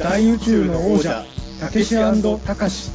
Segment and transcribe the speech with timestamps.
[0.00, 1.26] 大宇宙の王者
[1.60, 2.90] たけしたかし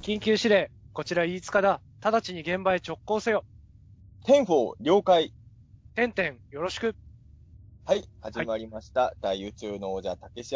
[0.00, 1.80] 緊急指令、こちら飯塚だ。
[2.00, 3.44] 直ちに現場へ直行せよ。
[4.24, 5.34] Ten-four、了解。
[5.96, 6.94] てんてん、よろしく。
[7.84, 9.12] はい、始まりました。
[9.20, 10.54] 大宇宙の王者、たけし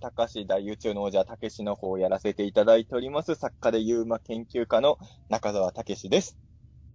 [0.00, 3.36] たかし、大宇宙の王者、たけしの方をやらせていただいております。
[3.36, 6.36] 作家で UMA 研究家の中澤たけしです。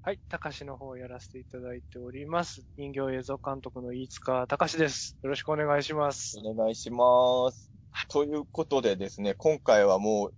[0.06, 2.68] はい、たかしの方をやらせていただいております。
[2.76, 5.16] 人形映像監督の飯塚隆です。
[5.24, 6.38] よろしくお願いします。
[6.44, 7.72] お願いします。
[8.10, 10.34] ということでですね、今回はもう、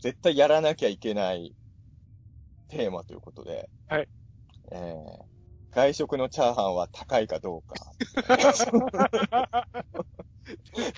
[0.00, 1.56] 絶対やらなきゃいけない
[2.68, 3.68] テーマということで。
[3.88, 4.08] はい。
[4.70, 5.29] えー、
[5.72, 7.74] 外食のチャーハンは高いかどうか。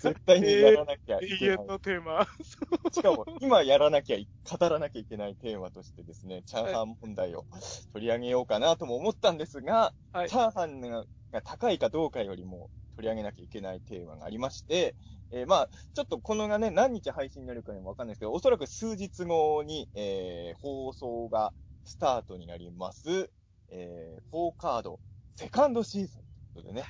[0.01, 1.57] 絶対にやらなきゃい永けない。
[1.57, 2.27] 遠のテーマ。
[2.93, 7.45] しかも、今やらなきゃい、語らなきゃいけないテーマとしてですね、チャーハン問題を
[7.93, 11.05] 取り上げようかなとも思ったんですが、はいチャーハンが
[11.45, 14.95] 高いかどうかよりも取り上げなきゃいけないテーマがありまして、
[15.31, 21.53] えーまあ、ちょっとこのがね、何日配信になるかもわかんないですけど、おそらく数日後に、えー放送が
[21.85, 23.31] スタートになります、
[23.75, 25.01] えー、4カード、
[25.37, 26.23] セカンドシーズン
[26.55, 26.85] ということでね、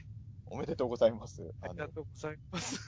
[0.46, 1.42] おめでとうございます。
[1.60, 2.80] ありがとうございます。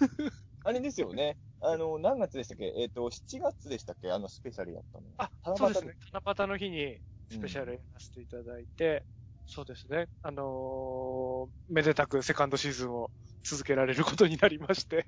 [0.64, 1.38] あ れですよね。
[1.60, 2.74] あの、何月でしたっけ？
[2.76, 4.10] えっ、と、7月でしたっけ？
[4.10, 5.06] あの、スペシャルやったの。
[5.18, 5.94] あ、そうですね。
[6.12, 6.98] 七夕の日に
[7.30, 9.04] スペシャルやらせていただいて、
[9.46, 10.08] そうですね。
[10.22, 13.10] あのーめでたくセカンドシーズンを
[13.44, 15.06] 続けられることになりまして。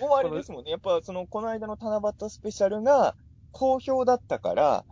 [0.00, 0.70] もうあれですもんね。
[0.70, 3.16] やっぱ、その、この間の七夕スペシャルが
[3.52, 4.84] 好評だったから、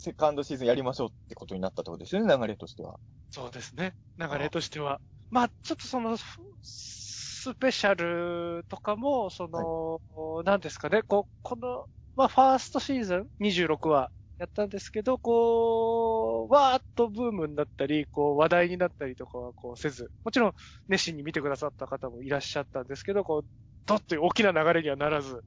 [0.00, 2.98] セカンドシーズンやりましょうってことになったってことですよね、流れとしては。
[3.28, 3.94] そうですね。
[4.16, 4.98] 流れとしては。
[5.30, 6.16] まあ、ちょっとその、
[6.62, 11.84] スペシャルとかも、その、なんですかね、こう、この、
[12.16, 20.52] まあ、ファーストシーズン26話やったんですけど、こう、わーっとブームになったり、こう、話題になったりとかはこうせず、もちろん
[20.88, 23.48] 熱心に見てくださった方もいらっしゃったんですけど、こう、
[23.84, 25.44] どっという大きな流れにはならず、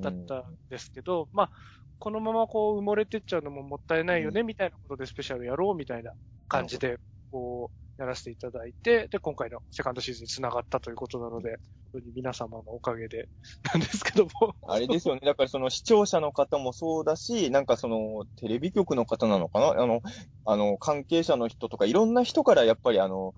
[0.00, 1.50] だったんですけど、まあ、
[1.98, 6.12] このままこう埋もれてっちゃうのももったいないよね、みたいなことでスペシャルやろうみたいな
[6.48, 6.98] 感じで、
[7.30, 11.56] こう、やらせていただいて、で、今回のセカンドシーズンに繋がったということなので、
[11.92, 13.28] 本当に皆様のおかげで、
[13.72, 14.30] なんですけども。
[14.68, 15.20] あれですよね。
[15.24, 19.68] だからその視聴者の方もそうだし、なんかそのテレビ局の方なのかな？
[19.82, 20.02] あの、
[20.44, 23.32] あの、関係者の人とかいろんな人からやっぱりあの、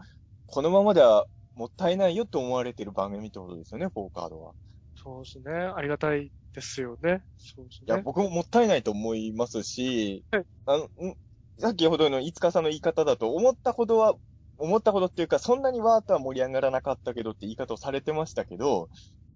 [0.46, 4.54] このままではもったいないよと思われてる番組ってことですよね、フォーカードは。
[4.96, 5.52] そうですね。
[5.52, 7.22] ありがたいですよね。
[7.36, 8.02] そうですいや、ね。
[8.02, 11.14] 僕ももったいないと思いますしはい、あの、ん
[11.58, 14.14] さっきほどの五日さんの言い方だと、思ったほどは、
[14.58, 18.88] 思ったほどっていうか、そんなにわーっとは盛り上がらなかったけどって言い方をされてましたけど、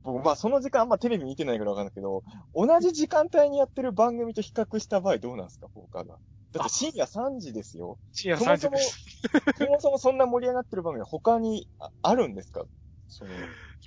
[0.05, 2.23] 僕、まあその時間あんまテレビ見てないからわかんないけど、
[2.55, 6.19] 同じ時間帯にやってる番組と比較した場合どうなんですか、フォーカーが。
[6.53, 7.99] だって深夜3時ですよ。
[8.13, 9.01] 深夜3そもそも時です。、
[9.55, 12.65] そもそもそんな盛り上がってる番組他にああるんですか？
[13.07, 13.31] その、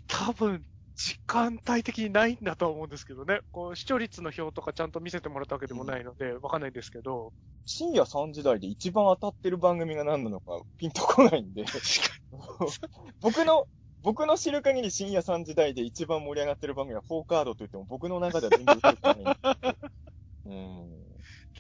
[0.08, 3.42] 多分、時間帯的にないんだとは思うんですけどね。
[3.52, 7.34] こう、視聴率の表とかちゃんと見せてもらったわけでもないので、わかんないんですけど。
[7.66, 11.66] 深夜3時台で一番当たってる番組が何なのかピンとこないんで。
[13.20, 13.68] 僕の、
[14.04, 19.34] 僕の知る限り深夜3時台で一番盛り上がってる番組は4カードと言っても僕の中では全然出てこないんで。
[20.46, 21.06] うん。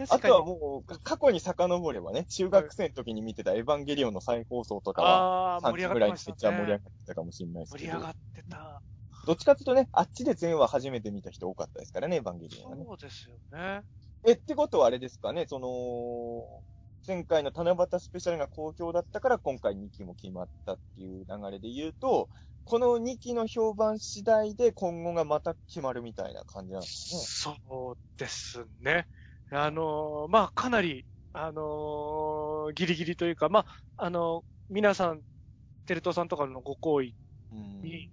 [0.10, 0.20] あ。
[0.20, 6.84] とはもう、過去に遡ればね、中学生の時に見てたエヴァンゲリオンの再放送とかは、ああ、盛り3時ぐ上がってましたらいにめっちゃ盛り上がね。
[6.88, 8.10] ってたかもしれないですけど盛り上が。
[8.12, 8.82] ってた。
[9.26, 12.86] どっちかっていうとね、あっちで全話初めて見た人多かったですからね、エヴァンゲリオンはね。
[12.86, 13.82] そうですよね。
[14.28, 16.64] え、ってことはあれですかね、その、
[17.08, 22.30] 前回の七夕スペシャルが好評だったから今回2期も決まったっていう流れで言うと、
[22.66, 27.16] この2期の評判次第で今後がまた決まるみたいな感じなんです
[27.46, 27.56] ね。
[27.60, 29.08] そうですね。
[29.52, 33.66] あのーまあ、かなり、あのーギリギリというか、ま
[33.98, 35.22] あ、あの皆さん、
[35.86, 37.14] テレ東さんとかのご好意
[37.52, 38.10] うんに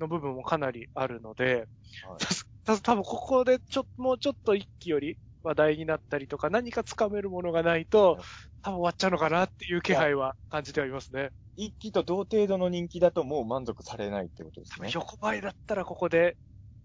[0.00, 1.68] の部分もかなりあるので、
[2.06, 8.18] はいた多分ここでちょ、もうちょっと一気より話題になったりとか、何かつかめるものがないと、
[8.62, 11.30] 多分終わっちゃうのかなっていう気配は感じてはいますね。
[11.56, 14.90] 一期と同程度の人気だともう満足されないってことですね。
[14.94, 16.36] 横ばいだったらここで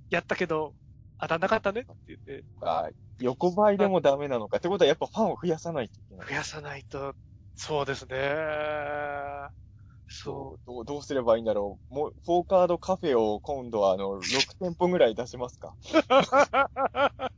[0.09, 0.75] やったけど、
[1.19, 2.89] 当たんなかったねって言って、あ
[3.19, 4.57] 横ばいでもダメなのか。
[4.57, 6.27] ってことはやっぱファンを増やさないといけない。
[6.27, 7.15] 増やさないと、
[7.55, 8.17] そうですね。
[10.09, 11.93] そどうどうどうすればいいんだろう。
[11.93, 14.23] もう、フォーカードカフェを今度はあの、6
[14.59, 15.75] 店舗ぐらい出しますか。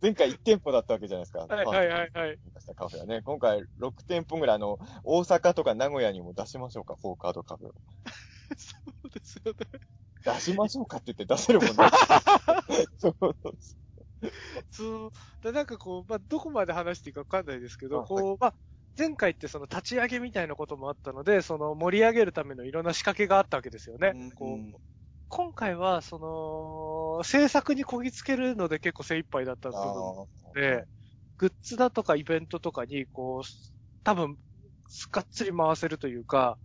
[0.00, 1.44] 前回1店舗だったわけじゃないですか。
[1.44, 1.48] う。
[1.48, 2.38] はいはいはいはい。
[2.74, 3.22] カフェはね。
[3.22, 7.74] 今回6店舗ぐらいあの、大阪とか名古屋にも出しましょうか、フォーカードカフェを。
[8.56, 9.56] そうですよね。
[10.24, 11.74] 出しましょうかって言って出せるもんね。
[12.98, 13.36] そうそう
[14.70, 15.10] そう。
[15.42, 18.54] で、なんかこう、まあ、どこまで話していいかわかんないですけど、あこう、まあ、
[18.98, 24.16] 前回ってその立ち上げみたいなこともあったので、その盛り上げるためのいろんな仕掛けがあったわけですよね。
[24.34, 24.76] こう、
[25.28, 26.18] 今回は、そ
[27.18, 30.86] の、制作にこぎつけるので結構精一杯だった部分あで、
[31.38, 33.48] グッズだとかイベントとかに、こう、
[34.04, 34.38] 多分、
[35.10, 36.58] がっつり回せるというか、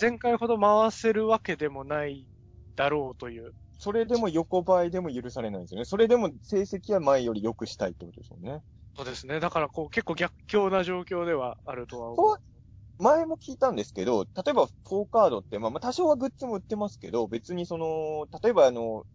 [0.00, 2.28] 前回ほど回せるわけでもない
[2.76, 3.54] だろうという。
[3.78, 5.84] それでも横ばいでも許されないんですよね。
[5.84, 8.62] それでも成績は前より良くしたいってことですよね。
[8.96, 9.38] そうですね。
[9.40, 12.42] だからこう結構逆境な状況ではあるとは思こう。
[12.98, 19.06] 前も聞いたんですけど、例えば4カードって、まあまあ多少はグッズも売ってますけど、別にその、例えばあの、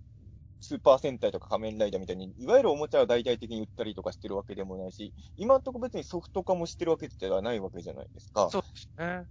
[0.62, 8.54] スーパー戦隊とか仮面ライダーみたいに、いわゆるおもちゃを大々的に売ったりとかしてるわけでもないし、今んとこ別にソフト化もしてるわけではないわけじゃないですか。
[8.54, 9.28] そうですね。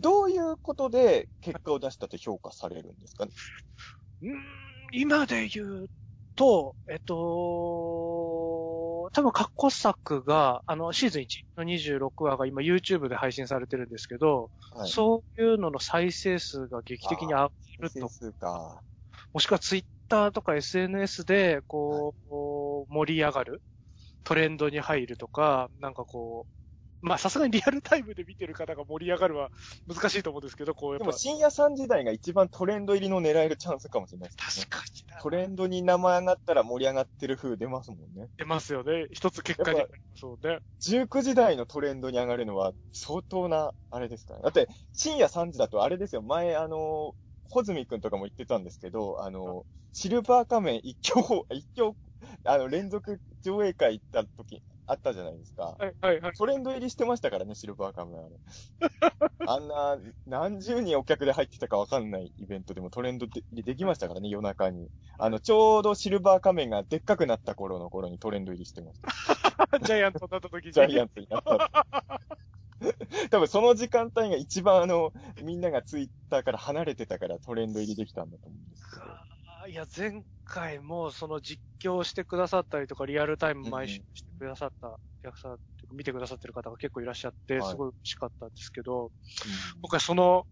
[0.00, 3.32] どういうことで結果を出したと評価されるんですかね？
[4.22, 4.40] うーん、
[4.92, 5.90] 今で言う
[6.36, 7.14] と、えっと、
[9.12, 14.92] 多分過去作が、あの、シーズン1の26話が今 YouTube で配信されてるんですけど、はい。
[14.92, 18.82] そういうのの再生数が劇的に上がると、数か。
[19.32, 23.62] もしくは Twitter とか SNS で、こう、こう盛り上がる、
[24.24, 26.52] トレンドに入るとか、なんかこう、
[27.02, 29.50] まあさすがにリアルタイムで見てる方が盛り上がるは
[29.86, 34.66] 難しいと思うんですけど、こうやっぱでも、深夜3時台が一番トレンド入りの狙えるチャンスかもしれないですね。
[34.66, 38.28] 確かになトレンドに名前上がったら盛り上がってる風出ますもんね。
[38.38, 39.06] 出ますよね。
[39.12, 40.58] 一つ結果になりますもんね。
[40.80, 44.42] 19時台のトレンドに上がるのは相当な、あれですからね。
[44.44, 47.14] だって、深夜3時だとあれですよ、前、あの、
[47.44, 51.94] ホズミくんとかも言ってたんですけど、あの、シルバー仮面一挙、一挙、
[52.44, 55.76] あの、連続上映会行った時、あったじゃないですか。
[55.78, 56.32] はいはいはい。
[56.32, 58.30] トレンド入りしてましたからね、シルバー仮面あれ。
[59.46, 64.90] あんな、何十人お客で入ってたかわかんないイベントでもトレンドでできましたからね、夜中に。
[65.16, 69.78] あの、ちょうどシルバー仮面がでっかくなった頃の頃にトレンド入りしてました。
[69.80, 70.72] ジャイアントになった時に。
[70.72, 71.86] ジャイアンツになった。
[73.30, 75.12] 多分その時間帯が一番あの、
[75.42, 79.29] みんながツイッターから離れてたからトレンド入りできたんだと思うんですけど。
[79.70, 85.58] いや、前回もその実況してくださったりとか、リアルタイム毎週してくださったお客さん、
[85.92, 89.10] 見てくださってる方が結構いらっしゃって、はいすごい嬉しかったんですけど、うん
[89.80, 90.44] 僕はその、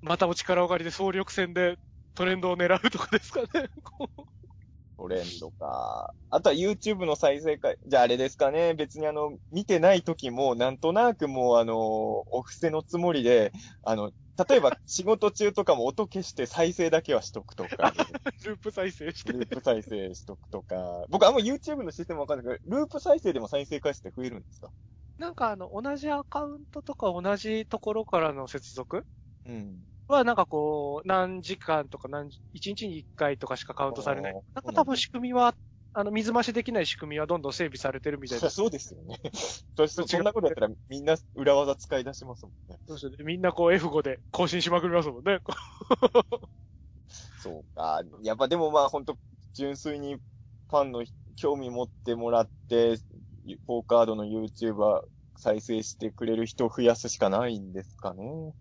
[0.00, 1.76] またお力を借りで総力戦で
[2.14, 3.68] トレンドを狙うとかですかね。
[4.96, 6.14] トレンドか。
[6.30, 8.72] あとは YouTube の再生回、じゃああれですかね。
[8.72, 13.52] 別にあの、見てない時も、なんとなくもうあの、お布施のつもりで、
[13.82, 14.12] あの、
[14.48, 17.92] 例えば仕事中とかも音消して再生だけはしとくとか、
[18.44, 19.32] ループ再生して。
[19.32, 21.04] ループ再生しとくとか。
[21.10, 24.72] 僕あんま YouTube のシステムわかんないけど、ループ再生でも再生回数って増えるんですか？
[25.18, 29.04] なんかあの、同じアカウントとか同じところからの接続？
[29.44, 29.92] うん。
[30.08, 34.32] は、なんかこう、何時間とか何、一日に一回とかしかカウントされない。
[34.54, 35.54] なんか多分仕組みは、あ
[36.04, 38.54] の、水増しできない仕組みはどんどん整備されてるみたいです。
[38.56, 39.20] そうですよね。
[39.76, 42.78] そそそんなことやったらみんな裏技使い出しますもんね。
[42.86, 43.16] そうですよね。
[43.24, 45.40] みんなこう F5 で更新しまくりますもんね。
[47.42, 48.02] そうか。
[48.22, 49.18] やっぱでもまあ本当
[49.52, 51.04] 純粋にファンの
[51.36, 55.02] 興味持ってもらって、フォーカードの YouTuber
[55.36, 58.54] 再生してくれる人を増やすしかないんですかね。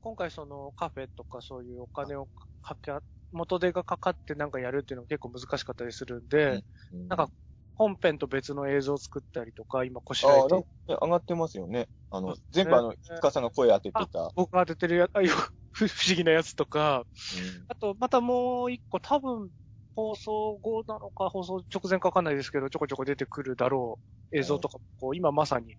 [0.00, 2.28] 今回そのカフェとかそういうお金を
[2.62, 2.92] かけ、
[3.32, 6.62] 元手がかかってなんかやるっていうのが結構難しかったりするんで、
[6.92, 7.28] うんなんか、
[7.74, 11.88] 本編と別の映像を作ったりとか、今、こしらえて上がってますよね。
[12.10, 14.30] あのね、全部あの、つかさんが声当ててた。
[14.34, 15.28] 僕が当ててるや ああいう
[15.72, 19.50] 不不思議なやつとか、うんあと、またもう一個、多分、
[19.94, 23.98] 放送後なのか、放送直前かわかんないですけど、ちょこちょこ出てくるだろ
[24.32, 25.76] う映像とかも、こう、今まさに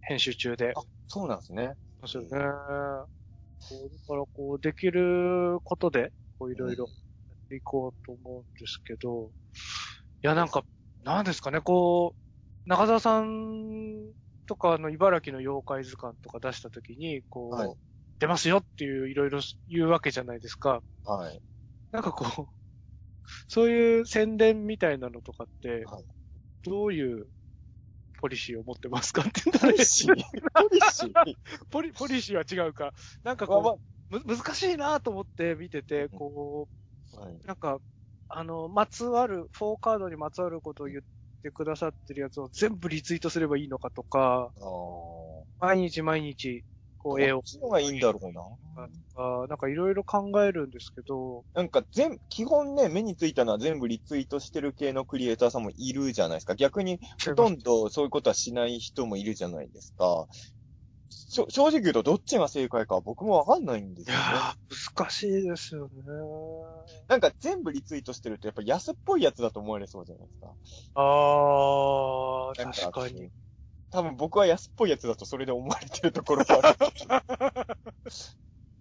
[0.00, 0.72] 編集中で。
[0.76, 1.74] あ、そうなんですね。
[2.00, 2.28] ですよね。
[2.30, 2.44] だか
[4.14, 6.90] ら、こう、できることで、こう、いろいろや
[7.34, 9.30] っていこうと思うんですけど、
[10.22, 10.64] いや、なんか、
[11.02, 14.12] なんですかね、こう、中澤さん
[14.46, 17.74] とかあの茨城の妖怪図鑑とか出したときに、こう、はい。
[18.18, 20.82] 出ますよっていういろいろ言うわけじゃないですか。
[21.04, 21.42] はい。
[21.92, 22.46] なんかこう、
[23.46, 26.04] そういう宣伝みたいなのとかってはい、
[26.64, 27.26] どういう
[28.18, 30.14] ポリシーを持ってますかって言ったらポリシー？
[30.14, 30.14] ポ
[30.72, 31.12] リシー？
[31.70, 32.94] ポリ、ポリシーは違うか。
[33.22, 36.68] なんかまあまこう、む、難しいなと思って見てて、こ
[37.12, 37.42] あはい。
[37.44, 37.80] う、なんか、
[38.28, 41.02] あの、まつわる、フォーカードにまつわることを言っ
[41.42, 44.52] てくださってるやつを全部リツイートすればいいのかとか。
[45.60, 46.64] 毎日毎日、
[46.98, 48.42] こう、絵をこっ、ちのがいいんだろうな。
[49.14, 56.54] あなんかいろいろ考えるんですけど、なんか全、基本ね、目についたのは全部リツイートしてる系のクリエイターさんもいるじゃないですか。
[56.54, 60.26] 逆に、ほとんどそういうことはしない人もいるじゃないですか。
[61.08, 64.22] しょ正直言うとどっちが正解かは僕もわかんないんですよね。
[64.22, 65.90] いやー、難しいですよね。
[67.08, 70.54] なんか全部リツイートしてるとやっぱ安っぽいやつだと思われそうじゃないですか。
[70.94, 73.30] あー、なん確かに。。
[73.90, 76.78] 多多分僕は安っぽいやつだとそれで思われてるところがある。
[77.08, 77.24] だ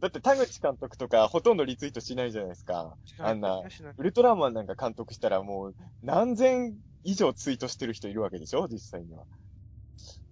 [0.02, 2.98] だって田口監督とかほとんどリツイートしないじゃないですか。
[3.20, 8.68] あんな、しないウルトラマンなんか監督したらもう何千以上ツイートしてる人いるわけでしょ？
[8.68, 9.24] 実際には。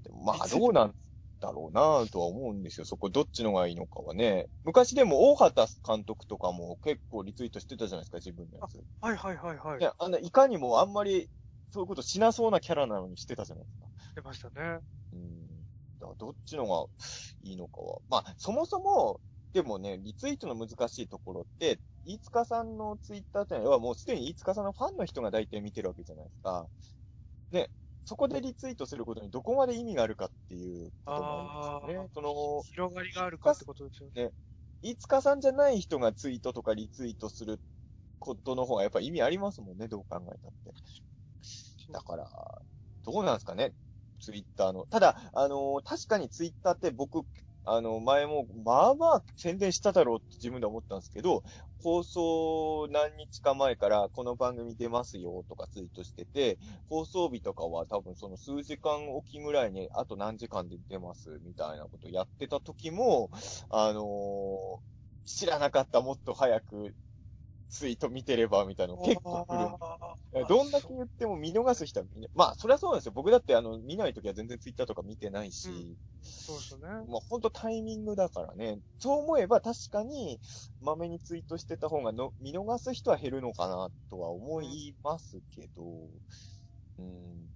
[0.03, 0.93] でもまあどうなん
[1.43, 2.85] だろうなとは思うんですよ。
[2.85, 4.47] そこどっちのがいいのかはね。
[4.63, 8.81] 昔でも大畑監督とかも結構リツイートしてたじゃないですか、自分のやつ。
[9.01, 9.79] はいはいはいはい。
[9.79, 11.29] ね、あの、いかにもあんまり
[11.71, 13.87] そういうことしなそうなキャラなのにしてたじゃないですか。
[14.15, 14.79] 出ましたね。
[15.11, 15.47] うん。
[15.99, 16.85] だからどっちのが
[17.41, 17.99] いいのかは。
[18.07, 19.19] まあ、そもそも、
[19.53, 26.67] でもね、リツイートの難しいところって、飯塚さんのツイッターってのはもうすでに飯塚さんのファンの人が大体見てるわけじゃないですか。
[27.51, 27.71] で、
[28.05, 32.09] そこでリツイートすることにどこまで意味があるかっていうこともありますよね。
[32.13, 34.31] その、広がりがあるかってことですよね。
[34.81, 37.61] 飯塚さんじゃない人がツイートとかリツイートする
[38.19, 40.73] ことの方がやっぱ意味ありますもんね、どう考えたって。
[41.91, 42.29] だから、
[43.05, 43.73] どうなんですかね、
[44.19, 44.85] ツイッターの。
[44.87, 47.23] ただ、あのー確かにツイッターって僕、
[47.65, 51.43] あの、前も、まあまあ宣伝しただろうって自分で思ったんですけど、
[51.83, 56.57] 放送何日か前からこの番組出ますよとかツイートしてて、
[56.89, 63.29] 放送日とかは多分その数時間おきぐらいに、あと何時間で出ますみたいなことやってた時も、
[63.69, 64.79] あのー
[65.25, 66.93] 知らなかったもっと早く
[67.73, 72.29] ツイート見てればみたいなの結構来るどんだけ言っても見逃す人は見ない。
[72.35, 73.13] まあ、そりゃそうなんですよ。
[73.15, 76.87] 僕だってあの、見ないときは全然ツイッターとか見てないし、うんそうですよね。
[76.87, 78.79] まあ、ほんとタイミングだからね。
[78.99, 80.39] そう思えば確かに、
[80.81, 85.83] まめにツイートしてた方がの見逃す人は減るのかなとは思いますけど、
[86.99, 87.49] うん、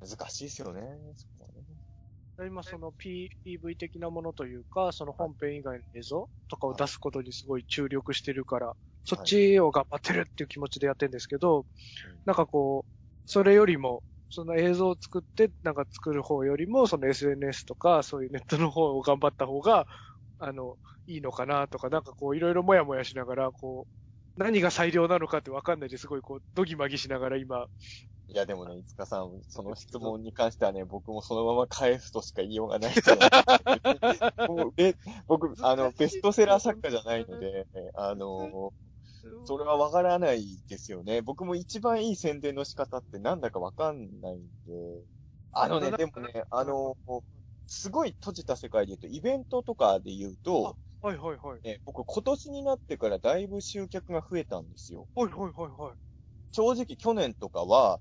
[0.00, 0.82] 難しいですよね、
[1.14, 2.48] そこはね。
[2.48, 11.66] 今その PV 的なものというか、その本編以外の映像とかを出すことにすごい注力してるから、そっちを頑張ってるっていう気持ちでやってるんですけど、
[12.24, 12.90] なんかこう、
[13.26, 19.86] それよりも、その映像を作って、なんか作る方よりも、その SNS とか、そういうネットの方を頑張った方が、
[20.38, 23.86] あの、いいのかなとか、なんかこう、いろいろもやもやしながら、こ
[24.38, 27.66] う、何が最良なのかってわかんないですごいこう、ドギマギしながら今、
[28.28, 33.16] いや、でもね、いつかさん、その質問に関してはね、僕もそのまま返すとしか言いようがないですよ
[34.46, 38.72] もうべ僕、あの、ベストセラー作家じゃないので、あの、
[39.44, 41.22] それはわからないですよね。
[41.22, 45.04] 僕も一番いい宣伝の仕方ってなんだかわかんないんで。
[45.52, 46.96] あのね、でもね、あの、
[47.66, 51.60] すごい閉じた世界で言うと、イベントとかで言うと、はいはいはい。
[51.62, 55.08] ね、僕今年になってからだいぶ集客が増えたんですよ。
[55.14, 55.96] はいはいはいはい。
[56.52, 58.00] 正直去年とかは、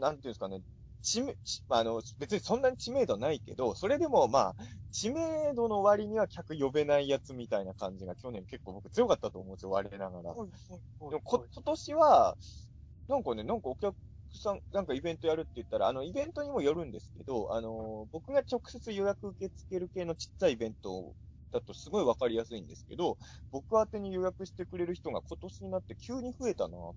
[0.00, 0.60] なんていうんですかね、
[1.04, 10.30] 知名、ちあの、別にそんなに知名度ないけど、それでもまあ、知名度の割には客呼べないやつみたいな感じが去年結構僕強かったと思うんですよ、我ながら。
[10.30, 10.80] はいはいはい
[11.10, 12.36] でもこ今年は、
[13.06, 13.94] なんかね、なんかお客
[14.32, 21.14] さん、なんかイベントやるって言ったら、あの、イベントにもよるんですけど、あの、僕が直接予約受け付ける系のちっちゃいイベント
[21.52, 23.18] だとすごいわかりやすいんですけど、
[23.50, 26.92] 僕宛てに予約してくれる人が今年になって急に増えたなっ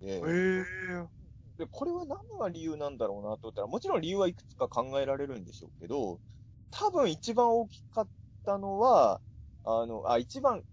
[0.00, 0.06] て。
[0.06, 0.20] へ
[0.60, 1.19] え。
[1.60, 6.20] で、これは何が理由なんだろうなと思ったら、もちろん理由はいくつか考えられるんでしょうけど、
[6.70, 8.08] 多分一番大きかっ
[8.44, 9.22] たのは、
[9.64, 10.64] あの、あ、一番、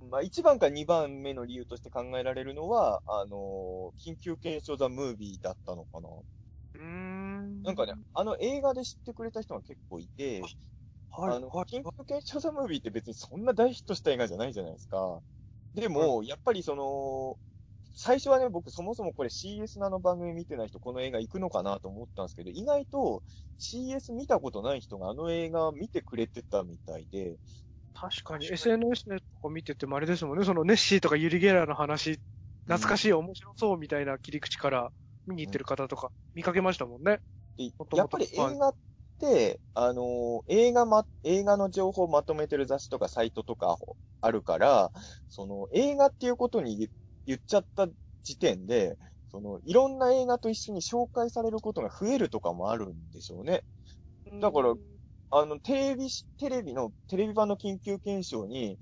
[0.00, 6.08] まあ一番か二番目の理由として考えられるのは、あの、緊急検証ザ・ムービーだったのかな。
[6.74, 7.64] うーん。
[7.64, 10.52] なんかね、あの映画で知ってくれた人が結構いて、
[11.10, 11.66] はい、あの、はい。
[11.66, 15.22] 緊急検証ザ・ムービーって別にそんな大ヒットした映画じゃないじゃないですか。
[15.74, 17.38] でも、やっぱりその、
[17.92, 23.22] 最初はね、僕そもそもこれ CS のあの番組見てない人この映画行くのかなと思ったんですけど、意外と
[23.58, 27.38] CS 見たことない人があの映画見てくれてたみたいで、
[27.92, 28.46] 確かに。
[28.46, 32.20] SNS とか見ててもあれですもんね、そのネッシーとかユリ・ゲラーの話、
[32.66, 34.90] 懐かしい、面白そうみたいな切り口から
[35.26, 37.20] 見に行ってる方とか見かけましたもんね。
[37.58, 38.76] でもともとやっぱり映画っ
[39.18, 43.76] て、あのー映画ま、映画の情報をまとめてる雑誌とかサイトとか
[44.20, 44.92] あるから、
[45.28, 46.90] その映画っていうことに
[47.26, 47.88] 言言っちゃった
[48.22, 48.96] 時点で、
[49.30, 53.62] そのいろんな映画と一緒に紹介されることが増えるとかもあるんでしょうね。
[54.40, 54.74] だから
[55.32, 58.78] あの、テレビし、テレビの、テレビ版の緊急検証に、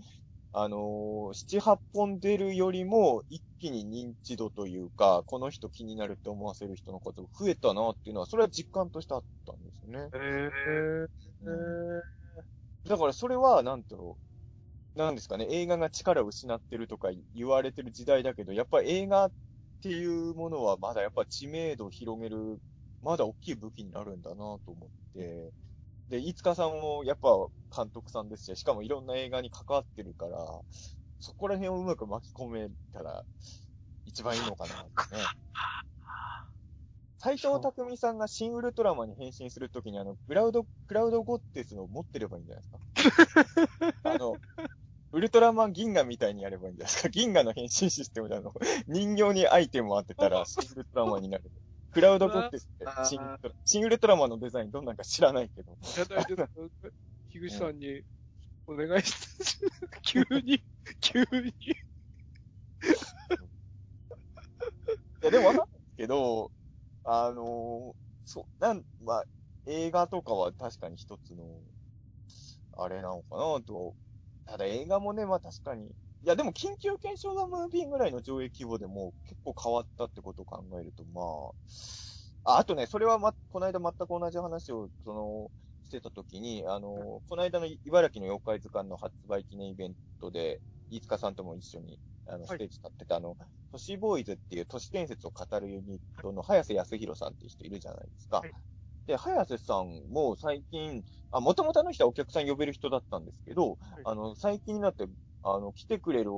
[0.52, 9.99] あのー、七八本出るよりも、一気に認知度というか、この人気になるって思わせる人の数が増えたなっていうのは、それは実感としてあったんですよね。
[9.99, 11.07] へえ
[11.42, 11.50] う
[11.99, 12.02] ん
[12.88, 14.16] だからそれは、なんていうの、
[14.99, 19.33] なんですかね、映画が力を失ってるとか言われてる時代だけど、やっぱり映画っ
[19.81, 22.59] ていうものはまだやっぱ知名度を広げる、
[23.00, 25.52] まだ大きい武器になるんだなと思って、
[26.09, 27.28] で、飯塚さんもやっぱ
[27.75, 30.45] 監督さんですし、しかもいろんな映画に関わってるから、
[31.21, 33.25] そこら辺をうまく巻き込めたら
[34.05, 35.23] 一番いいのかなってね。
[37.21, 42.78] 斎藤匠さんが新ウルトラマンに変身するときにあの、クラウド、クラウドゴッテスの持ってればいいんじゃないですか。
[44.05, 44.35] あの、
[45.12, 47.09] ウルトラマン銀河みたいにやればいいんじゃないですか？
[47.11, 48.53] 銀河の変身システムであの、
[48.88, 51.50] 人形にアイテムを当てたら、シンウルトラマンになる。
[51.91, 55.73] クラウドコンテストでシンウルトラ、シンウルトラマンのデザインどんなんか知らないけど。
[55.73, 56.71] いや、大丈夫。
[57.31, 58.03] 樋口さんに
[58.67, 59.67] お願いして、
[60.03, 60.62] 急に、
[61.00, 61.49] 急に。
[61.49, 61.55] い
[65.23, 66.53] や、でもわかんないけど、
[67.05, 67.97] あのー
[68.27, 69.25] そう、なん、まあ、
[69.67, 71.62] 映画とかは確かに一つの、
[72.77, 73.97] あれなのかなと。
[74.49, 75.88] ただ映画もね、まあ確かに。
[75.88, 75.93] い
[76.25, 81.21] や、でも緊急検証がムービーぐらいの上映規模でも結構変わったってことを考えると、ま
[82.45, 85.50] あ、ああとね、それはま、この間全く同じ話を、その、
[85.85, 93.37] してた時に、あの、この間の茨城の妖怪図鑑の発売記念イベントで、飯塚さんとも一緒に、あの、はいステージ立ってた、あの、
[93.71, 98.38] 都市ボーイズっていう都市伝説を語るユニットの早瀬康弘さんっていう人いるじゃないですか。
[98.38, 98.52] はい
[99.09, 105.07] で、早瀬さんも最近、あ、もともとあの人はお客さん呼べる人だったんですけど、あの、最近になって、
[105.43, 106.31] あの、来てくれる、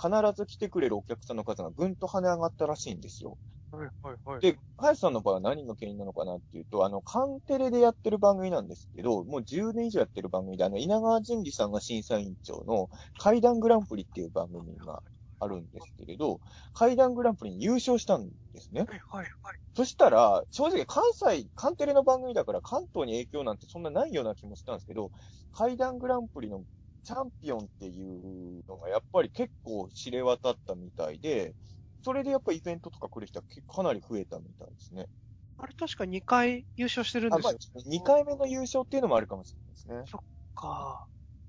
[0.00, 3.38] 必ず来てくれるお客さんの数がぐんと跳ね上がったらしいんですよ。
[3.70, 4.42] はい、はい、はい。
[4.42, 15.02] で、早瀬さんの場合は何が原因なのかなっていうと、あの、カンテレでやってる番組なんですけど、もう10年以上やってる番組で、あの、稲川淳二さんが審査委員長の階段グランプリっていう番組が
[15.44, 16.40] あるんですけれど、
[16.72, 18.86] 階段グランプリに優勝したんですね。
[18.86, 19.58] はい、はい、はい。
[19.76, 25.10] そしたら、正直関西、カンテレの番組だから関東に影響なんてそんなないような気もしたんですけど、
[25.52, 26.64] 階段グランプリの
[27.02, 28.02] チャンピオンってい
[28.60, 31.56] うのがやっぱり結構知れ渡ったみたいで、
[32.04, 35.08] それでやっぱイベントとか来る人はかなり増えたみたいですね。
[35.56, 40.08] あれ確か2回優勝してるんあ、ですよまあ。、2回目の優勝っていうのもあるかもしれないですね。
[40.08, 40.08] か。
[40.08, 40.18] じゃ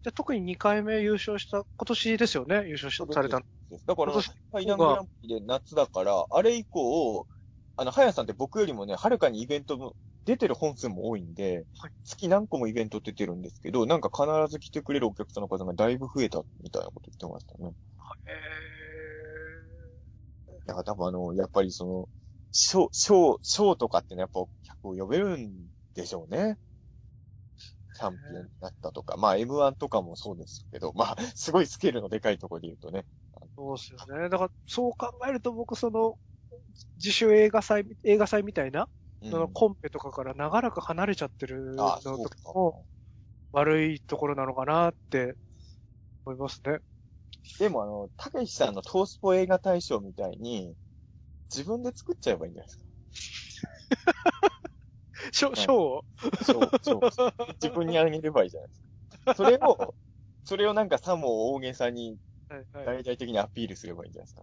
[0.07, 3.39] あ特に2回目優勝した、今年ですよね、優勝しされた。
[3.39, 7.27] だから今、年階段グランプリで夏だから、あれ以降、
[7.77, 9.95] あの、はやさんって僕よりもね、はるかにイベントも、
[10.25, 17.71] 出てる本数も多いんで、はい月何個もイベント出てるんですけど、なんか必ず来てくれるお客さんの数がだいぶ増えたみたいなこと言ってましたね。
[18.25, 18.31] へ
[20.67, 22.09] いや、多分あの、やっぱりその、
[22.51, 25.51] ショー、ショー、ショーとかってね、やっぱ客を呼べるん
[25.93, 26.57] でしょうね。
[27.95, 33.05] チャンピオンになったとか、まあ M1 とかもそうですけど、まあ、すごいスケールのでかいところで言うとね。
[33.55, 34.29] そうですよね。
[34.29, 36.17] だから、そう考えると僕、その、
[36.97, 42.85] 自主映画祭、映画祭みたいな、うんそのコンペとかから長らく離れちゃってるのとも
[43.53, 45.35] 悪いところなのかなって
[46.25, 46.79] 思いますね。
[47.57, 50.75] でもあの、たけしさんのトースポ映画大賞みたいに、
[51.49, 54.54] 自分で作っちゃえばいいんじゃないですか。
[55.35, 56.05] 賞、い賞を？
[56.43, 57.33] そう、そう。
[57.61, 58.81] 自分にあげればいいじゃないです
[59.25, 59.35] か。
[59.35, 59.95] それを、
[60.43, 62.17] それをなんかさも大げさに
[62.73, 64.41] 大々的にアピールすればいいんじゃないですか。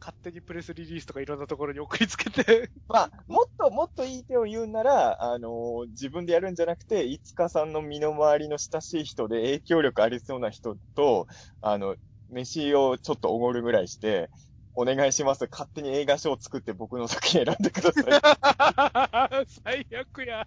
[0.00, 11.26] 勝手にプレスリリースとかいろんなところに送りつけて、まあ、もっともっといい手を言うなら、あのー自分でやるんじゃなくて、いつかさんの身の回りの親しい人で影響力ありそうな人と、
[11.60, 11.96] あの、
[12.28, 14.30] 飯をちょっとおごるぐらいして、
[14.76, 15.48] お願いします。
[15.50, 19.46] 勝手に映画賞を作って僕の作品選んでください。
[19.64, 20.46] 最悪や。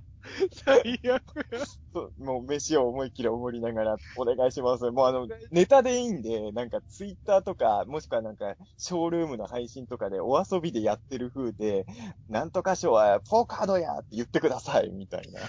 [0.53, 1.65] 最悪や。
[1.91, 4.91] そうもう飯を思いっきりおごりながら、お願いします。
[4.91, 11.87] もうあの、ネタでいいんで、なんかツイッターとか、もしくはなんか、ショールームの配信とかでお遊びでやってる風で、
[12.27, 15.41] なんとか賞はポーカードやって言ってください、みたいな。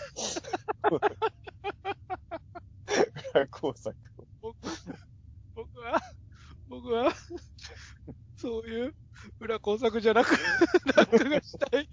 [3.35, 3.95] 裏工作
[5.55, 6.01] 僕は、
[6.69, 7.13] 僕は、
[8.41, 8.95] そういう
[9.39, 10.31] 裏工作じゃなく、
[10.97, 11.89] なんとかしたい。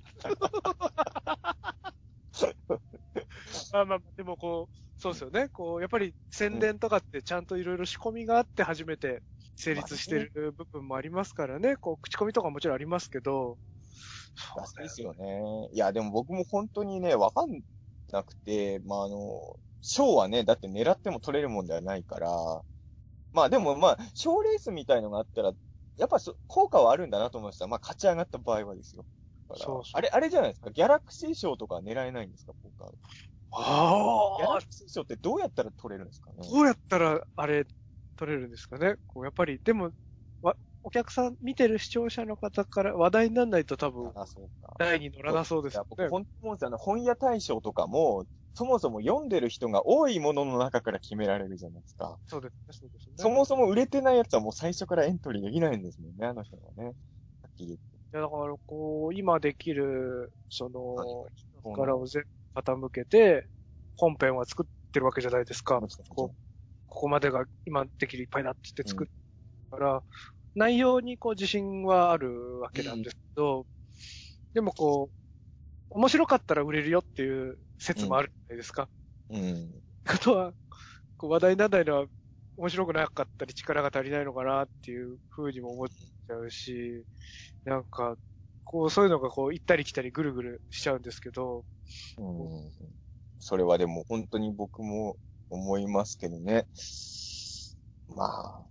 [3.73, 5.49] まあまあ、でもこう、そうですよね。
[5.49, 9.21] こう、やっぱり宣伝とかってちゃんといろいろ仕込みがあって初めて
[9.57, 11.75] 成立してる部分もありますからね。
[11.75, 13.57] こう、口コミとかもちろんありますけど。
[14.35, 15.69] そうですよね。
[15.73, 17.61] いや、でも僕も本当にね、わかん
[18.11, 22.29] なくて、まあ、あの、賞はね、だって狙っても取れるもんではないから、
[23.33, 25.53] まあでもまあ、賞レースみたいのがあったら、
[25.97, 27.67] やっぱそ効果はあるんだなと思いました。
[27.67, 29.05] まあ、勝ち上がった場合はですよ。
[29.53, 30.71] そうそうあれ、あれじゃないですか。
[30.71, 32.91] ギャラクシー賞とか狙えないんですか、ポーカー。
[34.37, 36.37] ギャあラクシー賞ってどうやったら取れるんですかね？
[36.49, 37.65] どうやったら、あれ、
[38.15, 38.97] 取れるんですかね？
[39.07, 39.91] こう、やっぱり、でも、
[40.41, 44.77] わ、お客さん、見てる視聴者の方から話題にならないと多分、あ、そうか。
[44.77, 46.07] 台に乗らなそうですよね。
[46.09, 46.27] 本
[46.79, 48.25] 本屋大賞とかも、
[48.57, 52.17] そもそも読んでる人が多いものの中から決められるじゃないですか。
[52.25, 53.13] そうですね、そうですね。
[53.17, 56.85] そもそも売れてないやつはもう最初からエントリーできないんですもんね、あの人はね。
[56.85, 56.93] はっ
[57.55, 57.97] きり言って。
[57.97, 61.27] いや、だから、こう、今できる、その、
[61.71, 62.23] 力を全
[62.55, 63.47] 部傾けて、
[63.95, 65.79] 本編は作ってるわけじゃないですか。
[66.09, 66.35] こう、
[66.87, 69.07] ここまでが今できるいっぱいだって言って作っ
[69.69, 70.03] たから、
[70.55, 73.67] 内容にこう自信はあるわけなんですけど、
[74.55, 75.17] でもこう、
[75.91, 78.89] 面白かったら売れるよっていう説もあるないですか？
[79.29, 79.83] うん。
[80.05, 80.53] ことは、
[81.17, 82.07] こう話題にならないのは、
[82.57, 87.05] 面白くなかったり力が足りないのかなっていう風にも思っちゃうし、
[87.65, 88.17] なんか、
[88.63, 91.65] こう、そういうのがこう、行ったり来たりぐるぐるしちゃうんですけど、
[92.17, 92.71] うん。
[93.39, 95.17] それはでも本当に僕も
[95.49, 96.65] 思いますけどね。
[98.07, 98.65] まあ、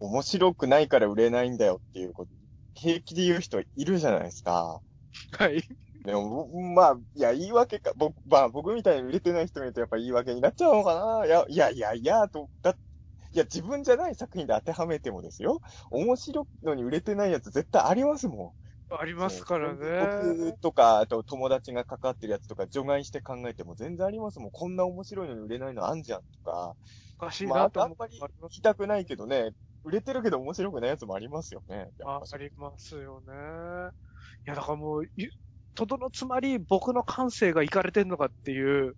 [0.00, 2.32] 面白くないから売れないんだよっていうこと、
[2.74, 4.82] 平気で言う人いるじゃないですか。
[5.38, 5.62] はい。
[6.04, 12.76] でも、ぼまあ、いや、言い訳か、僕、まあ、僕みたいに売れてない人見るとやっぱ言い訳になっちゃうのかないや、いや、いや、いや、と、だ、
[13.32, 15.60] いや、自分じゃない作品で当てはめてもですよ。
[15.90, 18.54] 面白いのに売れてないやつ絶対ありますも
[18.90, 18.94] ん。
[18.94, 19.86] ありますからね。
[19.98, 24.50] 僕とか、あと友達が関わってるやつとか除外して考えても全然ありますもん。
[24.50, 26.74] こんな面白いのに売れないのあんじゃんとか。
[27.18, 27.92] おかしいまあ、なと思う。
[27.92, 29.52] あんまり聞きたくないけどね、
[29.84, 31.88] 売れてるけど面白くないやつもありますよね。
[32.04, 33.32] あぱありますよね。
[34.46, 35.30] いや、だからもう、ゆ
[35.74, 38.94] とどのつまり僕の感性がいかれてんのかっていう、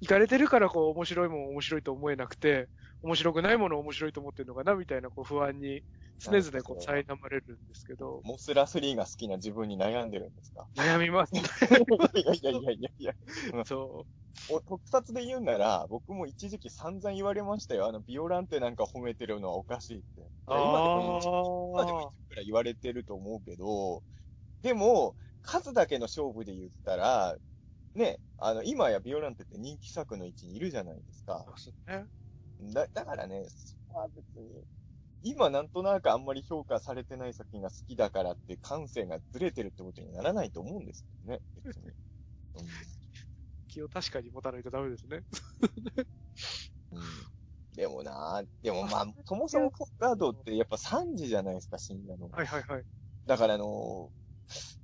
[0.00, 2.68] いかれてるからこう面白いもん面白いと思えなくて、
[3.02, 5.82] 面白くないものを面白いと思ってるのかなみたいなこう不安に
[6.18, 10.66] 常々こう苛まれるんですけど、モスラ3が好きな自分に悩んでるんですか？
[10.76, 11.42] 悩みますね。
[12.14, 13.64] い やいやいやいやいや。
[13.64, 14.06] そ
[14.50, 17.86] お特撮で言うなら、僕も一時期散々言われましたよ。
[17.86, 20.20] あの、ビオランテなんか褒めてるのはおかしいって。
[20.20, 20.60] いやう。
[21.74, 24.02] 今でも一部くらい言われてると思うけど、
[24.62, 27.36] でも、数だけの勝負で言ったら、
[27.94, 31.44] ね、あの、今やビオランテって人気作の位置にいるじゃないですかあ。。
[31.44, 32.72] そうですね。
[32.72, 34.64] だ、だからね、そこは別に、
[35.22, 41.92] 今なんとなくあんまり評価されてない作品が好きだからって感性がずれてるってことにならないと思うんですけどね、別に。
[43.68, 45.24] 気を確かに持たないとダメですね。
[46.90, 46.98] うん。
[46.98, 47.04] うん、
[47.74, 52.28] でもなでもまあ、そもそもガードってやっぱ3時じゃないですか、深夜の。
[52.28, 52.84] はいはいはい。
[53.26, 54.10] だからあの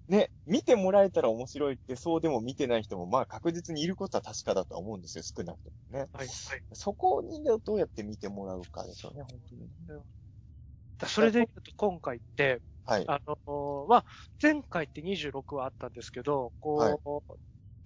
[0.08, 6.08] ね、見てもらえたら面白いって、そうでも見てない人も、まあ確実にいることは確かだとは思うんですよ、少なくともね。
[6.14, 6.28] はいはい。
[6.72, 9.68] そこにどうやって見てもらうかですよね、本当に
[11.06, 13.06] それで言うと今回って、はい。
[13.06, 14.04] あの、まあ、
[14.42, 17.34] 前回って26話あったんですけど、こう、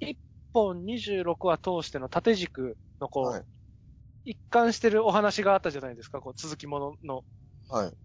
[0.01, 0.19] 一
[0.53, 3.45] 本26話通しての縦軸のこう、はい。
[4.25, 7.25] 一貫してるお話があったじゃないですか、こう、続きものの。
[7.69, 7.97] はい。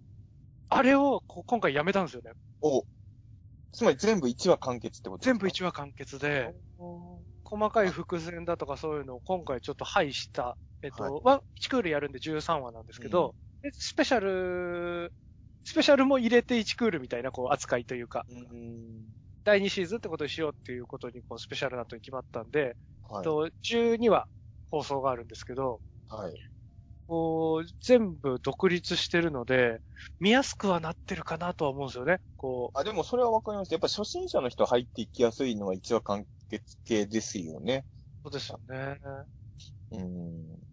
[0.69, 2.31] あれをこう今回やめたんですよね。
[2.61, 2.85] お。
[3.77, 6.51] つまり全部1話完結ってこと全部1話完結で、
[7.43, 15.13] 細かい伏線だとかそういうのを今回ちょっと廃した、えっと、はいワン1クールやるんで13話なんですけど、でスペシャル、
[15.63, 19.17] スペシャルも入れて1クールみたいなこう扱いというか、うーん。
[19.43, 22.77] 第2シーズンってことにしようっていうことにこうスペシャルなとに決まったんで、
[23.09, 23.25] はい。
[23.25, 24.27] と12話
[24.69, 26.33] 放送があるんですけど、はい。
[27.07, 29.79] こう、全部独立してるので、
[30.19, 32.19] 見やすくはなってるかなとは思うんですよね。
[32.35, 33.71] こあ、でもそれはわかります。
[33.71, 37.85] やっぱ初心者の人入っていきやすいのは1話完結系ですよね。
[38.23, 38.99] う、そうですよね。
[39.91, 40.67] うーん。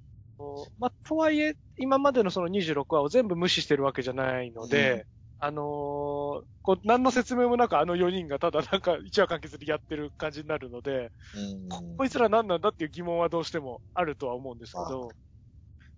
[0.78, 5.06] まあ、とはいえ、今までのその26話を全部無視してるわけじゃないので、
[5.38, 11.98] あのーこう、何の説明もなくあの4人がただなんか1話完結でやってる感じになるので、うーん。
[11.98, 15.14] こいつら何なんだっていう疑問はどうしてもあるとは思うんですけど、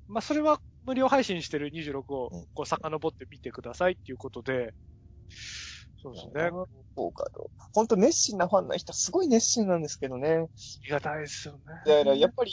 [0.09, 4.75] まあ、それは無料配信してる26をうんこう遡ってみてくださいっていうことで、
[6.03, 6.51] そうですね。
[6.97, 7.51] そうかと。
[7.73, 10.29] 本当熱心なファンな人、すごい熱心なんですけどね。
[10.29, 10.47] あ
[10.85, 11.61] りがたいですよね。
[11.85, 12.53] だから、やっぱり、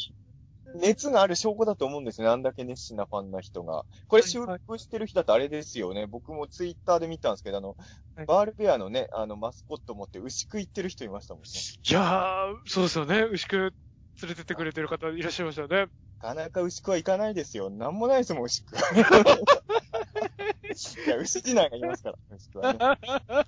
[0.76, 2.28] 熱がある証拠だと思うんですね。
[2.28, 3.86] あんだけ熱心なファンな人が。
[4.08, 6.08] これ収録してる人だってあれですよね。
[6.08, 7.76] 僕もツイッターで見たんですけど、あの、
[8.16, 11.50] はいバールベアのね、あの、マスコット持って牛食いってる人いましたもんね。
[11.90, 13.24] いやー、そうですよね。
[13.24, 13.72] 牛久
[14.22, 15.88] 連れてってくれてる方いらっしゃいましたよね。
[16.22, 17.70] なかなか牛久は行かないですよ。
[17.70, 18.78] なんもないですもん、牛久。
[21.06, 22.80] いや、牛次男がいますから、牛久はね。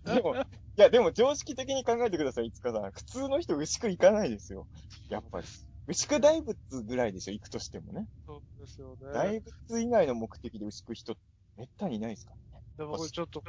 [0.04, 0.40] でも、い
[0.76, 2.92] や、でも常識的に考えてください、いつかさん。
[2.92, 4.68] 普通の人牛久行かないですよ。
[5.10, 5.48] やっぱり。
[5.88, 8.08] 牛久大仏ぐらいでしょ、行くとしてもね。
[8.26, 9.14] そうですよね。
[9.14, 11.16] 大仏以外の目的で牛久人、
[11.58, 12.66] めったにいないですからね。
[12.78, 13.42] で僕ちょっと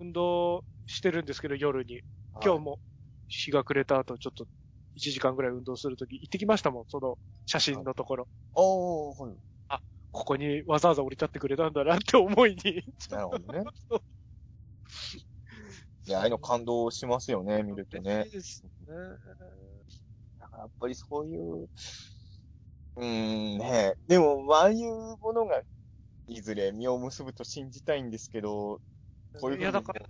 [0.00, 2.00] 運動してるんですけど、夜に。
[2.42, 2.78] 今日も
[3.28, 4.46] 日が暮れた後、ちょっと
[4.94, 8.28] 1時間ぐらい運動するとき行ってきましたもん、その写真のところ。
[8.54, 9.38] おー、はい。
[10.12, 12.82] ここにわざわざ降り立ってくれたんだなって思いに。
[13.10, 13.64] なるほどね。
[16.06, 18.30] いや、ああいうの感動しますよね、見るとねいい。
[18.30, 19.18] ですね。
[20.38, 21.68] だからやっぱりそういう、
[22.96, 23.94] うーんね。
[24.06, 25.62] でも、まあああいうものが、
[26.28, 28.82] いずれ実を結ぶと信じたいんですけど、
[29.40, 30.06] こういうふうにいや、だから、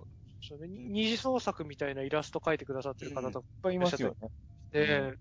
[0.69, 4.29] 二次創作みたいなイラスト描いてくださってる方とかいっぱいいますよね。
[4.75, 5.15] で、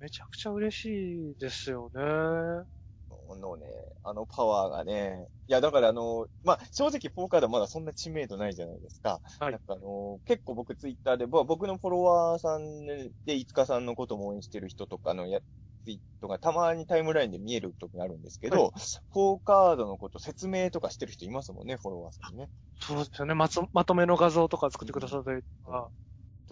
[0.00, 2.66] めちゃくちゃ嬉しいですよね。
[3.08, 3.66] このね、
[4.02, 9.20] あのパワーがね、いや、だからあの、まあ、正直フォーカードはまだそんな知名度ないじゃないですか。
[9.38, 12.86] はいなんかあの、結構僕ツイッターで、ぼ僕のフォロワーさん
[13.24, 15.40] で、いつかさんのことも応援してる人とかのや、
[15.84, 18.72] ツイートがたまにタイムラインで見える時があるんですけど、
[19.12, 22.48] フォーカードのこと説明とかしてる人いますもんね、フォロワーさんにね。
[22.80, 23.34] そうですよね。
[23.34, 25.90] まつ、まとめの画像とか作ってくださったりとか。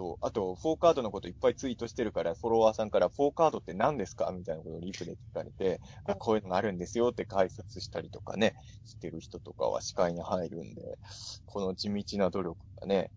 [0.01, 4.33] と、あと、フォーカードのこといっぱいツイートしてるから、フォロワーさんから、フォーカードって何ですか？
[4.33, 8.55] みたいなことをリプで聞かれて、あ、こういうのがあるんですよって解説したりとかね、
[8.87, 10.99] してる人とかは視界に入るんで、
[11.45, 13.11] この地道な努力がね、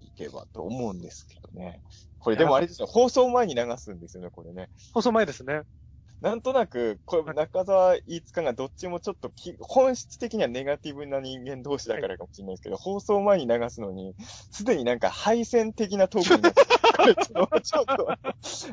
[0.00, 1.82] いけばと思うんですけどね。
[2.20, 4.70] これでもあれですよ、放送前に流すんですよね、これね。
[4.92, 5.62] 放送前ですね。
[6.20, 14.14] なんとなく、これ、中澤飯塚がどっちもちょっとき、本質的にはネガティブな人間同士だからかもしれないですけど、放送前に流すのに、
[14.50, 17.16] すでになんか敗戦的なトークになってる
[17.62, 18.06] ちょっと、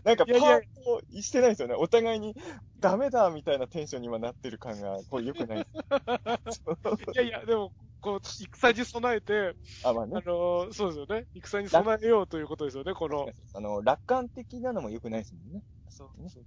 [0.06, 1.76] なんかパートしてないですよね。
[1.76, 2.36] お互いに、
[2.80, 5.72] ダメだみたいなテンションに今なってる感が、これ良くないです。
[7.14, 10.26] いやいや、でも、こう、戦に備えて、あ、まああね。
[10.26, 11.28] の、そうですよね。
[11.36, 13.32] 戦に備えようということですよね、この。
[13.54, 15.64] あの、楽観的なのも良くないですもんね。
[15.94, 16.44] そうですね。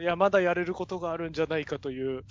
[0.00, 2.24] いや、まだやれることがあるんじゃないかという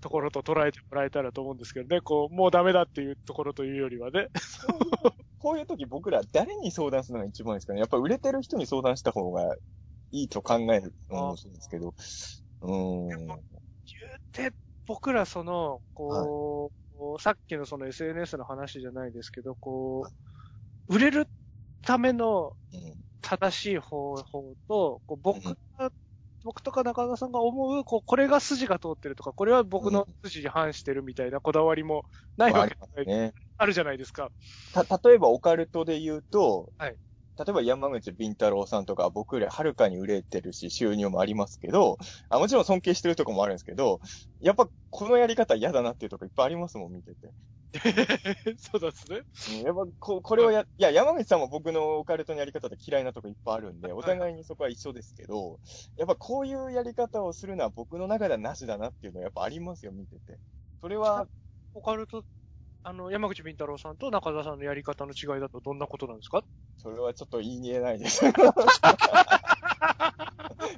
[0.00, 2.00] ところと捉えてもらえたらと思うんですけどね。
[2.00, 4.28] こう、もうダメだっていうところというよりはね。
[5.38, 7.80] こういう時僕ら誰に相談するのが一番いいですかね。
[7.80, 9.56] やっぱ売れてる人に相談した方が
[10.12, 11.94] いいと考えるのもそうですけど。
[12.60, 13.26] うーん。
[13.26, 13.40] 言う
[14.32, 14.52] て、
[14.86, 16.70] 僕らその、こ
[17.18, 20.06] う、さっきのその SNS の話じゃないですけど、こ
[20.88, 21.28] う、売れる
[21.82, 25.90] ためのうん正しい方法と、こう僕うんが、
[26.44, 32.04] 僕とか中田さんが思う、こう、これが筋が通ってるとか、これは僕の筋に反してるみたいなこだわりも
[32.36, 33.34] ないわけじゃない、ね。
[33.58, 34.30] あるじゃないですか。
[34.72, 36.96] た、例えばオカルトで言うと、はい
[37.38, 41.98] 例えば山口敏太郎さんとか僕よりはるかに売れてるし収入もありますけど、
[42.30, 44.00] あもちろん尊敬してるとこもあるんですけど、
[44.40, 47.32] やっぱこのやり方嫌だなっていうとこいっぱいありますもん、見てて。
[48.58, 49.22] そうですね。
[49.50, 55.58] うんやっぱこ、これをや、いや、山口さんも僕のオカルトのやり方で嫌いなとこいっぱいあるんで、お互いにそこは一緒ですけど、
[55.96, 60.38] やっぱこういうやり方をするのは僕の中ではなしだなっていうのはやっぱありますよ、見てて。
[60.80, 61.26] それは、
[61.74, 62.24] オカルト、
[62.82, 66.44] あの、山口敏太郎さんと中田さんのやり方の違いだとどんなことなんですか？
[66.78, 68.22] それはちょっと言いえないです。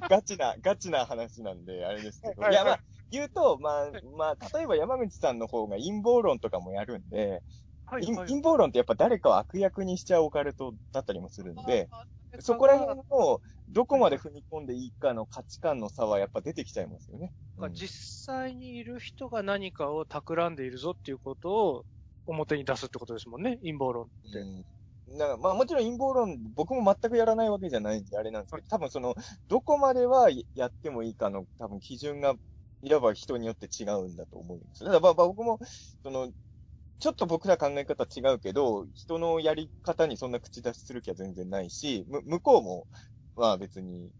[0.09, 2.41] ガチな、ガチな話なんで、あれですけど。
[2.41, 2.79] はいいや、まあ、
[3.11, 7.41] 言うと、まあ、まあ、例えば山口さんの方が陰謀論とかもやるんで、
[7.85, 11.89] は陰陰謀論ってやっぱ誰かを悪役にしちゃうオカルトだったりもするんで、
[12.39, 17.33] そこら辺の、どこまで踏み込んでいいかの価値観の差はやっぱ出てきちゃいますよね。
[17.57, 17.73] うん。
[17.73, 17.89] 実
[18.25, 21.85] 際にいる人が何かを企んでいるぞっていうことを
[22.27, 24.39] 表に出すってことですもんね、陰謀論って。
[24.39, 24.65] うん。
[25.17, 29.15] だからまあもちろん陰謀論、僕も全くやらないわけじゃないんであれなんですけど、多分その、
[29.47, 32.35] どこまではやってもいいかの多分基準が、
[32.81, 34.83] いわば人によって違うんだと思うんです。
[34.83, 35.59] だからまあ僕も、
[36.03, 36.31] その、
[36.99, 42.87] ちょっと僕ら考え方違うけど、人のやり方にそんな口出しする気は全然ないし、む向こうも、
[43.35, 44.11] まあ別に、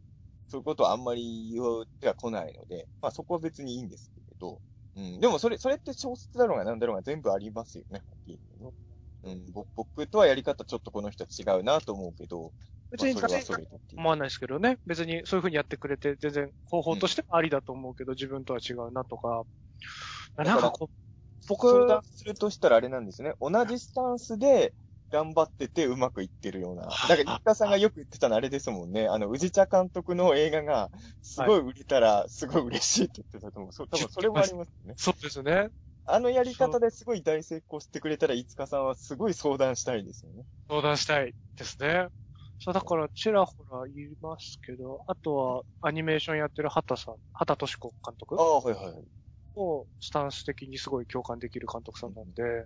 [0.48, 4.62] そういうことはあんまり言っては来ないので、まあそこは別にいいんですけど、
[4.96, 8.02] うん、でもそれ、それって小説だろうが何だろうが全部ありますよね、
[9.24, 12.52] うん、僕とはやり方ちょっとこの人は違うなと思うけど、
[12.92, 14.78] 別にまあそれはそれでっていう思わないですけどね。
[14.86, 19.44] 別にそういうふうにやってくれて、全然方法としてもありだと思うけど、自分とは違うなとか。
[20.38, 20.94] らなんかこう、
[21.48, 23.34] 僕、相談するとしたらあれなんですね。
[23.40, 24.74] 同じスタンスで
[25.12, 26.84] 頑張っててうまくいってるような。
[26.84, 29.08] だから、一家さんがよく言ってたのあれですもんね。
[29.08, 33.72] あの、宇治茶監督の映画が、すごい売れたら、すごい嬉しいって言ってたと思う。
[33.72, 34.94] そう、多分それもありますよね。
[34.98, 35.70] そうですね。
[36.12, 40.44] あのやり方ですごい大成功してくれたら、いつかさんはすごい相談したいですよね。
[40.68, 42.08] 相談したいですね。
[42.60, 49.10] そう、だから、ちらほら言いますけど、あとは、アニメーションやってる畑さん、畑敏子監督ああ、はいはい。
[49.56, 52.66] もスタンス的にすごい共感できる監督さんなんで、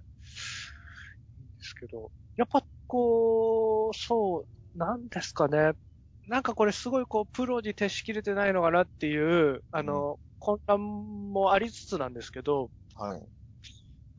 [1.38, 5.74] いいんですけど、やっぱこう、そう、なんですかね。
[6.28, 13.30] なんかこれすごいこう、プロに徹しきれてないのかなっていう、あの、混乱もありつつなんですけど、はい。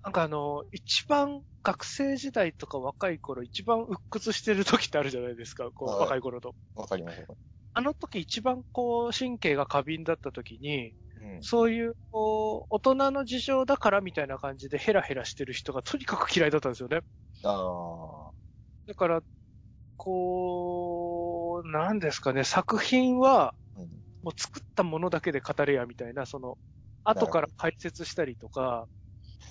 [0.04, 6.54] なんかあの、一番学生時代とか若い頃、一番鬱屈してる時ってあるじゃないですか、こう、はい若い頃と。
[6.74, 7.38] わかりますよ。
[7.76, 11.46] あの時一番こう、神経が過敏だった時に、うん。
[11.46, 17.00] そういう、こう、大人の事情だからみたいな感じでヘラヘラしてる人がとにかく嫌いだったんですよね。
[17.42, 17.50] あ
[18.30, 18.34] あ。
[18.86, 19.22] だから、
[19.96, 24.04] こう、なんですかね、作品はうん。
[24.22, 26.58] もう作ったものだけで語れやみたいな、その、
[27.04, 28.88] 後から解説したりとか、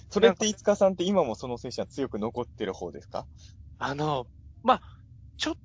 [0.10, 3.28] それって、いつかさんって今もその精神は強く残ってる方ですか？
[3.80, 4.28] あの、
[4.64, 4.82] まあ、
[5.38, 5.56] ちょっ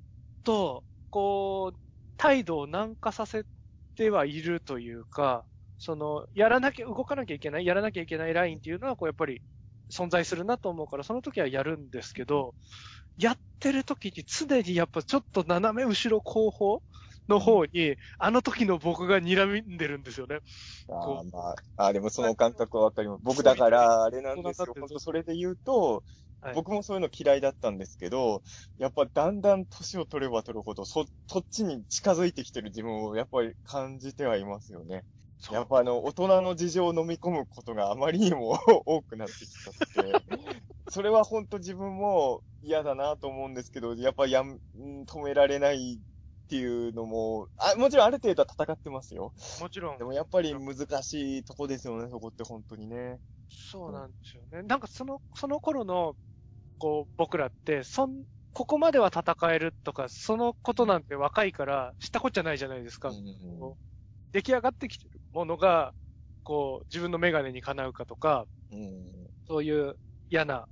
[0.43, 1.79] と、こう、
[2.17, 3.45] 態度を軟化させ
[3.95, 5.45] てはいるというか、
[5.77, 9.41] その、やらなきゃ、動かなきゃいけない、やらなきゃいけないラインっていうのは、こう、やっぱり
[9.93, 12.55] 存在するなと思うから、その時はやるんですけど、
[13.17, 16.81] やってる時に常にやっぱちょっと斜め後ろ後方
[17.29, 20.39] の方に、あの時の僕が睨んでるんですよね。
[20.89, 21.39] あま
[21.77, 23.21] あ、あーでもその感覚はわかります。
[23.23, 24.73] 僕だから、あれなんですよ。
[24.79, 26.03] 本当それで言うと、
[26.41, 28.43] はい僕もそういうの嫌いだったんですけど、
[28.77, 35.03] やっぱだんだん年を取れば取るほど、そ、そっちに近づいてきてる自分をやっぱり感じてはいますよね。
[35.51, 38.51] やっぱあの、大人の事情を飲み込むことがあまりにも
[38.85, 39.73] 多くなってきちゃっ
[40.05, 40.25] て、
[40.87, 45.99] それは本当自分も嫌だなと思うんですけど、やっぱやん止められない
[46.49, 49.33] っていうのも、あ、もちろんある程度は戦ってますよ。
[49.61, 50.03] もちろんで。
[50.03, 53.19] もやっぱり難しいとこですよね、そこって本当にね。
[53.47, 54.63] そうなんですよね。
[54.63, 56.15] なんかその、その頃の、
[56.79, 63.11] こう、僕らって、そん、ここまでは戦えるとか、そのことなんて若いから、知ったこっちゃないじゃないですか。
[63.59, 65.93] こう出来上がってきてるものが、
[66.43, 69.29] こう、自分のメガネにかなうかとか、うん。
[69.47, 69.95] そういう
[70.31, 70.67] 嫌な、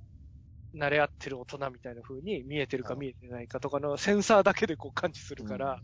[0.77, 5.81] 慣れ合ってる大人みたいな風に見えてるかはい見えてないかとかのセンサーだけでこう感知するから、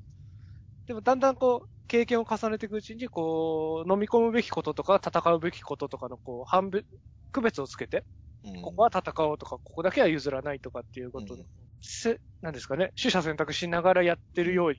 [0.88, 6.86] でもだんだんこう、経験を重ねていくうちに、こう、飲み込むべきこととか、戦うべきこととかの、こう、判別、
[7.32, 8.06] 区別をつけて、
[8.44, 8.54] うん。
[8.62, 11.48] ここは戦おうとか、ここだけは譲らないとかっていうことを、うん。
[11.82, 14.78] せ、なんですかね、取捨選択しながらやってるように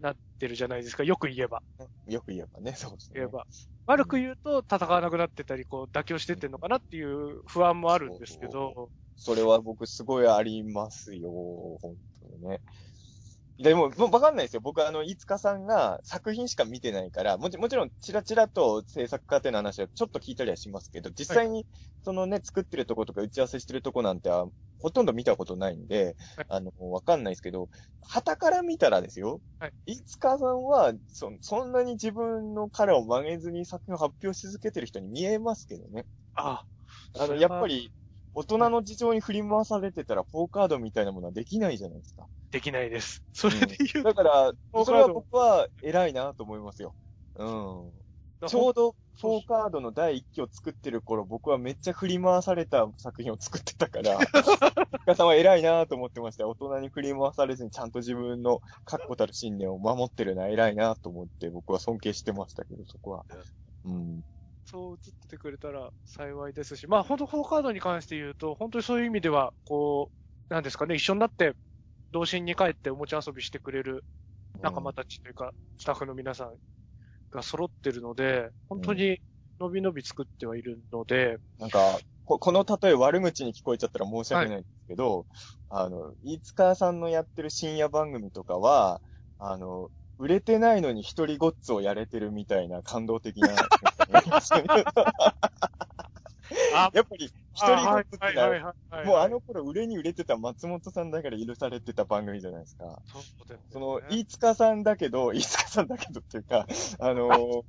[0.00, 1.04] なってるじゃないですか。
[1.04, 1.62] よく言えば。
[2.06, 3.20] よく言えばね、そうですね。
[3.20, 3.46] 言えば。
[3.86, 11.30] 悪く言うと、戦わなくなってたり、こう、妥協してってんのかなっていう不安もあるんですけど、それは僕すごいありますよ、
[11.82, 12.60] 本当にね。
[13.62, 14.60] でも、もうわかんないですよ。
[14.62, 21.66] 僕あの、いつかさんが作品しか見てないから、もちもちろん、チラチラと制作過程の話はちょっと聞いたりはしますけど、実際に、
[22.02, 24.46] そのね、作ってるとことか打ち合わせしてるとこなんては、
[24.78, 27.68] ほとんど見たことないんではい、あの、わかんないですけど、
[28.02, 36.06] 旗から見たらですよ、はいいつかさんは、そ、そんなに自分の殻を曲げずに作品を発表し続けてる人に見えますけどね。
[36.34, 36.66] あ
[37.18, 37.92] あの、やっぱ、り、
[38.34, 42.28] 大人の事情に振り回されてたら、ポーカードみたいなものはできないじゃないですか。
[42.50, 43.22] できないです。
[43.32, 44.52] それで言うだから
[44.84, 46.94] それは僕は偉いなと思いますよ。
[47.36, 47.92] うん。
[48.40, 54.18] と、ちょうど、そうポーカードの第一期を作ってる頃、僕はめっちゃ振り回された作品を作ってたから、
[55.04, 56.48] 深さんは偉いなと思ってました。
[56.48, 63.26] 大人に振り回されずにちゃんと自分の確固たる信念を守ってるのは偉いなと思って、僕は尊敬してましたけど、そこは。
[63.84, 64.22] うん。
[64.64, 70.10] そう映っててくれたら幸いですし、まあ本当フォーカードに関して言うと、本当にそういう意味では、こ
[70.48, 71.56] う、なんですかね、一緒になって、
[72.12, 74.04] 童心に帰っておもちゃ遊びしてくれる
[74.62, 76.54] 仲間たちというか、スタッフの皆さん
[77.30, 79.20] が揃ってるので、本当に
[79.58, 85.26] 伸び伸び作ってはいるので、なんか、ここの例え悪口に聞こえちゃったら申し訳ないんですけど、
[85.68, 89.00] あの、飯塚さんのやってる深夜番組とかは、
[89.38, 93.48] あの、売れてないのに一人ごっつをやれてるみたいな感動的な。
[96.74, 99.06] あやっぱり、一人ごっつってはいなはいはいはい。
[99.06, 103.02] もうあの頃売れに売れてた松本さんだから許されてた番組じゃないですか。
[103.06, 106.66] そうだよねその、飯塚さんだけど、 飯塚さんだけどっていうか、
[106.98, 107.64] あのー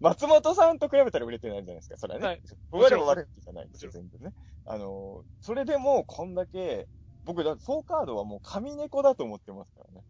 [0.00, 2.26] 松本さんと比べたら売れてないじゃないですか、それはね。
[2.26, 4.32] はい僕はでも悪口じゃないんですよ、全部ね。
[4.64, 6.88] あのーそれでも、こんだけ、
[7.24, 10.02] 僕、だフォーカードはもう神猫だと思ってますからね。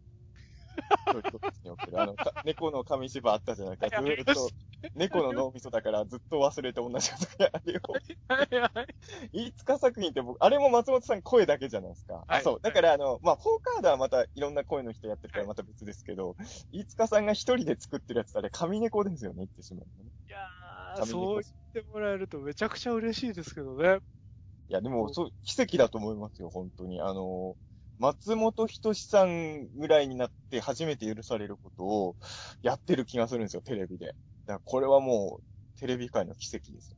[1.05, 3.89] そういうことにおけるあの、か猫の紙芝あったじゃないか。
[3.89, 4.49] ずーっと、
[4.95, 7.81] 猫の脳みそだからずっと忘れて同じことやるよ。
[8.27, 8.87] はいはい。
[9.31, 12.23] 飯塚作品って僕、あれも松本さん声だけじゃないですか。
[12.27, 12.59] はいそう。
[12.61, 16.35] だからあの、まあ、フォーカードはまたいろんな声の人やってるからまた別ですけど、
[16.71, 20.09] 飯塚さんが一人で作ってるやつあれ、神猫ですよね、言ってしまうのね。
[20.27, 21.33] いやー、神そう猫
[21.73, 23.99] 言ってもらえるとめちゃくちゃ嬉しいですけどね。
[24.69, 27.01] いや、でも、そう、奇跡だと思いますよ、本当に。
[27.01, 27.55] あの、
[28.03, 32.15] 松本人志さんぐらいになって初めて許されることを
[32.61, 34.07] やってる気がするんですよ、テレビで。
[34.07, 34.13] だか
[34.55, 36.97] らこれはもう、テレビ界の奇跡ですよ。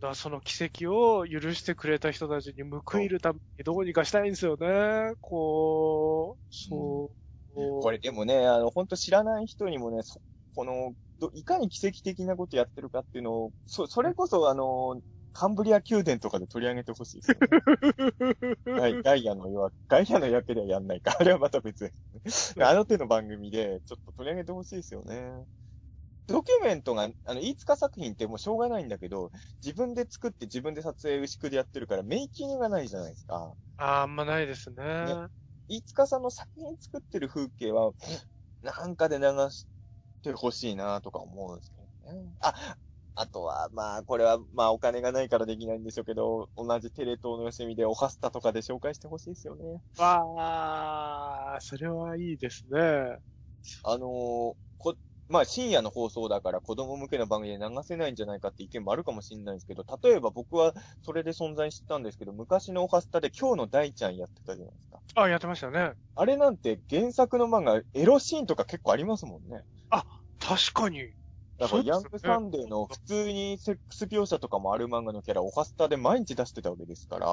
[0.00, 5.14] だその奇跡を許してくれた人たちに報いるためにどうにかしたいんですよね。
[5.20, 7.10] こう、そ
[7.56, 7.82] う。
[7.82, 10.20] これでもね、あの、本当知らない人にもね、そ
[10.54, 15.00] このど、いかに奇跡的なことやってるかっていうのを、そ、それこそあの、
[15.38, 17.48] カンブリア宮殿とかで取り上げてほしいですよね。
[18.66, 21.16] ガイガイアの夜明け、ガイアの夜明けではやんないか。
[21.16, 21.92] あれはまた別で
[22.28, 22.64] すね。
[22.64, 25.46] あの手の番組で、ちょっと取り上げてほしいですよね。
[26.26, 29.30] ドキュメントが、あの、飯塚作品ってもうしょうがないんだけど、
[29.62, 33.54] 自分で作って自分で撮影牛久でやってるから、メイキングがないじゃないですか。
[33.76, 35.28] あーあんまないですね。
[35.68, 37.92] 飯塚さんの作品作ってる風景は、
[38.62, 39.68] なんかで流し
[40.22, 42.34] てほしいなとか思うんですけどね。
[42.40, 42.76] あ、
[43.20, 49.82] あとは、まあ、これは、まあ、お金がないからできないんでしょうけど、同じテレ東のよしみでオハスタとかで紹介してほしいですよね。
[49.98, 53.18] わあ、それはいいですね。
[53.84, 54.96] あのーこ、
[55.28, 65.00] まあ深夜の放送だから子供向けの番組で流せないんじゃないかって意見もあるかもしれないんですけど、例えば僕はそれで存在してたんですけど、昔のオハスタで今日の大ちゃんやってたじゃないですか。
[65.14, 65.94] あ、やってましたね。
[66.16, 69.64] あれなんて原作の漫画、エロシーンとか結構ありますもんね。
[70.40, 71.14] 確かに。
[71.58, 77.28] だから、ヤングサンデーの普通にセックス描写とかもある漫画のキャラ、オハスタで毎日出してたわけですから、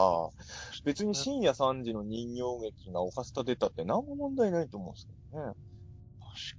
[0.84, 5.54] 別に深夜3時の人形劇がオハスタ出たって何も問題ないと思うんですけどね。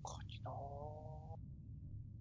[0.02, 0.56] 確かになな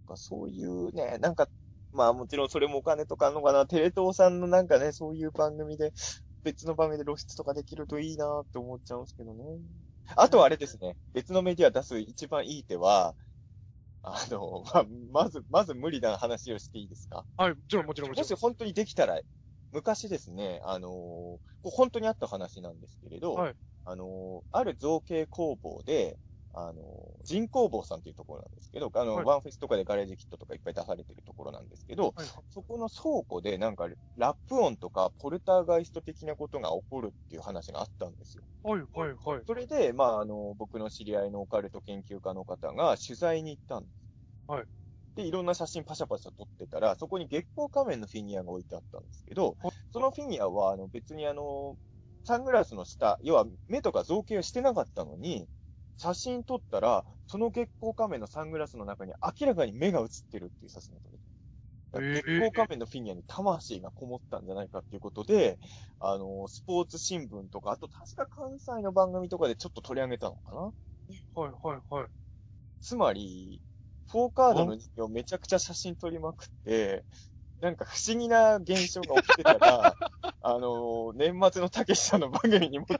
[0.04, 1.48] んかそういうね、なんか、
[1.94, 5.94] まあもちろんそれもお金とかあるのかな、テレ東さんのなんかね、そういう番組で、
[6.44, 9.44] 別の番組で露出とかできるといいなって思っちゃうんですけどね。
[10.16, 13.16] あとはあれですね、別のメディア出す一番いい手は、
[14.08, 17.26] あの、まあ、まず、まず無理な話をしていいですか？
[17.38, 18.24] はい、もちろんもちろんもちろん。
[18.24, 19.22] もし本当にできたら、
[19.72, 23.56] 昔ですね、あのー本当にあった話なんですけれど、はい。
[23.86, 26.20] あのーある造形工房で、
[26.54, 29.26] あのー人工房さんというところなんですけど、あの、はい。
[29.26, 38.44] ワンフェスとかでガレージキットとかいっぱい出されてるところなんですけど、はいそこの倉庫でなんかラップ音とかポルターガイスト的なことが起こるっていう話があったんですよ。
[38.64, 39.46] はい、はい、はい。
[39.48, 43.96] それで、まあ、あの、僕の知り合いのオカルト研究家の方が取材に行ったんです。
[44.48, 44.68] はい。
[45.16, 51.78] で、いろんな写真パシャパシャ撮ってたら、そこに月光仮面のフィギュアが置いてあったんですけどはい、そのフィギュアは、あの、別にあの、
[52.24, 55.48] サングラスの下、要は目とか造形をしてなかったのに、
[55.98, 61.24] 写真撮ったら、その月光仮面のサングラスの中に明らかに目が映ってるっていう写真が撮れて
[61.96, 65.58] だからへー月光仮面のフィギュアに魂がこもったんじゃないかっていうことで、
[66.02, 70.72] あの、スポーツ新聞とか、あと確か関西の番組とかでちょっと取り上げたのかなは
[71.48, 72.08] い、はい、はい。
[72.82, 73.62] つまり、
[74.12, 77.06] フォーカードの人形めちゃくちゃ写真撮りまくって、
[77.62, 79.96] なんか不思議な現象が起きてたら、
[80.42, 82.96] あの、年末のたけしさんの番組に持って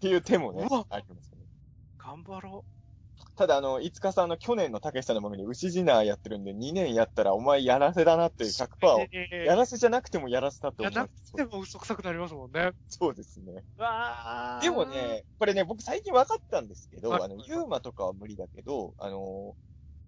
[0.00, 1.38] ていう手もねありますね。
[1.96, 2.64] 頑張ろ
[3.38, 12.72] ただ、あの、いつかさんの去年のたけしさんの番組で牛ジナーやってるんで、2年やったらお前やらせだなっていう100%を、えやらせじゃなくてもやらせたってや思いまなくても嘘くさくなりますもんね。
[12.88, 13.62] そうですね。
[13.76, 19.54] わーでも、ね、これね、僕最近分かったんですけど、はいあの、ユーマとかは無理だけど、あの、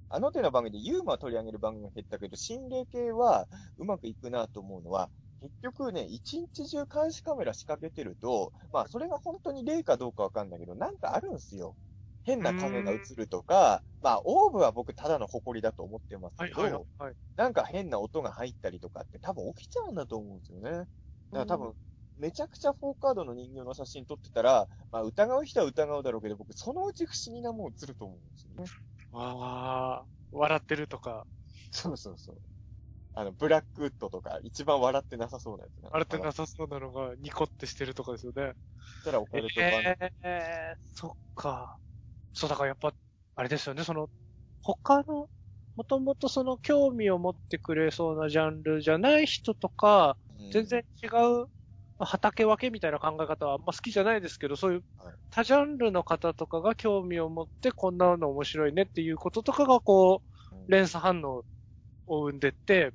[0.09, 3.47] あの手の番組でユーマを取り上げる番組が減ったけど、心霊系は
[3.79, 5.09] うまくいくなと思うのは、
[5.41, 11.77] 結局ね、一日中監視カメラ仕掛けてると、まあ、それが本当に霊かどうかわかんないけど、なんかあるんすよ。
[12.31, 17.15] 変な影が映るとか、まあ、オーブは僕ただの誇りだと思ってますはい、けど、はい、はい。
[17.37, 20.71] なんか変な音が入ったりとかって多分起きちゃうんだと思うんですよね。
[20.71, 20.87] だか
[21.33, 21.75] ら多分、
[22.19, 28.71] めちゃくちゃフォーカードの人形の写真撮ってたら、まあ疑う人は疑うだろうけど、僕そのうち不思議なもん映ると思うんですよね。
[29.13, 31.27] あー、笑ってるとか、
[31.73, 32.37] そうそうそう。
[33.15, 35.91] あの、ブラックウッドとか、一番笑ってなさそうなやつが。
[35.91, 38.53] 笑ってなさそうなのがニコってしてるとかですよね。
[38.97, 39.71] そしたらオカルト版、
[40.23, 41.77] えー、そっか。
[42.33, 42.95] そう、だからやっぱ、
[43.37, 44.11] あれですよね、その、
[44.63, 45.29] 他の、
[45.77, 50.51] もともとその興味を持ってくれそうなジャンルじゃない人とか、うん。
[50.51, 55.15] 全然違う、まあ畑分けみたいな考え方はあんま好きじゃないですけど、そういうはい。
[55.31, 60.71] 多ジャンルの方とかが興味を持ってこんなの面白いねっていうこととかがこう、うん。
[60.73, 61.45] 連鎖反応
[62.07, 62.93] を生んでって、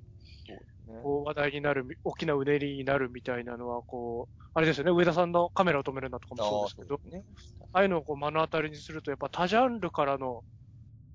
[0.85, 7.23] こう話題になる、大きなうねりになるみたいなのは、こう、あれですよね、上田さんのカメラを止めるなとかもそうですけど、あね。
[7.73, 10.43] ああいうのをこう目の当たりにすると、やっぱ多ジャンルからの、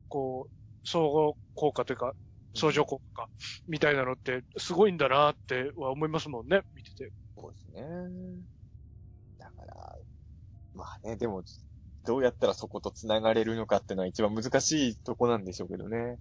[0.08, 0.50] こう、
[0.84, 2.14] 総合効果というか、
[2.54, 3.28] 相乗効果
[3.68, 7.12] みたいなのってすごいんだなっては思いますもんね、見てて。
[7.36, 7.82] そうですね。
[9.38, 9.96] だから、
[10.74, 11.42] まあね、でも、
[12.06, 16.16] どうやったらそこと繋がれるのかっていうのは一番難しいとこなんでしょうけどね。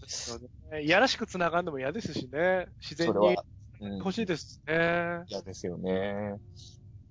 [0.82, 2.68] いやらしく繋がるのも嫌ですしね。
[2.82, 3.38] 自然に
[4.00, 5.24] 欲しいですね。
[5.28, 6.38] 嫌ですよね。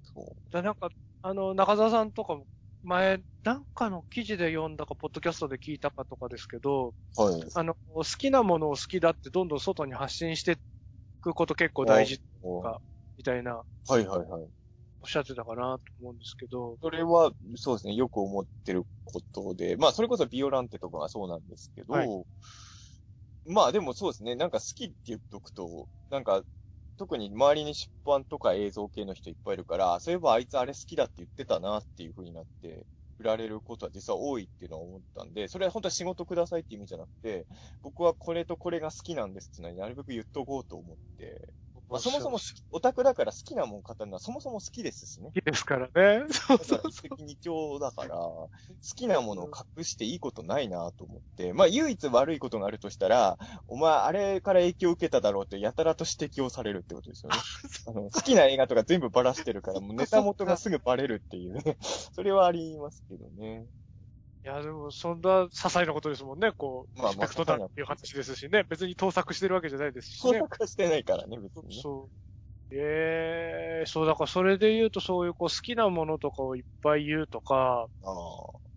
[0.03, 0.89] そだなんか、
[1.23, 2.47] あの、中澤さんとかも、
[2.83, 7.23] 前、なんかの記事で読んだか、ポッドキャストで聞いたかとかですけど、う。
[7.23, 7.51] はい。
[7.55, 10.57] あの、好きなものを好きだってどんどん外に発信してい
[11.21, 12.81] くこと結構大事おか
[13.17, 14.58] みたいな、はいはいはい。
[15.01, 22.25] おっしゃってたかなと思うんですけど、それは、そうですね、よく思ってることで、まあ、それこそビオランテとかがそうなんですけど、はい。
[23.47, 26.43] まあでもそうですね、なんか好きって言っとくと、なんか、
[26.99, 32.85] 特に周りに出版とか映像系の人いっぱいいるから、そういえばあいつあれ好きだって言ってたなっていう風になって、
[33.19, 37.47] 振られることは実は多いっていうのは思ったんで、それは本当は仕事くださいっていう意味じゃなくて、
[37.83, 41.49] 僕はこれとこれが好きなんですっていうのはなるべく言っとこうと思って、
[41.91, 45.31] まあ、そもそも好きオタクだから好きなもん語るのはそもそも好きですしね。
[45.35, 46.27] 好きですからね。
[46.31, 48.51] そうだからそう一石二鳥だから、 好
[48.95, 57.39] きなものを隠していいことないなと思って、まあ唯一悪いことがあるとしたら、お前あれから影響を受けただろうってやたらと指摘をされるってことですよね。
[57.89, 61.79] あの好きな映画とか全部バラしてるから、もうネタ元がすぐバレるっていうね。
[61.81, 63.67] それはありますけどね。
[64.49, 68.65] いや、でも、そんな些細なことですもんね、こう、まあまあリスペクトだっていう話ですしね。
[68.71, 70.39] 別に盗作してるわけじゃないですしね。
[70.39, 71.83] 創作はしてないからね、別にね。
[71.83, 72.75] そう。
[72.75, 78.15] ええそう、だからそれで言うと、そういうこう好きなものとかをいっぱい言うとか、ああ。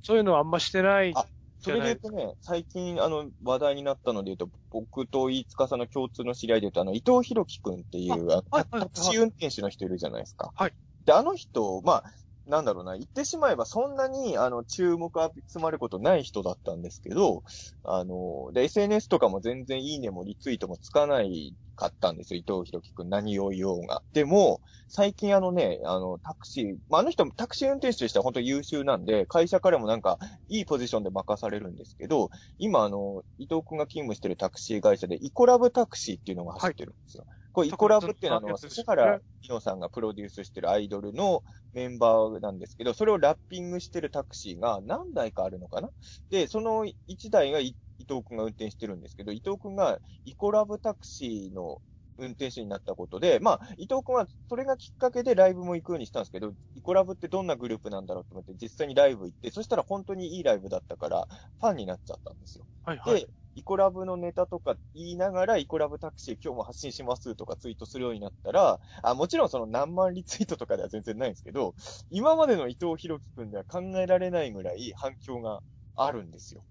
[0.03, 1.13] そういうのはあんましてない。
[1.15, 1.25] あ
[1.61, 10.51] それで言うとね、最近、あの、話題になったので言うと、僕と飯塚さんの共通の知り合いで言うと、あの、伊藤博樹くんっていう、あタクシー運転手の人いるじゃないですか。
[10.55, 10.73] はい。
[11.05, 12.13] で、あの人、まあ、
[12.47, 15.11] なんだろうな、言ってしまえばそんなに、あの、注目
[15.47, 17.43] 集まることない人だったんですけど、
[17.83, 24.01] あの、で、SNS とかも全然いいねもリツイートもつかないかったんですよ、伊藤博樹くん何を言おうが。
[24.11, 30.17] でも、最近あのね、あの、タクシー、まあ、あの人もタクシー運転手としては本当優秀なんで、会社からもなんか、
[30.47, 37.25] いいポジションで任されるんですけど、今あの、伊藤くんが勤務してるタクシー会社で、イコラブタクシーっていうのが走ってるんですよ。
[37.53, 41.43] これ、イコラブっていうのは、指原ひのさんがプロデュースしてるアイドルの
[41.73, 45.89] メンバーなんですけど、それをラッピングしてるタクシーが何台かあるのかな？
[46.29, 51.81] で、その1台がい伊藤くんが運転してるんですけど、伊藤くんがイコラブタクシーの
[52.21, 61.27] 運転手になったことで、まあ、伊藤くんはそれがきっかけでライブも行くようにしたんですけど、イコラブってどんなグループなんだろうと思って実際にライブ行って、そしたら本当にいいライブだったから、
[61.59, 62.65] ファンになっちゃったんですよ。
[62.83, 63.23] はいはい。
[63.23, 71.75] で、イコラブのネタとか言いながら、イコラブタクシー今日も発信しますとかツイートするようになったら、あ、もちろんその何万リツイートとかでは全然ないんですけど、
[72.09, 75.61] 今までの伊藤博樹くんでは考えられないぐらい反響が
[75.95, 76.65] あるんですよ。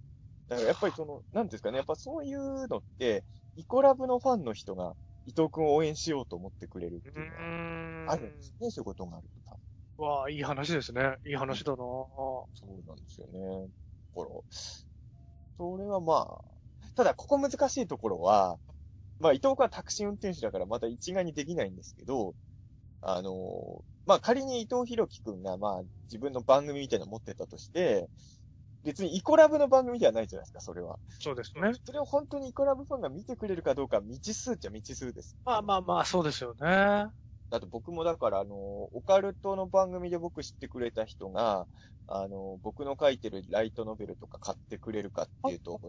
[0.49, 3.25] だからやっぱりその、なんですかね、やっぱそういうのって、
[3.57, 4.95] イコラブのファンの人が
[5.27, 8.13] 伊藤くんを応援しようと思ってくれるってういうのは。
[8.13, 9.29] あるんですね、そういうことがある
[9.99, 10.03] と。
[10.03, 11.17] わあ、いい話ですね。
[11.27, 13.69] いい話だなそうなんですよね。
[14.17, 14.35] だから、
[15.59, 16.45] それはまあ、
[16.97, 18.59] ただここ難しいところは、
[19.21, 22.35] まあ伊藤君はタクシー運転手だからまた一概にできないんですけど、
[23.03, 28.09] あの、まあ仮に伊藤博樹くんがまあ自分の番組みたいなの持ってたとして、
[28.85, 30.99] 別にイコラブの番組ではないじゃないですか、それは。
[31.19, 31.73] そうですね。
[31.85, 35.37] それを本当にイコラブファンが見てくれるかどうかは未知数っちゃ未知数です。
[35.45, 37.11] まあまあまあ、そうですよね。
[37.51, 41.67] だって僕もだから、あの、オカルトの番組で僕知ってくれた人が、
[42.07, 45.81] あの、僕の書いてるライトノベルとか買ってくれるかっていうと、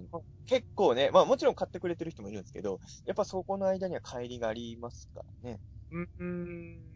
[0.48, 5.60] 結構ね、まあもちろん買ってくれてる人もいるんですけど、やっぱそこの間には帰りがありますからね。
[5.92, 6.94] うんうん。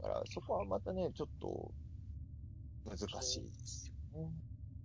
[0.00, 1.72] だからそこはまたね、ちょっと、
[2.84, 4.32] 難しいですよね。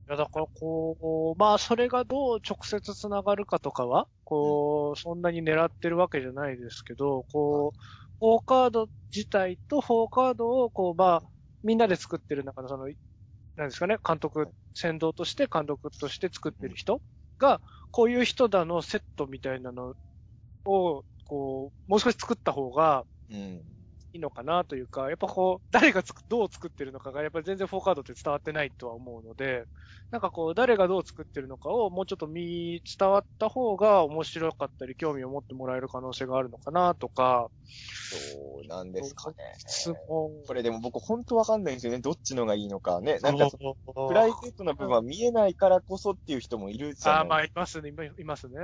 [0.08, 7.80] いや、だからこう、まあ、それがどう直接つながるかとかは、こう、そんなに狙ってるわけじゃないですけど、こう、
[8.20, 11.30] フォーカード自体とフォーカードを、こう、まあ、
[11.64, 12.86] みんなで作ってる中の、その、
[13.56, 17.02] なんですかね、監督、先導として監督として作ってる人
[17.40, 19.96] が、こういう人だのセットみたいなの
[20.66, 23.77] を、こう、もう少し作った方がうん。
[24.18, 29.66] いいのかなというか、やっぱこう、誰がつく、どう作ってるのかが、やっぱり全然フォーカードって伝わってないとは思うので、
[30.12, 37.50] なんかこう、誰がどう作ってるのかをもうちょっと見、伝わった方が面白かったり、興味を持ってもらえる可能性があるのかなとか、
[38.10, 39.36] そうなんですかね。
[39.68, 39.98] 質問。
[40.48, 42.00] これでも僕本当わかんないんですよね。
[42.00, 43.20] どっちのがいいのかね。
[43.20, 43.50] なんか、
[44.08, 47.90] プライベートな部分は見えないからこそっていう人もいるじゃああ、ないまあ、いますね、
[48.20, 48.58] いますね。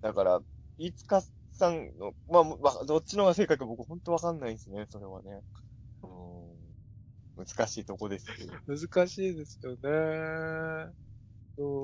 [0.00, 0.40] だから、
[0.78, 1.22] いつか
[1.56, 5.40] さんの、まあ、まあ、どっちのが正解か僕本当わかんないですね、それはね。
[6.02, 7.44] うん。
[7.44, 8.52] 難しいとこですけど。
[8.66, 10.92] 難しいですよね。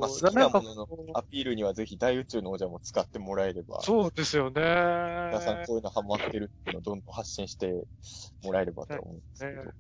[0.00, 4.60] まあ、好きなもののアピールにはぜひ大宇宙の王者も使ってもらえれば、そうですよね。
[4.60, 7.72] 皆さんこういうのハマってるっていうのをどんどん発信して
[8.42, 9.64] もらえればと思うんですけど。
[9.64, 9.70] ね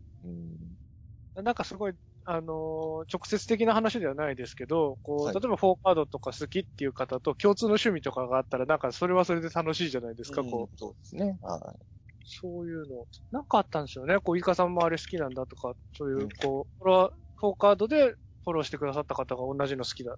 [1.36, 1.44] うん。
[1.44, 1.92] なんかすごい、
[2.24, 10.76] あのー直接的な話ではないですけど、こう、はい例えばフォーカードとか好きっていう方と共通の趣味とかがあったら、なんかそれはそれで楽しいじゃないですか、うんこう。
[10.76, 11.38] そうですね。
[11.42, 11.76] は
[12.24, 13.06] そういうの。
[13.30, 14.18] なんかあったんですよね。
[14.20, 20.16] こう、イカさんもあれ好きなんだとか、そういうう、んこう、フォロフォーカードでフォローしてくださった方が同じの好きだっ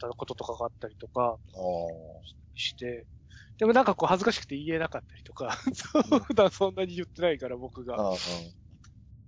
[0.00, 1.58] たこととかがあったりとかい。
[1.58, 3.06] あして、
[3.58, 5.50] でもなんかこう恥ずかしくて言えなかったりとか、
[6.26, 7.94] 普段そんなに言ってないから僕あ。
[7.94, 8.02] が。
[8.02, 8.18] ああ。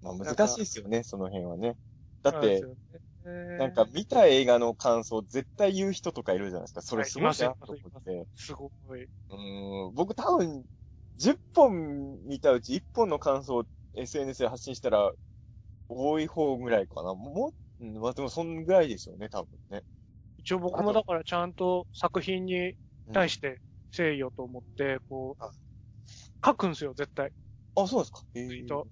[0.02, 1.78] まあ難しいですよね、その辺はね。
[2.24, 2.66] だって、
[3.56, 6.82] なんか見た映画の感想絶対言う人とかいるじゃないですか。
[6.82, 8.28] それすごいなと思って。
[8.36, 9.08] すごい。
[9.28, 10.64] うーん、僕多分、
[11.16, 13.64] 10本見たうち1本の感想を
[13.94, 15.12] SNS で発信したら、
[15.88, 17.14] 多い方ぐらいかな。
[17.14, 17.50] も
[17.80, 19.84] う、うんまあでもそんぐらいでしょうね、多分ね。
[20.38, 22.76] 一応僕もだからちゃんと作品に
[23.12, 23.60] 対して
[23.96, 25.52] 誠意をと思って、こあ
[26.44, 27.32] う、書くんですよ、絶対。
[27.76, 28.24] あ、そうですか。
[28.34, 28.88] えート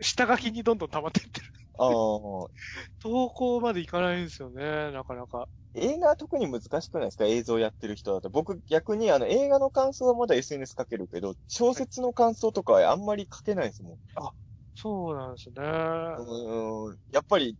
[0.00, 1.46] 下書きにどんどん溜まっていってる。
[1.78, 2.48] ああ。
[3.00, 5.48] 投稿までいかないんですよね、なかなか。
[5.76, 7.24] 映画は特に難しくないですか？
[7.26, 8.30] 映像やってる人だと。
[8.30, 13.98] 僕逆にあの映画の感想はまだ SNS 書けるけど、小説の感想とかはあんまり書けないですもん。
[14.76, 15.54] そうなんですね。
[16.16, 16.98] うーん。
[17.10, 17.56] やっぱり、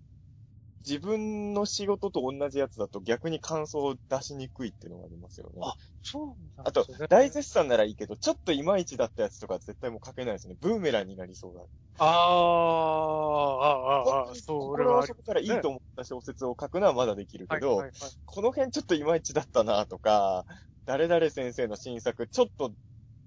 [0.87, 5.61] 自自分の仕事と同じやつだと逆に感想を出しにくいっていうのがありますよね。
[5.63, 6.27] あそう
[6.57, 10.57] なんあと大絶賛ならいいけど、ちょっといまいちだったやつとか絶対もう書けないですね。
[10.61, 11.63] ブーメランになりそうだ。
[11.99, 20.45] ああ、ああ、ああ、そ心れはありの底からいいと思った小説を書くのはまだできるけど、はいはいはいこの辺ちょっといまいちだったなとか、
[20.87, 22.73] 誰々先生の新作、ちょっと、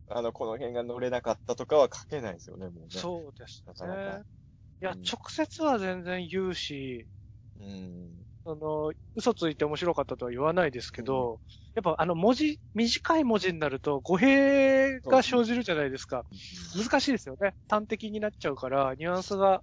[0.10, 2.88] あの、この辺が乗れなかったとかは書けないですよね、もうね。
[2.90, 4.24] そうですなかなかね。
[4.82, 7.08] いや、うん直接は全然言うし、
[7.60, 8.28] うん。
[8.46, 11.40] その、嘘ついて面白かったとは言わないですけど、
[11.76, 16.24] やっぱあの文字、短い文字になると語弊が生じるじゃないですか。
[16.76, 17.54] 難しいですよね。
[17.70, 19.62] 端的になっちゃうから、ニュアンスが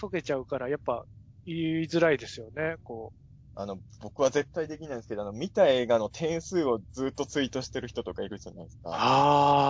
[0.00, 1.04] 解けちゃうから、やっぱ
[1.46, 3.12] 言いづらいですよね、こ
[3.54, 8.88] あの、僕は絶対できないんですけど、あの、見た映画の点数をずっとツイートしてる人とかいるじゃないですう。
[8.88, 8.96] か。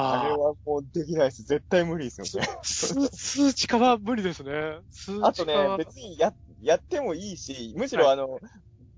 [0.05, 1.43] あれあはもうできないです。
[1.43, 2.49] 絶対無理ですよね。
[2.63, 4.53] 数数値化は無理ですね。
[4.91, 6.33] 数値化あとね、別にや、
[6.63, 8.41] やってもいいし、むしろはいあの、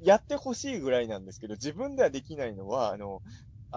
[0.01, 3.23] やってほしいぐらいなんですけど、自分ではできないのは、あの、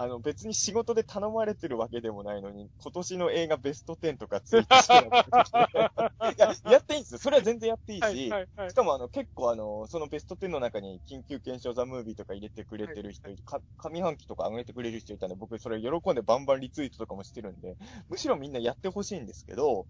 [0.00, 4.94] あの別に仕事で頼まれてるわけでもないのに、今年の映画ベスト10とかツイートして
[6.38, 7.18] や、やっていいんですよ。
[7.18, 8.74] それは全然やっていいし、はいはいはいし。
[8.74, 17.76] かもあの結構あの、そのベスト10の中に緊急検証ザムービーとか入れてくれてる人いて、か上半期とか上げてくれる人いたんで、僕それ喜んでバンバンリツイートとかもしてるんで、
[18.08, 19.88] むしろみんなやってほしいんですけど、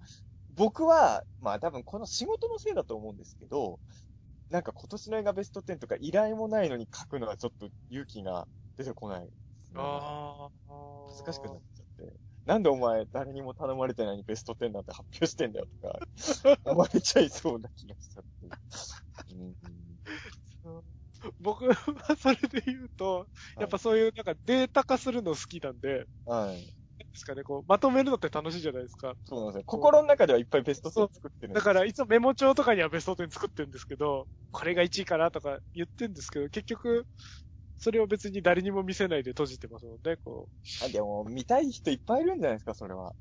[0.58, 3.78] 僕は、まあ多分この仕事のせいだと思うんですけど、
[4.50, 8.46] なんか今年の映画ベスト10とか依頼もないのに書くのはちょっと勇気が
[8.76, 9.28] 出てこないね。
[9.74, 10.74] ああ。
[11.24, 12.12] 難しくなっちゃって。
[12.46, 15.98] なんでお前誰にも頼まれてないのにベスト10なんて発表してんだよとか、
[16.64, 19.34] 思われちゃいそうな気がしちゃって。
[19.34, 19.54] うん
[21.40, 21.74] 僕は
[22.16, 23.26] それで言うと、
[23.58, 26.77] やっぱそういうなんかデータ化するの好きなんで、はい。
[27.12, 29.14] ですかね、こう、まとめるのって楽しいじゃないですか。
[29.24, 29.64] そうなんですよ。
[29.66, 37.06] 心の中ではいっぱいベスト10作ってるんですだから、いつもメモ帳とかにはベスト10作ってるんですけど、これが1位かなとか言ってるんですけど、結局、
[37.78, 40.52] それを別に誰にも見せないで閉じてますもんね、こう。
[40.80, 43.14] あでも、見たい人いっぱいいるんじゃないですか、それは。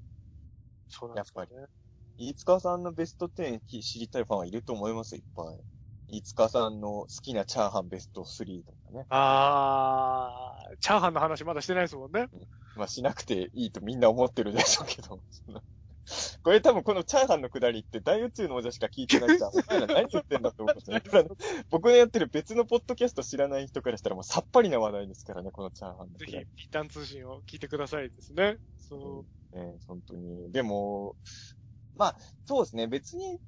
[0.89, 1.47] そうなんですかね。
[2.17, 5.63] 飯塚さんのベスト10知りたいファンはいると思います、いっぱい。
[6.07, 9.07] 飯塚さんの好きなチャーハンベスト3とかね。
[9.09, 12.27] あー、チャーハンの話まだしてないですもんね。
[12.77, 15.21] まあしなくていいとみんな思ってるでしょうけど。
[16.41, 21.03] これ多分このチャーハンのくだりって大宇宙の王者しか聞いてない人は、お前ら何言ってんだって思うんですよね。
[21.11, 21.35] あの
[21.69, 26.45] 僕のやってる別のポッドキャスト知らない人からしたらもうさっぱりな話題ですからね、このチャーハンのくぜだり。
[26.55, 28.57] ひ、ピタン通信を聞いてくださいですね。
[28.77, 29.25] そう。
[29.51, 30.51] えね、本当に。
[30.51, 31.15] でも、
[31.95, 33.39] まあ、そうですね、別に、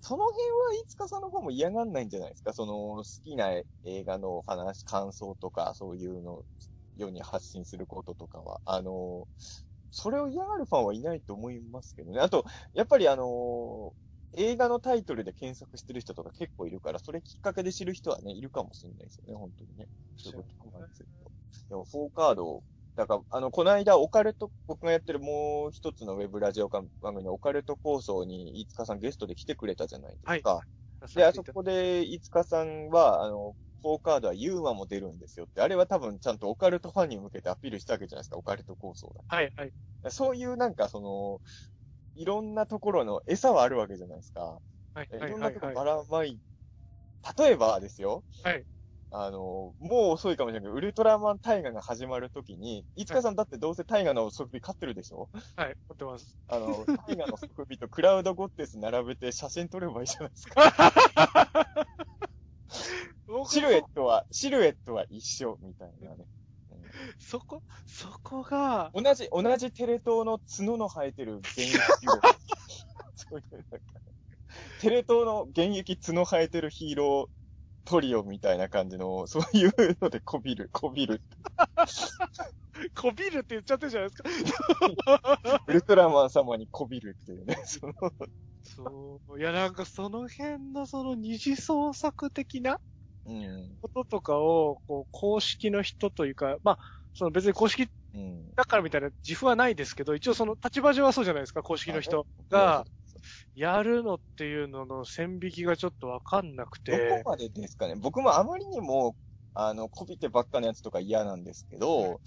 [0.00, 2.52] その辺は、いつかさんの方も嫌がんないんじゃないですか。
[2.52, 3.50] その、好きな
[3.84, 6.44] 映画の話、感想とか、そういうの、
[6.98, 8.60] 世に発信することとかは。
[8.64, 9.28] あの、
[9.90, 12.20] それを嫌がるファンはいないと思いますけどね。
[12.20, 12.44] あと、
[12.74, 13.94] やっぱりあの、
[14.36, 19.88] 映画のタイトルで検索してる人とか結構いるから、それきっかけで知る人はね、いるかもしれないですよね、本当にね。
[20.16, 21.32] そういうこと考えてると。
[21.70, 22.62] でも、フォーカード、
[22.96, 30.64] だから、あの、この間、オカルト、僕がやってるもう一つのウェブラジオ番組のオカルト構想に、飯塚さんゲストで来てくれたじゃないですか。
[31.14, 39.24] で、あそこで、飯塚さんは、あの、フォーカードはユーマも出るんですよって、あれは多分ちゃんとオカルトファンに向けてアピールしたわけじゃないですか、オカルト構想だ。
[39.28, 39.72] はい、はい。
[40.10, 41.40] そういうなんかその、
[42.14, 44.58] いろんなところの餌はあるわけじゃないですか。
[44.94, 46.38] はい、いはい、はいろんなところばらまい、
[47.38, 48.24] 例えばですよ。
[48.42, 48.64] はい。
[49.10, 55.30] あの、もう遅いかもしれないけど、ウルトラマン大河が始まるときに、いつかさんだってどうせ大河のソフビ買ってるでしょ？
[55.56, 56.36] はい、持ってます。
[56.48, 56.66] あの、
[57.08, 61.78] 大河のソフビとクラウドゴッテス並べて写真撮ればいいじゃないですか。
[63.46, 66.26] シルエットは、シルエットは一緒、みたいなね。
[67.18, 71.80] そこ、そこが、同じ、同じテレ東の角の生えてる現役を、
[73.14, 73.78] そういうなんか、
[74.80, 77.38] テレ東の現役角生えてるヒーロー
[77.84, 81.22] トリオみたいな感じの、そういうのでこびる、 こびる。
[82.94, 85.64] こびるって言っちゃってるじゃないですか。
[85.66, 87.94] ウルトラマン様にこびるっていうね、その、
[88.62, 89.40] そう。
[89.40, 92.78] いや、なんかその辺のその二次創作的なうん、
[93.80, 96.78] こととかを、こう、公式の人というか、まあ、
[97.14, 98.52] その別に公式うん。
[98.56, 102.84] だからみたいな自負はないですけど、一応その立場上はそうじゃないですか、公式の人が
[103.54, 107.22] やるのっていうのの線引きがちょっとわかんなくどて。
[107.22, 107.94] こまでですかね。
[107.96, 109.14] 僕もあまりにも、
[109.54, 112.20] あの、こびてばっかのやつとか嫌なんですけど、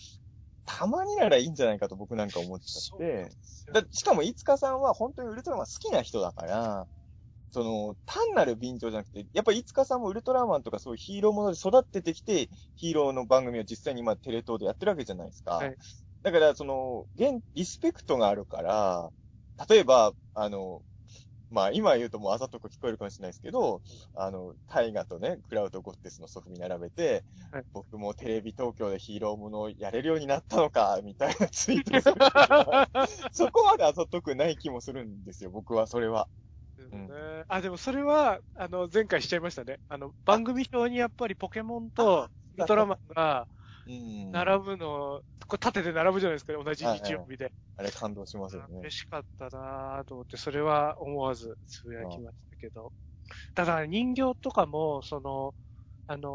[0.66, 3.32] たまにならいいんじゃないかと僕なんか思っちゃって。
[3.74, 6.88] だしかも、いつかさんは本当にウルトラマン好きな人だから、
[7.52, 15.56] その、単なる便乗じゃなくて、やっぱりいつかさんもウルトラマンとかそういうヒーローもので育っててきて、ヒーローの番組を実際に今テレ東でやってるわけじゃないですか。
[15.56, 15.78] はい
[16.24, 19.12] だから、その、現、リスペクトがあるから、
[19.68, 20.84] 例えば、あの、
[21.52, 23.82] まあ今言うともうあざとく聞こえるかもしれないですけど、
[24.16, 32.16] あの、タイガとね、クラウドゴッテスのソフビ並べて、はい僕もテレビ東京でヒーローものをやれるようになったのか、みたいなツイートをする
[33.32, 36.30] そこまであざとくない気もするんですよ、僕は、それは。
[36.92, 39.80] ねあ、でもそれは、あの、前回しちゃいましたね。
[39.88, 43.48] あの、番組表にやっぱりポケモンとウルトラマンが
[43.86, 44.32] うん。
[44.32, 47.54] 並ぶの、これ縦で並ぶじゃないですか、同じ日曜日で。
[47.78, 48.78] あれ感動しますよね。
[48.82, 52.94] 嬉しかったなぁと思って、それは思わずつぶやきましたけど。
[53.56, 55.56] ただ、人形とかも、その、
[56.08, 56.30] あの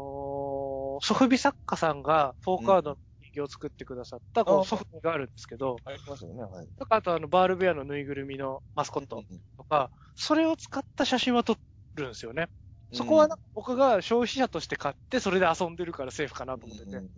[1.01, 2.97] ーソフビ作家さんがフォーカードの
[3.41, 6.67] を作ってくださった、こあうソフビがあるんですけど、ありますよね、はい。
[6.77, 9.23] とか、あとあの、バールベアのぬいぐるみのマスコット
[9.57, 11.57] とか、それを使った写真は撮
[11.95, 12.49] るんですよね。
[12.93, 16.97] そこはなんか僕が消費者として買って、それで遊んでるからセーフかなと思ってて。
[16.97, 17.11] うん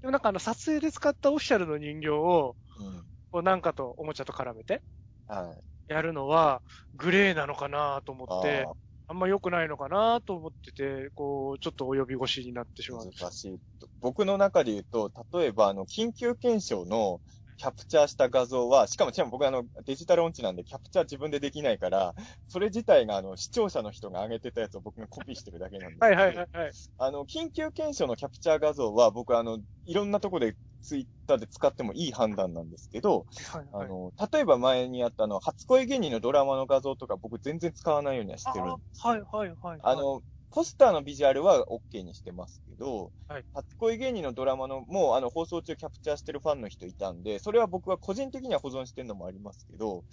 [0.00, 4.82] でもなんかあの、撮影で使ったオフィシャルの人形を、うんこうなんかとおもちゃと絡めて、
[5.26, 5.62] はい。
[5.88, 6.62] やるのは、
[6.94, 8.66] グレーなのかなと思って
[9.10, 13.06] あ、んま良くないのかなと思ってて、こう、ちょっと及び腰になってしまう。
[13.06, 13.58] 難しい。
[14.00, 17.20] 僕の中で言うと、例えば、あの、緊急検証の
[17.60, 22.14] キャプチャーした画像は、しかも、ちなみに僕あの、デジタル音痴なんで、キャプチャー自分でできないから、
[22.48, 26.74] それ自体があの、視聴者の人が上げてたやつを僕がコピーしてるだけなんではいはいはいはい。
[26.98, 39.82] あの、緊急検証のキャプチャー画像は、僕あの、いろんなとこでツイッターで使ってもいい判断なんですけど、はいはい、あの、例えば前にあったあの、初恋芸人のドラマの画像とか僕全然使わないようにはしてるんですあはいはいはい。
[39.82, 50.04] あ、の、ポスターのビジュアルは OK にしてますけど、はい初恋芸人のドラマの、もうあの放送中キャプチャーしてるファンの人いたんで、それは僕は個人的には保存してるのもありますけど、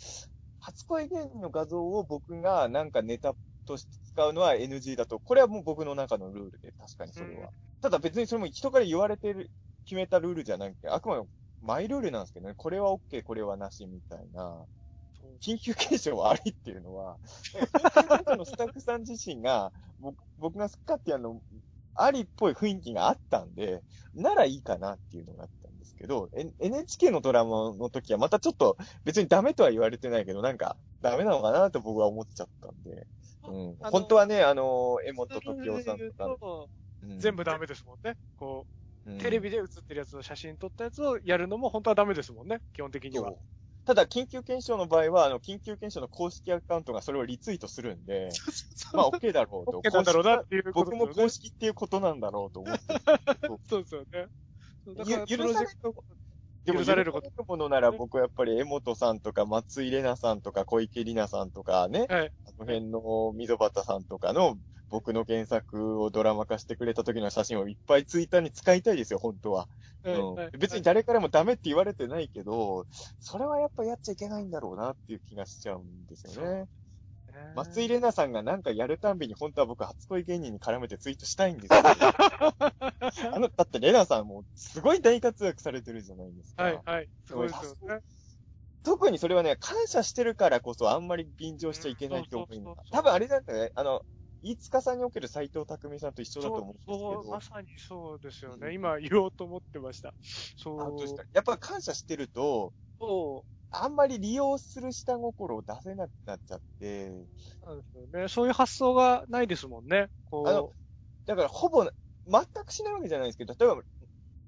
[0.60, 3.34] 初恋芸人の画像を僕がなんかネタ
[3.66, 7.50] として使うのは NG だと、これはもう僕の中のルールで、確かにそれは。
[7.82, 9.50] ただ別にそれも人から言われてる、
[9.86, 11.28] 決めたルールじゃなくて、あくまでも
[11.62, 14.66] マイルールなんですけどね、これは OK、これはなしみたいな。
[15.38, 17.20] 緊急検証はありっていうのは、
[17.74, 21.42] 緊急検証のスタッフさん自身が、僕僕がスカってやるの、
[21.96, 23.84] ありっぽい雰囲気があったんで、
[24.14, 33.08] ならいいかなっていうのがあったんですけど、N- NHK のドラマの時はまたちょっと別にダメとは言われてないけど、なんかダメなのかなと僕は思っちゃったんで、
[33.48, 33.78] うん。
[33.80, 36.30] 本当はね、あの、江本時夫さんとか、
[37.02, 38.16] うん全部ダメですもんね。
[38.36, 38.68] こ
[39.06, 42.62] うんう、テレビで映ってるやつの写真撮ったやつをやるのも本当はダメですもんね。
[42.74, 43.34] 基本的には。
[43.88, 48.28] ただ、緊急検証の場合は、あの、緊急検証の公式アカウントがそれをリツイートするんで、
[48.92, 49.80] まあ、OK だろうと。
[49.80, 52.82] OK なんだろうなっていうこと僕も公式っていうことなんだろうと思って。
[53.70, 54.28] そうですよね。
[54.86, 55.96] ゆ許されプロジェクト
[56.66, 62.34] でも、許されることものなら僕はやっぱり江本さんとか松井玲奈さんとか小池里奈さんとかね、はい。
[62.46, 64.58] あの辺の溝端さんとかの
[64.90, 69.68] 僕の原作をドラマ化してくれた時の写真をいっぱいツイッターに使いたいですよ、本当は。
[70.04, 72.86] うんはい別に誰からもダメって言われてないけど、
[73.20, 76.68] それはやっぱやっちゃいけないんだろうなっていう気がしちゃうんですよね。
[77.56, 81.82] 松井玲奈さんがなんかやるたんびに本当は僕初恋芸人に絡めてツイートしたいんですよ。
[83.34, 86.64] あの、だって玲奈さんもすごい大活躍されてるじゃないですか。
[86.64, 87.10] はい、はい。
[87.26, 88.02] すごいですよね。
[88.84, 94.02] 特にそれはね、感謝してるからこそあんまり便乗しちゃいけないと思う多分あれだったね、あの、
[94.52, 97.42] 飯塚さんにおける斎藤匠さんと一緒だと思うんですけそう、どま。
[97.42, 98.68] さにそうですよね。
[98.68, 100.10] うん今言おうと思ってました。
[100.10, 100.14] あ
[100.58, 100.96] そう。
[100.96, 101.24] 確か？
[101.24, 107.28] にやっぱ感謝してると、そあんまり利用する下心を出せなくなっちゃって、
[107.64, 108.28] うなんですよね。
[108.28, 110.08] そういう発想がないですもんね。
[110.26, 110.50] こう。
[110.50, 110.74] あの
[111.26, 111.84] だからほぼ、
[112.26, 113.82] 全くしないわけじゃないですけど、例えば、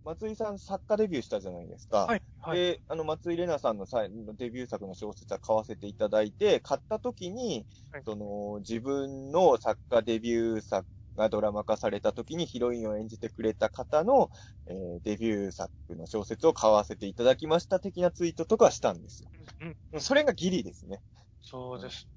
[0.09, 2.11] 松井さん作家デビューしたじゃないですか。
[2.11, 2.63] はい、はい。
[2.63, 14.29] で、あの、松井玲奈さんの際のデビュー作の小説は買わせていただいて、買った時に、はいその、自分の作家デビュー作がドラマ化された時にヒロインを演じてくれた方の、
[14.67, 19.31] えーデビュー作の小説を買わせていただきました的なツイートとかはしたんですよ。
[19.59, 21.01] うんうんそれがギリですね。
[21.41, 22.07] そうです。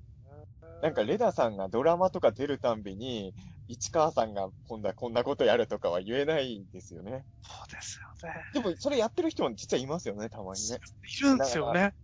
[0.83, 3.35] なんか、レナさんがドラマとか出るたんびに、
[3.69, 7.25] 市川さんが今度はこんなことやるとかは言えないですよね。
[7.43, 8.35] そうですよね。
[8.53, 10.81] でも、それやってる人も実はいますよね、たまにね。
[11.19, 11.95] いるんですよね。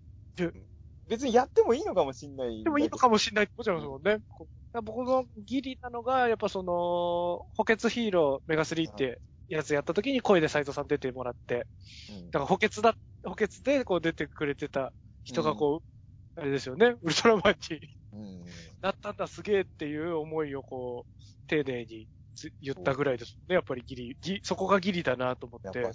[1.09, 2.63] 別にやってもいいのかもしんない。
[2.63, 4.19] でもいいのかもしれないってことですもんね。
[4.83, 11.67] 僕のギリなのが、やっぱその、補欠ヒーローメガ3ってやつやった時に声で斎藤さん出てもらって、
[12.11, 14.93] うんだから補欠だ、補欠でこう出てくれてた
[15.25, 15.83] 人がこ
[16.37, 17.98] う、あれですよね、ウルトラマンにうん
[18.81, 25.91] なったんだすげえっていう思いをこう、丁寧につ言ったぐらいですね、やっぱりギリ、ギそこがギリだなと思って。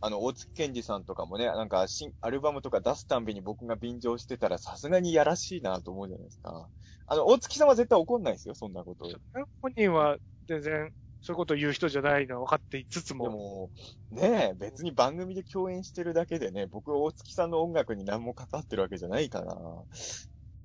[0.00, 6.70] あの、大月健二さんとかもね、なんか、新、アルバムとか出すたんびに僕が便乗してたらさすがにやらしいなと思うじゃないですか。
[7.06, 9.08] あの、大月さんは絶対怒んないですよ、そんなこと。
[9.08, 9.16] で
[9.60, 13.70] 本人は全然そういうことを言う人じゃないのは分かっていつつも、も、
[14.12, 19.56] ねえ、別に番組で共演してるだけでね、僕大月さんの音楽に何もかかってるわけじゃないから。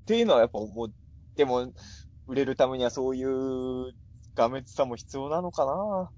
[0.03, 0.89] っていうのはやっぱ思っ
[1.35, 1.73] でも、
[2.27, 3.93] 売れるためにはそういう
[4.35, 6.11] 画滅さも必要なのかな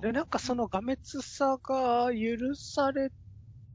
[0.00, 3.10] で、なんかその画滅さが許され、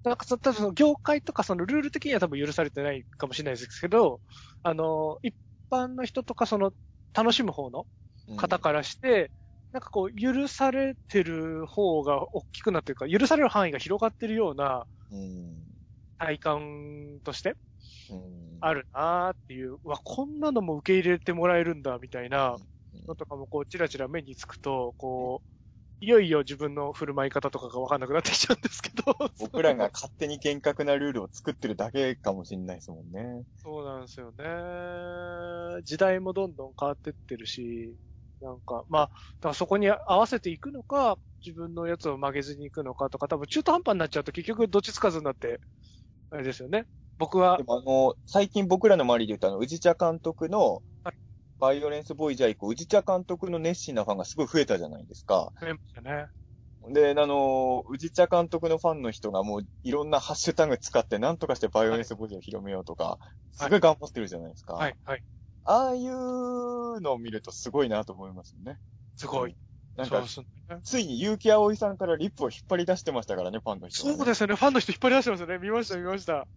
[0.04, 4.22] なんかそ多分その業界とかそのルール的には多分許されてないかもしれないですけど、
[4.64, 5.36] あの、一
[5.72, 6.72] 般の人とかその
[7.14, 7.88] 楽しむ方の
[8.38, 9.32] 方からして、
[9.74, 15.80] なんかこう、許されてる方が大きくなってるか、許される範囲が広がってるようなうん。
[16.20, 17.68] 体感としてうん。
[18.62, 22.57] あるなーっていう、うわ、こんなのも受け入れてもらえるんだ、みたいな
[22.93, 29.03] うんのとかもこう、チラチラ目につくと、こう、いよいよ自分の振る舞い方とかがわかんなくなってきちゃうんですけど。
[29.39, 33.43] 僕らが勝手に厳格なルールを作ってるだけかもしれないですもんね。
[33.57, 35.84] そうなんですよね。
[35.84, 37.93] 時代もどんどん変わってってるし、
[38.41, 45.60] なんか、まあ、だからそこに合わせていくのか、自分のやつを曲げずに行くのかとか、多分中途半端になっちゃうと結局どっちつかずになって、
[46.32, 46.86] あれですよね。
[47.20, 51.15] 僕はで、もあの、最近僕らの周りで言うとあの、宇治茶監督のはい、
[51.59, 55.51] バイオレンスボーイジャー以降、宇治茶監督の熱心なファンがすごい増えたじゃないですか。
[55.59, 56.28] 増えましたね。
[56.93, 63.20] で、あの、宇治茶監督のファンの人がもういろんなハッシュタグ使って何とかしてバイオレンスボーイジャーを広めようとか、
[63.51, 64.76] すごい頑張ってるじゃないですか。
[64.76, 65.22] はい、はい。
[65.65, 68.78] ああいうのを見るとすごいなと思いますよね。
[69.17, 69.55] すごい。
[69.97, 70.80] なんかそうで、すね。
[70.84, 74.55] ついに結城葵さんからリップを引っ張り出してましたからね、ファンの人そうですよね。
[74.55, 75.57] ファンの人引っ張り出してますよね。
[75.57, 76.47] 見ました、見ました。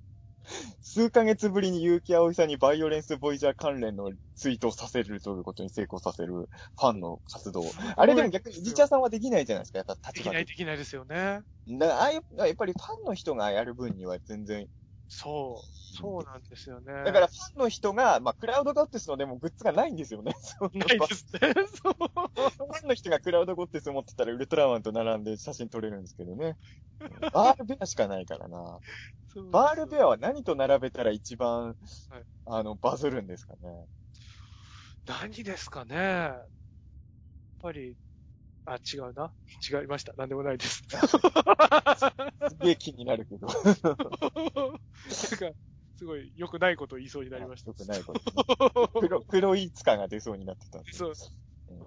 [0.81, 7.63] 数ヶ月ぶりに結城葵さんにバイオレンスボイジャー関連のツイートをさせるということに成功させるファンの活動。
[7.97, 11.43] あれでも逆に、リチャーさんはできないじゃないですか、やっぱできない、できないですよね。
[11.83, 14.67] ああいう、やっぱりファンの人がやる分には全然。
[15.09, 15.82] そう。
[15.93, 17.05] そうなんですよね。
[17.05, 20.35] だから、ファンの人が、まあ、クラウドゴッテスのでもグッズがないんですよね。
[20.75, 21.41] ないですね。
[21.83, 21.95] そう。
[21.95, 26.57] ファンの人がクラウドゴッテス持ってたらウルトラマンと並んで写真撮れるんですけどね。
[27.35, 28.79] バールベアしかないからな。
[29.51, 31.77] バールベアは何と並べたら一番、
[32.09, 33.87] はいあの、バズるんですかね。
[35.07, 35.95] 何ですかね。
[35.95, 36.47] やっ
[37.61, 37.97] ぱり、
[38.65, 39.33] あ、違うな。
[39.69, 40.13] 違いました。
[40.15, 40.83] なんでもないです。
[42.49, 43.47] すげえ気になるけど。
[43.47, 43.97] なんか、
[45.97, 47.75] すごい良くないことを言いそうになりましたよ。
[47.75, 48.21] くないこと。
[49.01, 50.93] 黒、黒いつかが出そうになってたんで。
[50.93, 51.15] そう。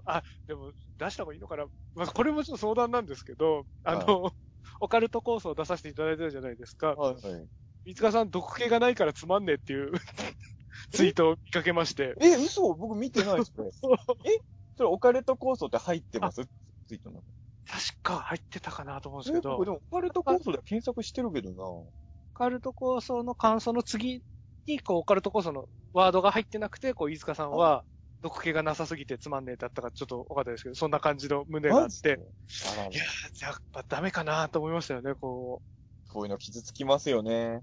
[0.06, 1.68] あ、でも、出した方がいいのかな。
[1.96, 4.32] まあ、これもちょっと相談なんですけど、あの、
[4.80, 6.96] オカルトコースを出させていただいてたじゃないですか。
[6.96, 7.50] はいはい。
[7.86, 9.92] 三塚さん、毒気がないからつまんねえっていう
[10.92, 12.16] ツイートを見かけまして。
[12.20, 12.74] え、嘘？
[12.74, 13.70] 僕見てないです、これ。
[14.32, 14.40] え？
[14.78, 16.44] それオカルト構想って入ってます？
[16.88, 17.24] ツイートの。
[17.68, 21.94] 確か入ってたかなと思うんですえ、けど、僕でもオカルト構想では検索してるけどオ
[22.36, 24.22] カルト構想の感想の次
[24.68, 27.84] に、こう、オカルト構想のワードが入ってなくて、こう、飯塚さんは、
[28.22, 31.76] 毒気がなさすぎてつまんねえだったかちょっと分かったですけど、そんな感じの胸な。
[31.76, 35.62] があっていやー、やっぱダメかなと思いましたよね、こ
[36.10, 37.62] こういうの傷つきますよね。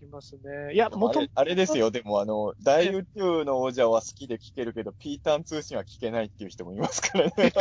[0.00, 0.74] う、いますね。
[0.74, 7.32] いや、でももとあれですよ、でもあの、大宇宙の王者は好きで聞けるけど、ピーターン通信は聞けないっていう人もいますからね。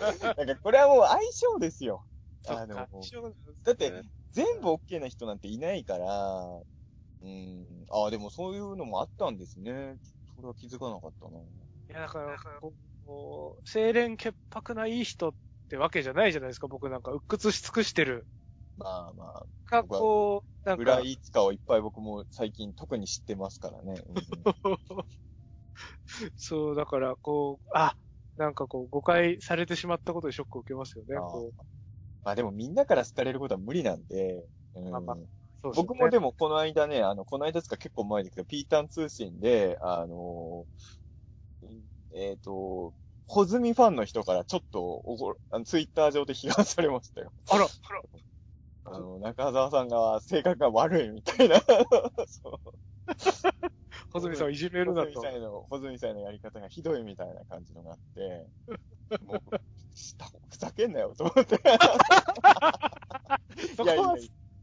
[0.00, 2.04] なんかこれはもう相性ですよ。
[2.46, 2.74] あの、
[3.64, 4.02] だって、
[4.34, 6.62] 全部 OK な人なんていないから、
[7.22, 9.98] うん、ああ、でもそういうのもあったんですね。
[10.36, 11.40] それは気づかなかったな。
[11.88, 12.38] いや、だから、
[13.04, 15.36] こう、清廉潔白ないい人っ
[15.68, 18.26] てわけじゃないじゃないですか、僕なんか、鬱屈し尽くしてる。
[18.76, 24.02] まあまか、こう、なあ、んか裏、いつかをいっぱい僕も最近特に知ってますからね。
[24.08, 24.46] うん
[26.36, 27.96] そう、だから、こう、あ、
[28.36, 31.73] なんかこう、誤解されてしまったことでショックを受けますよね、こう。
[32.24, 34.44] まあでもみんなから好かれることは無理なんで、
[34.74, 35.28] うんまあまあでね
[35.62, 41.68] 僕もでもこの間ね、あの、この間ですか結構前ですけど、ピータン通信で、あのー
[42.14, 42.92] えっ、と、
[43.26, 47.32] 小泉ファンの人からちょっとおご、あのツイッター上で批判されましたよ。
[47.48, 51.60] あら、あら、あの、中澤さんが性格が悪いみたいな。
[52.28, 52.74] そう
[54.12, 55.32] 小泉さんをいじめるなと小泉。
[55.32, 58.46] さんの、小泉さんのやり方がひどいみたいな感じのがあって、
[59.24, 59.40] もう、
[59.94, 61.56] したふざけんなよと思って。
[63.82, 64.14] いやいやいや。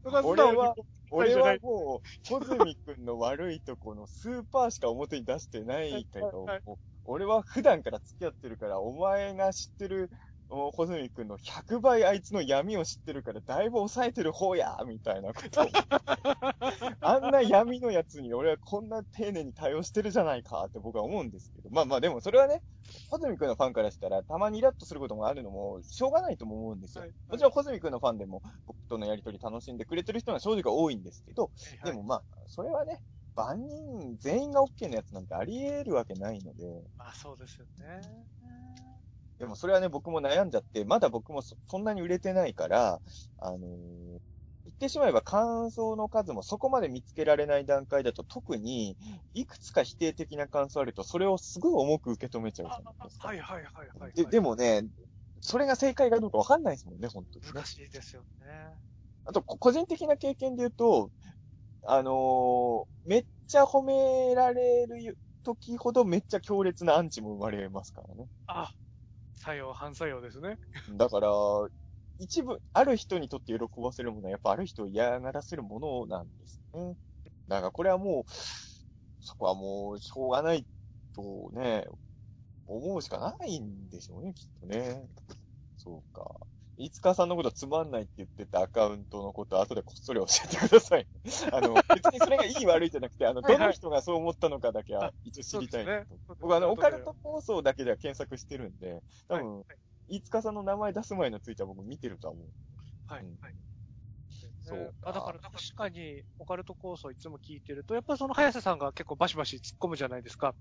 [0.04, 0.74] そこは俺は、
[1.10, 1.60] 俺じゃない。
[1.62, 6.62] はもう、小泉くんの悪いとこのスーパーしか表に出してないけど、はいはい。
[6.64, 10.10] もう俺は普段から付き合ってるから、お前が知ってる、
[10.52, 15.66] 小泉くんの100倍あいつの闇を知ってるから、だいぶ抑えてる方やみたいなことを。
[17.00, 21.70] あんな闇のやつに俺はこんな丁寧に対応してるじゃないかって僕は思うんですけど。
[21.70, 22.62] まあまあでもそれはね、
[23.08, 27.02] 小泉くんのファンからしたら、たまにイラッとすることもあるのも、しょうがないとも思うんですよ。
[27.02, 31.44] はいもちろん小泉くんのファンでも、僕とのやりとり楽しんでくれてる人が正直多いんですけど、
[31.80, 33.00] はいでもまあ、それはね、
[33.34, 38.00] 万人、全員が OK なやつなんてあり得るわけないので、まあそうですよね。
[39.42, 43.02] でもそれはね、僕も悩んじゃって、まだ僕もそそんなに売れてないから、
[43.38, 44.20] あのー
[44.64, 48.96] 一ってしまえば感想の数もそこまで見つけられない段階だと、特に、
[49.34, 53.26] いくつか否定的な感想あると、それをすごい重く受け止めちゃうじゃないですか。
[53.26, 54.12] はいはいはいはい、はい。
[54.12, 54.86] で、でもね、
[55.40, 57.66] それが正解かどうかわかんないですもんね、本当にね難。
[57.66, 58.78] しいですよね。
[59.24, 61.10] あと、こ個人的な経験で言うと、
[61.82, 68.28] あのーめっちゃ褒められる時ほどめっちゃ強烈なアンチも生まれますからね。
[68.46, 68.72] あ、
[69.42, 70.56] 作用、反作用ですね。
[70.96, 71.28] だから、
[72.18, 76.94] 一部、ある人にとって喜ばせるものは、やっぱある人を嫌がらせるものなんですね。
[77.48, 78.32] だからこれはもう、
[79.20, 80.64] そこはもう、しょうがない
[81.14, 81.86] とね、
[82.66, 85.08] 思うしかないんでしょうね、きっとね。
[85.76, 86.46] そうか。
[86.76, 91.08] いつかさんのことつまんないって言ってたアカウントのこと、後でこっそり教えてください。
[91.50, 96.18] あの、別にそれがいい悪いじゃなくて、あの、どの人がそう思ったのかだけは一応知りたいなと。
[96.26, 99.60] そうですね僕あの、オカルトは放送だけでは検索してるんで、多分、
[100.08, 102.52] い飯塚さんの名前出す前のツイートは僕見てるとは思う。
[103.06, 103.38] はいうん。
[103.40, 103.54] はい。
[104.62, 110.54] そうあだから確かに、オカルト構想いつも聞いてると、やっぱりその早瀬さんが結構バシバシ突っ込むじゃないですか。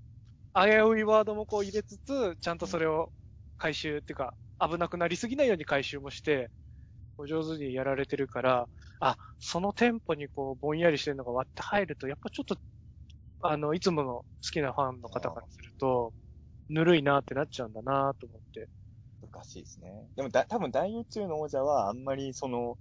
[0.56, 3.14] 危ういワードもこう入れつつ、ちゃんとそれを
[3.62, 6.52] 回収っていうか、危なくなりすぎないように回収もして、
[7.18, 8.70] こう上手にやられてるから、
[9.02, 12.58] あ、そのテンポにこうぼんやりしてるのが割って入ると、やっぱちょっと、
[13.42, 16.14] あの、いつもの好きなファンの方からすると、
[16.70, 18.70] ぬるいなってなっちゃうんだなと思って。
[19.22, 20.10] 難しいですね。
[20.16, 22.78] でもだ、多分大宇宙の王者はあんまりその、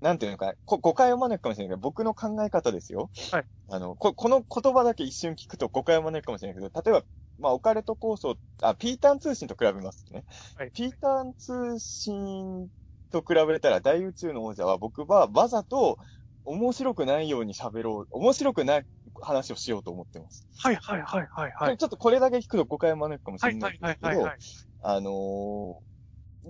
[0.00, 3.10] なんていうのか、こ誤解を招くかもしれないけど、僕の考え方ですよ。
[3.30, 3.46] はい。
[3.68, 7.06] あの、ここの言葉だけ一瞬聞くと誤解を招くかもしれないけど、例えば、
[7.38, 10.24] まあ、オカルト構想、あ、ピーターン通信と比べますとね。
[10.56, 10.70] はい。
[10.72, 12.68] ピーターン通信
[13.10, 15.98] と比べたら大宇宙の王者は僕はわざと
[16.44, 18.86] 面白くないように喋ろう、面白くない
[19.20, 20.46] 話をしようと思ってます。
[20.58, 21.78] はいはいはいはいはい。
[21.78, 24.38] ちょっとこれだけ聞くと誤解を招くかもしはいれなはいいですけどはいはいはい、。
[24.82, 25.84] あのー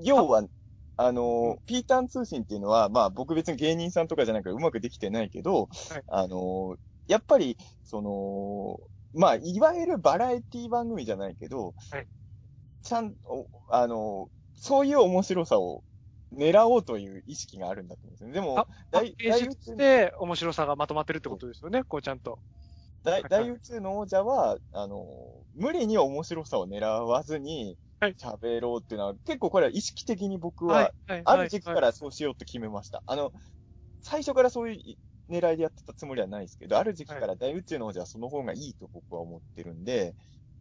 [0.03, 0.45] 要は、
[0.97, 6.77] あのーピーターン通信っていうのは、まあ僕別に芸人さんとかじゃないからうまくできてないけど、はいあのー
[7.07, 8.79] やっぱり、その、
[9.15, 12.07] まあ、いわゆるバラエティ番組じゃないけど、はい
[12.83, 15.83] ちゃん、おあのーそういう面白さを
[16.33, 18.35] 狙おうという意識があるんだと思うんですよね。
[18.35, 22.39] でも大ッケージとして面白さがまとまってるってことですよね、こうちゃんと。
[23.03, 25.05] 大宇宙の王者は、あの、
[25.55, 31.23] 無理に面白さを狙わずにはい、喋ろうっていうのは、結構これは意識的に僕は、はい、はい。
[31.25, 33.03] ある時期かはいらそうしようと決めました。
[33.07, 33.33] あの、
[34.03, 34.97] 最初からそういう
[35.29, 40.17] 狙いでやってたつもりはないですけど、ある時期から大宇宙の王者はその方がいいと僕は思ってるんで、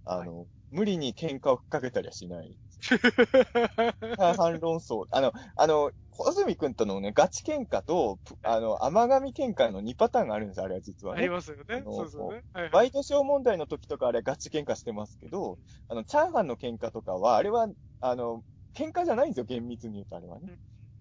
[0.05, 2.57] あの、無理に喧嘩をかけたりはしない。
[4.17, 5.05] 反論争。
[5.11, 11.29] あの、あの、小泉くんとのね、ガチ喧嘩と、ぷあの、甘噛み喧嘩の2パターンがあるんですよ、あれは実はありね。
[11.29, 11.85] ますよね。
[11.89, 12.43] そうですよね。
[12.53, 17.67] はいワイドショー問題の時とかあれガチ喧嘩してますけど、あの、チャーハンの喧嘩とかは、あれは、
[17.99, 18.43] あの、
[18.75, 20.51] 喧嘩じゃないんですよ、厳密に言うとあれはね。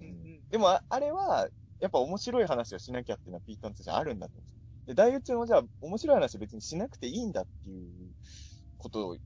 [0.01, 1.49] うんうんでも、ああれは、
[1.83, 4.47] やっぱ面白い話をしなきゃっていうのはピーターン通信あるんだと思
[4.87, 8.13] うんで大宇宙のじゃあ、面白い話は別にしなくていいんだっていう
[8.79, 9.17] ことを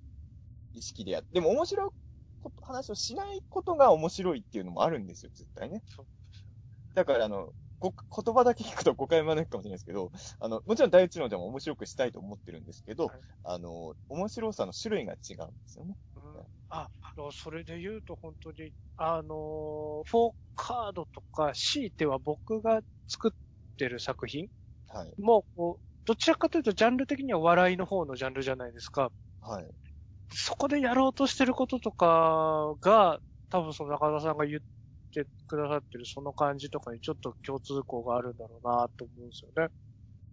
[0.72, 1.90] 意識でやって、でも面白い
[2.40, 5.82] こと話をしないことが面白いっていうのもあるんですよ、絶対ね。
[6.94, 7.92] だから、あの、ご
[8.24, 15.96] 言葉だけ聞くと誤解招くかもしれないですけど、あの、もちろん大宇宙のでも面白くしたいと思ってるんですけど、はいあの、面白さの種類が違うんですよね。
[16.36, 23.30] うんあ、あのそれで言うと本当に、あの、フォーカードとか、強いては僕が作っ
[23.76, 24.48] てる作品
[24.88, 25.16] はい。
[25.18, 29.12] も、こうどちらかというとジャンル的には笑いの方のジャンルじゃないですか。
[29.40, 29.76] はい。
[30.30, 34.60] そこでやろうとしてることとかが、多分その中田さんが言っ
[35.12, 39.68] てくださってるその感じとかにちょっと共通項があるんだろうなと思うんですよね。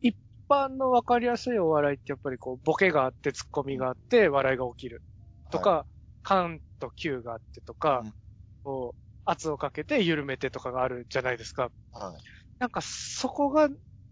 [0.02, 0.18] 一
[0.50, 5.04] 般のわかりやすいお笑いってやっぱりこう、ボケがあってツッコミがあって笑いが起きる
[5.52, 5.88] とか、は
[6.24, 8.14] カンとキューがあってとか、うん
[8.64, 11.72] こう、圧をかけて緩めてとかがあるじゃないですか。
[11.96, 12.00] い。
[12.00, 12.24] はい。
[12.60, 13.70] なんかそこが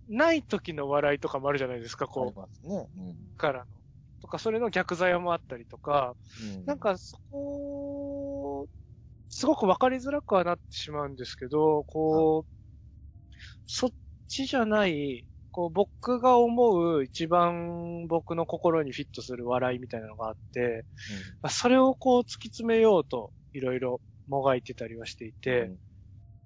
[0.08, 2.90] ない時の笑いとかもあるじゃないですか、ありこますね。
[2.96, 3.66] うんう、からの。
[4.22, 6.66] とか、それの逆座もあったりとか、うん。
[6.66, 8.68] なんかそこ、
[9.30, 12.50] すごくわかりづらくはなってしまうんですけど、こう、
[13.66, 13.90] そっ
[14.28, 20.86] ちじゃない、こう僕が思う一番僕の心にフィットする笑いみたいなのがあって、
[21.42, 25.72] まあそれをこう突き詰めようといろいろもがいてたりはしていて、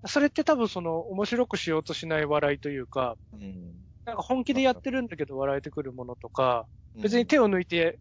[0.05, 3.73] それって多分その面白くしようとしない笑いというか、うん、うん
[4.05, 7.99] なんか本気でやってるんだけど笑えてくるものとか、別に手を抜いて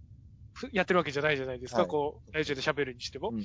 [0.55, 1.89] ふやってるわけじゃないじゃないですか、はい。
[1.89, 3.31] こう、ラジオで喋るにしても。
[3.31, 3.43] うん。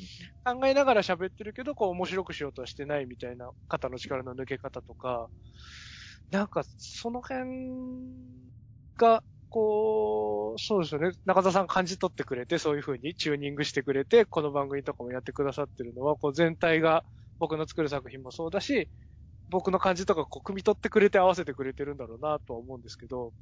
[0.59, 5.27] 考えながら喋ってるけど、こう面白くしようとはしてないみたいな肩の力の抜け方とか、
[6.31, 7.45] なんかその辺
[8.97, 11.11] が、こう、そうですよね。
[11.25, 17.03] 中田さん感じ取ってくれて、そういう風にチューニングしてくれて、この番組とかもやってくださってるのは、こう全体が
[17.39, 18.89] 僕の作る作品もそうだし、
[19.49, 23.33] 僕の感じとかこう、汲み取ってくれて合わせてくれてるんだろうなとは思うんですけど、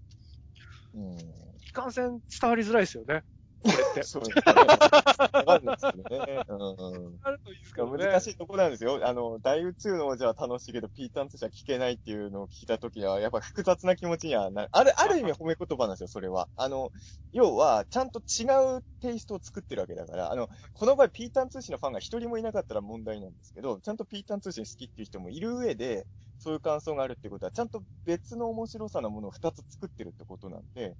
[0.93, 1.57] うん。
[1.67, 3.23] いかんせん伝わりづらいですよね。
[3.63, 4.03] これって。
[4.03, 4.53] そうですね。
[4.53, 6.43] わかんないですけどね。
[6.47, 7.97] うん。
[7.97, 8.99] 難しいとこなんですよ。
[9.03, 14.69] あの、大宇宙の王者は楽しいけど、ピーターン通社聞けないっていうのを聞いたときは、やっぱ複雑な気持ちにはなる。
[14.71, 16.49] ある、ある意味褒め言葉なんですよ、それは。
[16.55, 16.91] あの、
[17.31, 18.45] 要は、ちゃんと違
[18.77, 26.07] うテイストを作ってるわけだから、あの、この場合、ピーターン通信のファンが一人もいなかったら問題なんですけど、ちゃんとピーターン通信好きっていう人もいる上で、
[26.39, 30.95] そういう感想があるってことは、ちゃんと別の面白さのものを二つ作ってるってことなんで、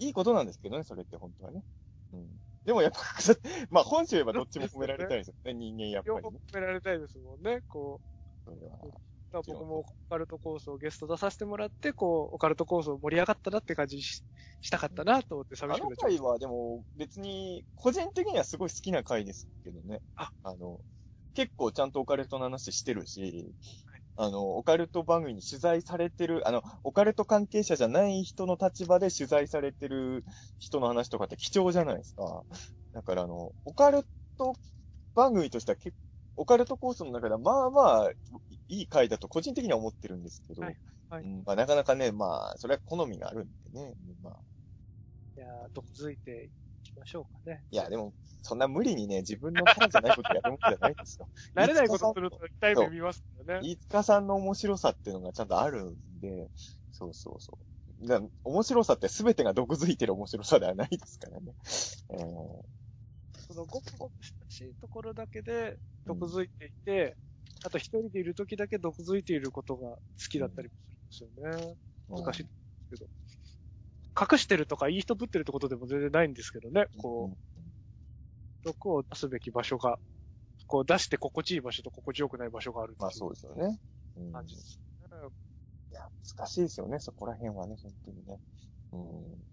[0.00, 1.62] いいことなんですけどね、それって本当はね。
[2.12, 2.26] うん。
[2.64, 2.98] でもやっぱ
[3.70, 6.40] まあ本州言えばどっちも褒められたいですよ ね、人間やっぱりね。
[6.52, 7.60] 褒められたいですもんね。
[7.68, 8.00] こ
[8.44, 9.00] それはう、だか
[9.32, 14.24] ら僕もオカルトコースをゲスト出させてもらって、こう、オカルトコースを盛り上がったなって感じし
[14.60, 16.26] したかったなと思って寂あしくなっちゃうの回。
[16.26, 20.00] はでも別に、個人的にはすごい好きな回ですけどね。
[20.16, 20.80] あの、
[21.34, 23.54] 結構ちゃんとオカルトの話してるし、
[24.22, 30.24] あの、オカルト番組に取材されてる、あの、オカルト関係者じゃない人の立場で取材されてる
[30.58, 32.44] 人の話とかって貴重じゃないですか。
[32.92, 34.02] だからあの、オカル
[34.36, 34.52] ト
[35.14, 35.96] 番組としては結
[36.36, 38.10] オカルトコースの中ではまあまあ、
[38.68, 40.76] いい回だと個人的には思ってるんですけど、はい
[41.08, 43.94] はいうんまあ、なかなかね、まあ、それは好みがあるんでね。
[44.22, 44.36] まあ、
[45.36, 46.50] いやー、どこづいてい
[46.90, 47.62] きましょうかね。
[47.70, 51.28] いや、でも、そんな無理にね、自分のキャラじゃないことやるもんじゃないですよ。
[51.54, 53.68] 慣れないことすると痛い目見ますからね。
[53.68, 56.50] 飯塚さんの面白さっていうのがちゃんとあるんで、
[56.92, 57.58] そうそうそ
[58.00, 58.06] う。
[58.06, 61.54] だ面白さって全てが毒づいてる面白さではないですからね。
[62.10, 62.62] えー
[63.46, 65.76] そのごくごく親しいところだけで
[66.06, 67.16] 毒づいていて、
[67.64, 70.74] あと一人でいる時だけ毒づいていることが好きだったりも
[71.10, 71.76] するんですよね。
[72.08, 72.52] 難しいんで
[72.96, 73.10] すけど。
[74.20, 76.86] 隠してるとかいい人ぶってるってことでも全然ないんですけどね。
[76.98, 77.36] こう、
[78.64, 79.98] 毒を出すべき場所が、
[80.66, 83.80] こう出して心地いい場所と心地よくない場所があるまあそうですよね。
[84.16, 84.84] うん感じですね。
[85.90, 86.02] いや、
[86.36, 88.38] 難しいですよね、そこら辺はね、本当にね。
[88.92, 89.44] うん、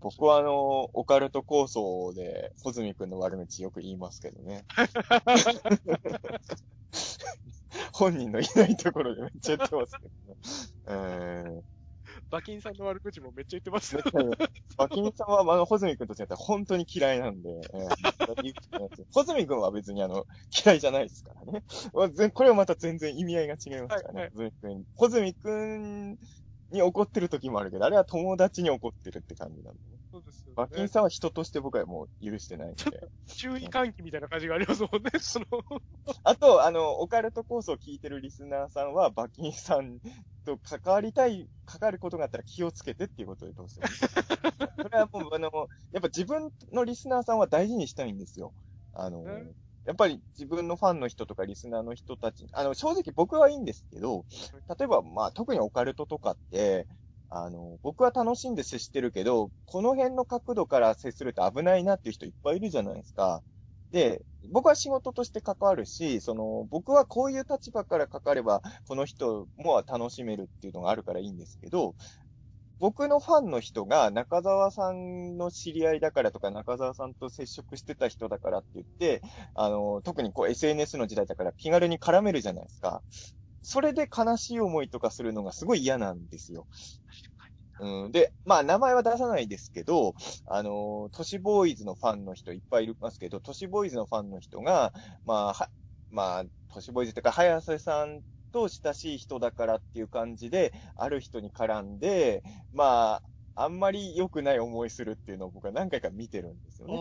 [0.00, 4.64] 僕はあの、オカルト構想で、穂積くんの悪口よく言いますけどね。
[7.92, 10.36] 本人のいないところでめっちゃ言ってますけどね。
[10.88, 11.75] え
[12.30, 14.02] 馬琴さんの悪口もめっちゃ言ってますよ。
[14.04, 14.48] ー、
[14.78, 20.26] 馬琴さんは、あの、穂積くんと違って本当に嫌いなんで、えー、穂積くんは別にあの、
[20.64, 21.62] 嫌いじゃないですからね。
[22.30, 24.20] これはまた全然意味合いが違いますからね。
[24.20, 26.18] はい穂積くん穂積くん
[26.72, 29.95] に怒ってる時もあるけど、あれは友達に怒ってるって感じなんでね。
[30.16, 30.88] そうですよ馬琴ね。
[30.88, 32.84] さんは人として僕はもう許してないんで。
[33.26, 35.10] 注意喚起みたいな感じがありますもんね。
[35.20, 35.46] その、
[36.24, 40.00] あと、あの、オカルトコースを聞いてるリスナーさんは、馬琴さん
[40.44, 43.86] と関わりたい、関わることがあったら気をつけてっていうことでどうしても。
[44.86, 45.50] それはもう、あの、
[45.92, 48.54] やっぱ自分のリスナーさんは大事にしたいんですよ。
[48.94, 49.52] あのね、
[49.84, 54.24] やっぱり自分のファンの人とかリスナーの人たち、あの、正直僕はいいんですけど、
[54.78, 56.88] 例えば、まあ、特にオカルトとかって、
[57.28, 63.42] あの、僕は楽しんで接してるけど、この辺の角度から接すると危ないなっていう人いっぱいいるじゃないですか。
[63.90, 71.96] で、僕は仕事として関わるし、その、僕はこういう立場から関われば、この人もは楽しめるっていうのがあるからいいんですけど、
[72.78, 79.22] 僕のファンの人が中澤さんの知り合いだからとか、中澤さんと接触してた人だからって言って、
[79.54, 83.02] あの、特にこう SNS の時代だから気軽に絡めるじゃないですか。
[83.66, 86.68] それで悲しい思いとかするのがすごい嫌なんですよ。
[87.80, 90.14] うん、で、まあ名前は出さないですけど、
[90.46, 94.92] あの、都市ボーイズのファンの人いっぱいいますけど、都市ボーイズのファンの人が、
[95.24, 95.68] まあ、は、
[96.12, 98.20] まあ、都市ボーイズというか、早瀬さん
[98.52, 103.20] と親しい人だからっていう感じで、ある人に絡んで、ま
[103.56, 106.94] あ、あんまり良くない思いするっていうのを僕は何回か見てるんですよね。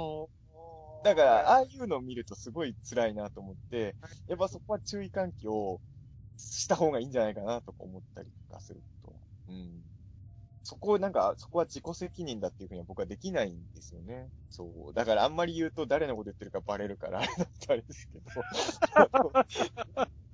[1.03, 3.95] だから、ああいうのを見るとすごい辛いなと思って、
[4.27, 5.79] やっぱそこは注意喚起を
[6.37, 9.13] した方がいいんじゃないかなとか思ったりとかすると。
[9.49, 9.81] うん。
[10.63, 14.29] そこをなんか、そこは自己責任だっていうふうには僕はできないんですよね。
[14.49, 14.93] そう。
[14.93, 18.25] だからあんまり言うと誰のこと言ってるかバレるからあれだったらあれですけど。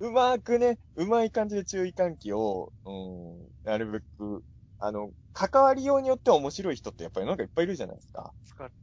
[0.00, 4.42] うまくね、うまい感じで注意喚起を、うん、なるべく、
[4.78, 8.32] あの、関わりようによっては面白い人ってやっぱりなんかいっぱいいるじゃないですか。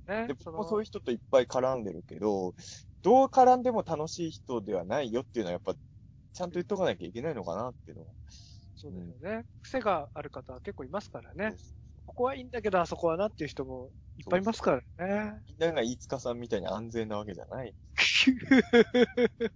[0.08, 0.28] ね。
[0.28, 2.54] で、僕もそういう人といっぱい絡んでるけど、
[3.02, 5.76] どう絡んでも楽しい人ではないよっていうのはやっぱ、
[6.34, 8.08] ちゃんと言っとかなきゃいけないのかなっていうのは。
[8.76, 9.46] そうですよね。
[9.62, 11.56] 癖がある方は結構いますからね。
[12.06, 15.42] ここはいいんだけど、あそこはなっていう人もいっぱいいますからね。
[15.48, 17.76] みんなが飯塚さんみたいに安全なわけじゃない。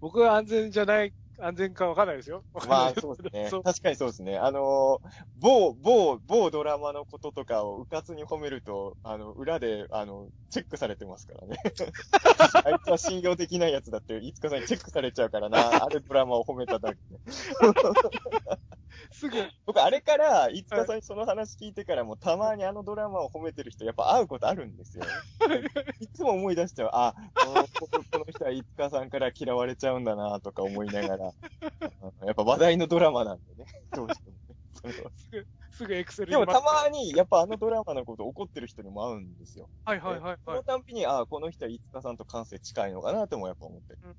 [0.00, 2.44] 僕は安全じゃない、安全かわかんないですよ。
[2.68, 3.62] まあそうですね。
[3.62, 4.38] 確かにそうですね。
[4.38, 11.56] あのー某、某、某ドラマのこととかをうかつに褒めると、あの、裏で、あの、チェックされてますからね。
[12.64, 17.20] あいつは信用できないやつだって、いつかさんにチェックされちゃうからな、あるドラマを褒めただけで。
[19.12, 19.36] すぐ、
[19.66, 25.04] 僕、あれから、いつかさんにその話聞いてからも、たまにあのドラマを褒めてる人、やっぱ会うことあるんですよ。
[26.00, 26.90] いつも思い出しちゃう。
[26.92, 27.54] あ、この
[28.10, 31.26] この人はいつかさんから嫌われちゃうんだな、とか思いながら。
[31.26, 33.66] うんやっぱ話題のドラマなんでね。
[33.94, 34.56] どうしてもね。
[34.74, 39.68] すぐ、すぐエクセルでもたままに、やっぱあのドラマのこと怒ってる人にも会うんですよ。
[39.84, 40.64] はいはいはいそのはい。
[40.64, 43.98] たんびに、あこの人はいつかさんと感性近いのかなともやっぱ思ってる。
[44.02, 44.16] うんうん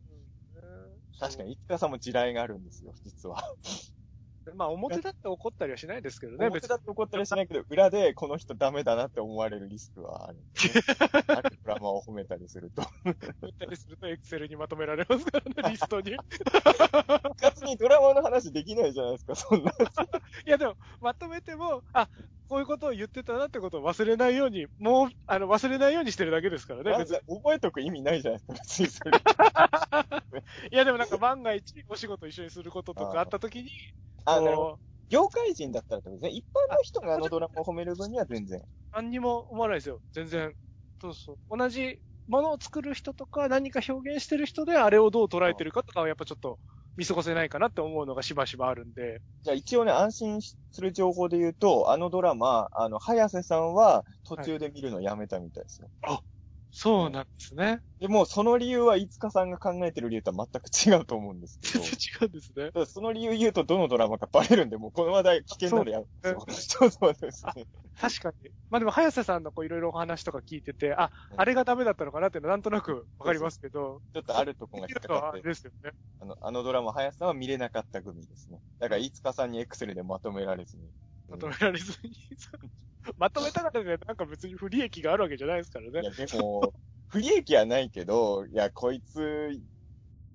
[1.19, 3.43] 確かに、いつかさんも地雷があるんですよ、実は。
[4.55, 10.43] まあ表だって怒ったりはしないですけどね、表だって怒ったりしないけど、裏でこの人ダメだなって思われるリスクはあるね。
[11.27, 12.83] あるドラマを褒めたりすると。
[13.03, 16.11] 言ったりするとエクセルにまとめられますからね、リストに。
[16.11, 19.71] い部活にドラマの話できないじゃないですか、そんな。
[20.45, 22.09] やでも、まとめても、あ、
[22.47, 27.19] こういうことを言ってたなってことを忘れないように、もう、あの、忘れないようにしてるだけですからね、別に。
[27.35, 29.11] 覚えとく意味ないじゃないですか、別にそれ。
[30.71, 33.71] いやでもなんか万が一お仕事一緒にすることとかあった時に、
[34.25, 34.69] あ、なるほど。
[34.69, 38.63] こう業界人だったらとですね、一般の人があのドラマを褒める分には全然。
[38.93, 40.53] 何にも思わないですよ、全然。
[41.01, 41.37] そうそう。
[41.49, 46.59] 同じものを作る人とか何か表現してる人であれをどう捉えてるかとかはやっぱちょっと
[46.95, 49.21] 見過ごせないかなって思うのがしばしばあるんで。
[49.43, 55.89] じゃあ一応ね、安心する情報で言うと、あのドラマ、あの、早瀬さんは途中で見るのやめたみたいですよ。
[56.71, 57.81] そうなんですね。
[57.99, 61.91] でも、その理由は、いつかさんが考えてる理由とは全く違うと思うんですけど 全。
[61.91, 62.71] 然違うんですね。
[62.71, 66.79] ただその理由言うとどのドラマかバレるんで、もうこの話題危険なんでやめますよ。
[66.79, 67.67] そうそうですね。
[67.99, 68.49] 確かに。
[68.69, 75.91] まあでも、早瀬さんのこういろいろお話とか聞いてて、あ、うんあれがダメだったのかなっていうのはなんとなくわかりますけど、ちょっとあるとこが引っかかあれって、ですよね。
[76.19, 78.61] あの、あのドラマ、林さんは見れなかった組ですね。
[78.79, 80.89] だから、いつかさんにエクセルでまとめられずに。
[81.31, 82.11] まとめられずに。
[83.17, 86.01] まとめたからでなんか別に不利益があるわけじゃないですからね。
[86.01, 86.73] いや、でも、
[87.07, 89.59] 不利益はないけど、いや、こいつ、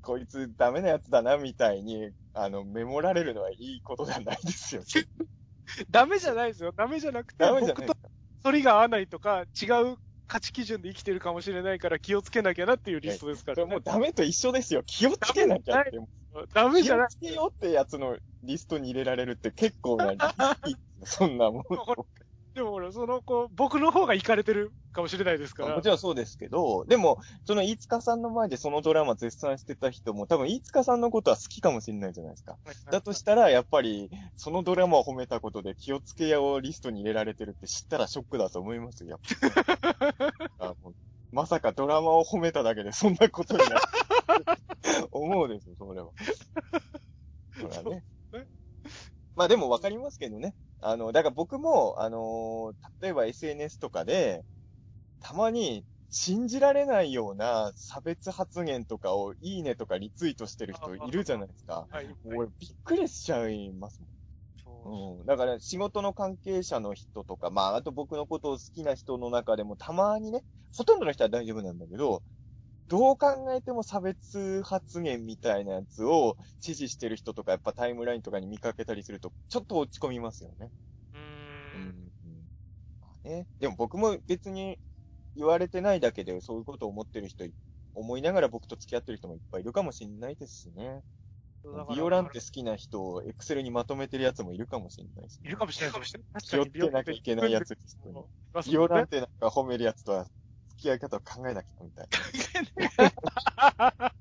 [0.03, 4.83] こいつダメなやつだな、みたいに、あの、メモられるのはいいことではないですよ。
[5.91, 6.73] ダメじゃないですよ。
[6.77, 8.09] ダメじゃなくて、ダメじゃない僕と。
[8.43, 9.97] 反りが合わないとか、違う
[10.27, 13.83] 価値基準で生きてるかもしれないから気をつけなきゃなっていうリストですから、ねもう。
[13.83, 14.83] ダメと一緒ですよ。
[14.87, 15.91] 気をつけなきゃって。
[15.93, 17.09] 気ダメじゃないを。
[17.09, 20.23] つけようってやつのリストに入れられるって結構なリス
[20.63, 21.63] キーそんなもん。
[22.55, 25.77] でもほら、その子、僕の方が行かれてるかもしれないですから。
[25.77, 32.57] もちろんそうですけど、でも、その飯塚さんの前でそのドラマ絶賛してた人も多分飯塚さんのことは好きかもしれないじゃないですか。
[32.91, 39.21] だとしたら、やっぱり、そのドラマを褒めたことで気をつけようリストに入れられてるって知ったらショックだと思いますよ、やっ
[40.59, 40.75] ぱ
[41.31, 43.81] まさかドラマを褒めただけでそんなことになる。
[45.11, 46.11] 思うですよ、それは。
[47.53, 48.05] それはね。
[49.35, 50.55] まあでもわかりますけどね。
[50.81, 54.45] あの、だから僕も、あのー例えば SNS とかで、
[55.21, 61.89] たまに信じられないような差別発言とかをいいねとかリツイートしてる人いるじゃないですか。
[61.91, 62.15] はい。
[62.33, 64.09] 俺びっくりしちゃいますも
[64.87, 65.21] ん。
[65.21, 65.27] うん。
[65.27, 70.45] だから仕事の関係者の人とか、まああと僕のことを好きな人の中でもたまにね、
[70.77, 72.23] ほとんどの人は大丈夫なんだけど、
[72.89, 80.71] どう考えても差別発言みたいなやつを支持してる人とかやっぱタイムラインとかに見かけたりすると、ちょっと落ち込みますよね。
[81.73, 82.49] ううんーん。
[83.01, 83.49] まあね。
[83.61, 84.79] でも僕も別に
[85.37, 87.47] 言われてないだけでそういうことを思ってる人、
[87.95, 91.03] 思いながら僕と付き合ってる人もいっぱいいるかもしれないですしね。
[91.89, 96.43] ビオランテ好きな人をエクセルにまとめてるやつもいるかもしれないし、いるかもしれない。
[96.43, 98.27] 気をつけなきゃいけないやつですよね。
[98.65, 100.29] ビオランテなんか褒めるやつとは
[100.77, 102.21] 付き合い方を考えなきゃみたいな。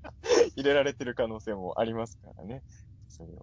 [0.56, 2.62] 入れられてる可能性もありますからね。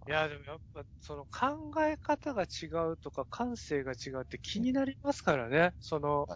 [0.07, 5.73] いや、でもやっぱ、その考え方が違うとか感性が違うって気になりますからね。
[5.79, 6.29] その、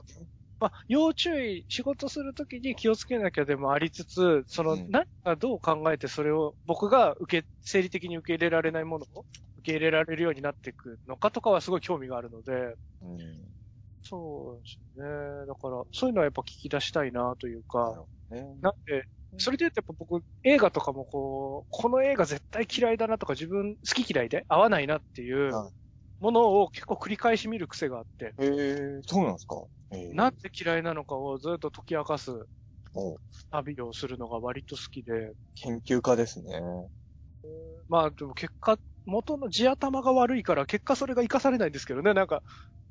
[0.60, 9.26] まあ要注意、仕事するときに気をつけなきゃでもありつつ、その、うん何がどう考えてそれを僕が受け、生理的に受け入れられないものを
[9.60, 13.57] 受け入れられるようになっていくのかとかはすごい興味があるので、うん。
[14.10, 15.04] そうですね。
[15.48, 18.58] だから、そういうのはやっぱ聞き出したいなというか、ほどね。
[18.62, 19.06] なんで、
[19.38, 25.78] それで言うとやっぱ僕、映画とかもこう、この映画絶対嫌いだなとか自分好き嫌いで合わないなっていうはい。
[26.20, 29.64] ものを結構繰り返し見る癖があって、へえ、そうなんですか？
[29.92, 32.32] へえなんで嫌いなのかをずっと解き明かす
[32.94, 33.20] お
[33.52, 36.62] 旅をするのが割と好きで、研究家ですね。
[37.88, 42.44] まあでも結果、元の地頭が悪いから結果それが活かされないんですけどね、なんか、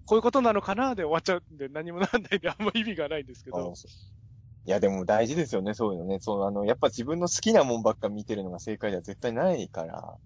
[0.07, 3.77] こういうことなのかなで終わっちゃうんで何もなんないんであんま意味がないんですけど
[4.67, 6.19] いや、でも大事ですよね、そういうのね。
[6.21, 10.19] そう、あの、やっぱ自分の好きなもんばっか見てるのが正解では絶対ないから、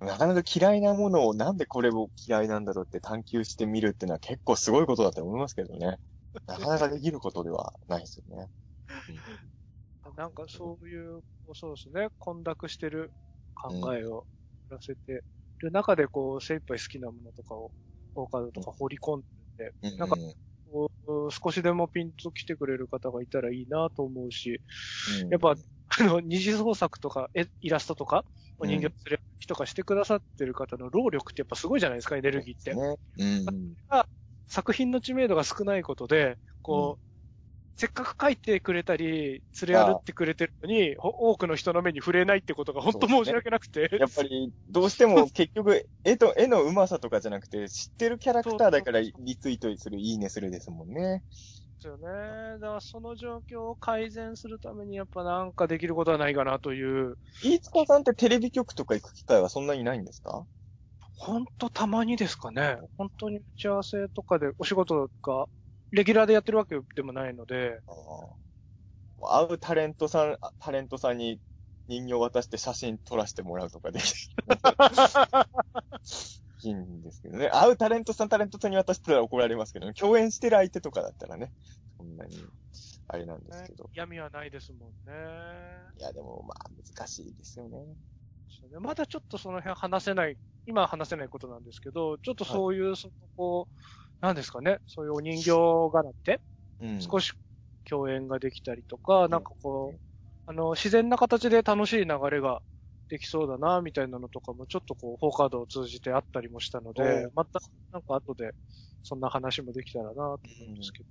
[0.00, 5.98] なかなか嫌いなものをなんでこれを嫌いなんだろうって探求してみるっていうのは結構すごいことだと思いますけどね。
[6.46, 8.48] なかなかできることではないですよね。
[10.16, 11.22] なんかそういう、
[11.54, 13.12] そうですね、混濁してる
[13.54, 14.26] 考えを
[14.70, 15.22] やらせて
[15.58, 17.72] る中で、こう、精一杯好きなものとかを、
[18.14, 19.20] フォーカードとか放り込ん
[19.56, 20.16] でうんなんか
[21.30, 24.60] 少しでもピンと来てくれる方がいたらいいなと思うし、
[25.22, 25.54] うんやっぱ、
[26.00, 28.24] あの、二次創作とか、えイラストとか、
[28.58, 32.74] お人形する人がしてくださってる方の労力ってやっぱすごいじゃないですか、エネルギーって。
[32.74, 32.96] ね。
[33.18, 33.76] うん。
[34.46, 37.11] 作品の知名度が少ないことで、こう、
[37.76, 43.88] せっかく書いてくれたり、連れ歩ってくれてるのに、ほ多くの人の目に触れないってことが本当申し訳なくて。
[43.98, 51.24] やっぱり、どうしても 結局、絵と、絵の上手さとかじゃなくて、知ってるキャラクターだからリツイートする、いいねするですもんね。
[51.80, 52.58] ですよね。
[52.60, 60.46] だからその状況を改善するためにやっぱなんかできることはないかなという、飯塚さんってテレビ局とか行く機会はそんなにないんですか？
[61.14, 62.76] ほんとたまにですかね。
[62.96, 65.46] 本当に打ち合わせとかでお仕事が、
[65.92, 67.80] レギュラーでやってるわけでもないので、
[69.20, 71.38] 会うタレントさん、タレントさんに
[71.86, 74.04] 人形渡して写真撮らせてもらうとかでき
[76.64, 77.50] いいんですけどね。
[77.50, 79.94] 会うタレントさん、タレントさんに渡してたら怒られますけどね。
[79.94, 81.52] 共演してる相手とかだったらね、
[81.98, 82.42] そんなに、
[83.08, 83.90] あれなんですけど。
[83.92, 85.12] 闇はないですもんね。
[85.98, 87.78] いや、でもまあ難しいですよね。
[88.80, 95.50] まだちょっとその辺話せない、今は話せないことなんですけど、ちょっとそういう、そのこう、なんですかね、そういうお人形
[95.92, 96.40] 柄って、
[96.80, 97.12] うん。
[97.12, 97.32] 少し
[97.88, 100.00] 共演ができたりとか、なんかこう、
[100.46, 102.62] あの、自然な形で楽しい流れが
[103.08, 107.60] できそうだな、みたいなのとかも、ちょっとこう、フォーカードを通じてあったりもしたのおでう、また、
[107.92, 108.52] なんか後で、
[109.02, 111.10] そんな話もできたらな、と思うんですけど、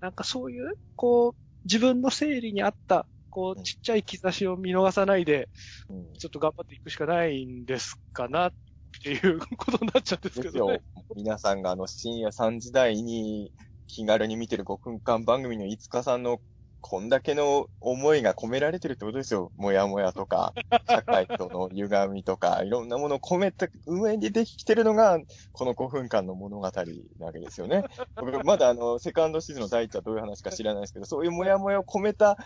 [0.00, 1.32] なんかそういう、こう、
[1.64, 3.62] 自分の整理に合った、こうん。
[3.62, 5.50] う、ちっちゃい兆しを見逃さないで、
[5.88, 6.18] うん。
[6.18, 8.52] ちょっと頑張っていくしかないんですかな、
[8.98, 10.80] っていうことになっちゃうんですけですよ。。
[11.14, 13.52] 皆さんがあの深夜3時台に
[13.86, 16.40] 気軽に見てる5分間番組のいつかさんの
[16.80, 19.52] こんだけの思いが込められてるってことですよ。
[19.56, 20.54] もやもやとか、
[20.88, 25.18] 社会との歪みとか、いろんなものを込めた上にできてるのが、
[25.52, 27.84] この5分間の物語なわけですよね。
[28.16, 32.36] 僕、まだあの、セカンドシーズンの第一話どういう話か知らないですけど、そういうもやもやを込めた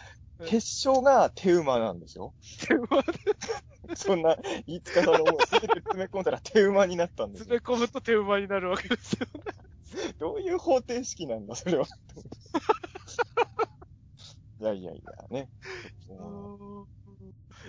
[0.47, 2.35] 結晶が手馬なんですよ。
[3.95, 4.37] そんな、
[4.67, 9.27] いつかの思いすべて詰め込んだら手馬になったんですよ詰め込むと手馬になるわけですよ。
[10.19, 11.87] どういう方程式なんだ、それは。
[14.62, 15.51] いやいやいや、ね。
[16.09, 16.86] うん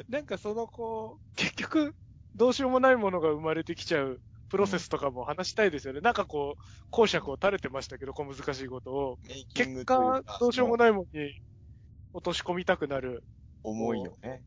[0.09, 1.95] なんかそのこう、結局、
[2.35, 6.01] どうしようもないものが生まれてきちゃうプロセスとかも話したいですよね。
[6.01, 9.19] なんかこう、講釈を垂れてましたけど、小難しいことを。
[9.53, 11.33] 結果、どうしようもないものに
[12.13, 13.23] 落とし込みたくなる
[13.63, 14.43] 思いよね。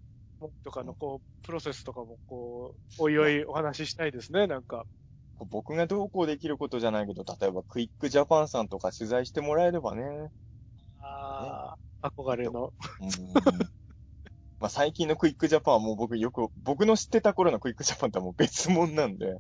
[0.63, 4.87] とかのこう、プロセスとかもこう、おいおいお話ししたいですね、なんか。
[5.51, 10.31] 僕がどうこうできることじゃないけど、例えばクイックジャパンさんとか取材してもらえればね。
[11.01, 12.73] ああ、憧れの。
[13.01, 13.11] うん
[14.59, 19.37] まあ最近のクイックジャパンはもう僕よく、僕の知ってた頃のクイックジャパンとはもう別物なんで、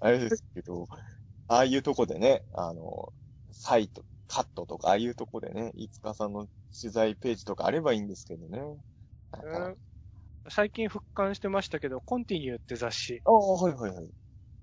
[0.00, 0.88] あれですけど、
[1.46, 3.12] ああいうとこでね、あの、
[3.52, 8.60] サイト、カットとか、ああいうとこでね、飯塚さんの取材ページとかあればいいんですけどね。
[10.48, 13.20] 最近復刊してましたけど、コンティニューって雑誌。
[13.24, 14.08] ああ、はいはいはい。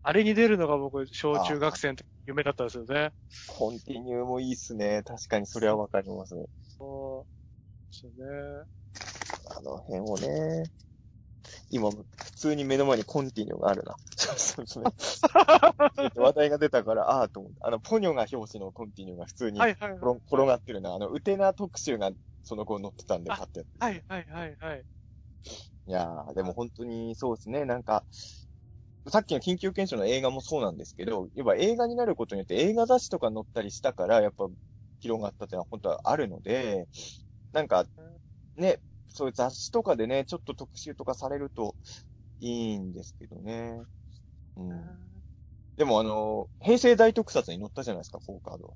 [0.03, 3.11] あれに出るのが僕、小中学生の時夢だったんですよね。
[3.47, 5.01] コンティニューもいいっすね。
[5.05, 6.29] 確かにそれはわかります。
[6.29, 6.49] そう
[7.93, 8.65] ですよね。
[9.55, 10.71] あの辺をね。
[11.69, 12.05] 今、普
[12.35, 13.95] 通に目の前にコンティニューがあるな。
[14.17, 16.21] そうそうそう。
[16.21, 17.57] 話題が出たから、ああと思って。
[17.61, 19.59] あの、ポニョが表紙のコンティニューが普通に。
[19.59, 19.75] 転
[20.27, 20.93] 転がってるな。
[20.93, 22.11] あの、ウテナ特集が
[22.43, 23.65] その後載ってたんであ買って。
[23.79, 24.85] はいはいはいはい。
[25.85, 27.65] いやー、でも本当にそうですね。
[27.65, 28.05] なんか、
[29.09, 34.47] さっきの緊急検証の映画もそうなんですけど、やっぱ映画になることによって映画雑誌とか載ったりしたから、やっぱ
[35.01, 36.87] 広がったっていうのは本当はあるので、
[37.53, 37.85] なんか、
[38.57, 41.75] ね、そういう雑誌とかでね、ちょっと特集とかされると
[42.39, 43.79] いいんですけどね。
[44.57, 44.81] うん。
[45.77, 48.73] でもあの、平成大特撮に載ったじゃないですか、フォーカード。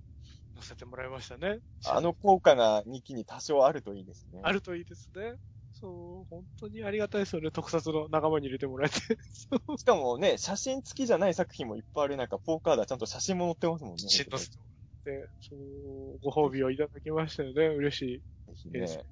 [0.55, 1.59] 載せてもらいましたね。
[1.85, 4.41] あの効果が2期に多少あるといいですね。
[4.43, 5.33] あるといいですね。
[5.73, 7.51] そう、本当にありがたいですよね。
[7.51, 8.99] 特撮の仲間に入れてもらえて。
[9.31, 9.77] そう。
[9.77, 13.97] しかもね、写真付きじゃない作品もいっぱいある中、ポーカードはちゃんと写真も載ってますもんね。
[13.97, 14.63] きちんとせても
[15.07, 17.67] て、そう、ご褒美をいただきましたよね。
[17.67, 18.17] 嬉しい。
[18.47, 19.05] ぜひね、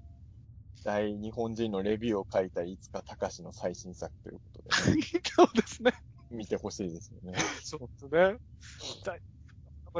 [0.83, 4.61] 大日本人のレビューを書いたいつか隆の最新作ということ
[4.91, 5.93] で、ね、 そうですね。
[6.29, 7.39] 見てほしいですよね。
[7.63, 8.37] そうですね。
[9.05, 9.21] 大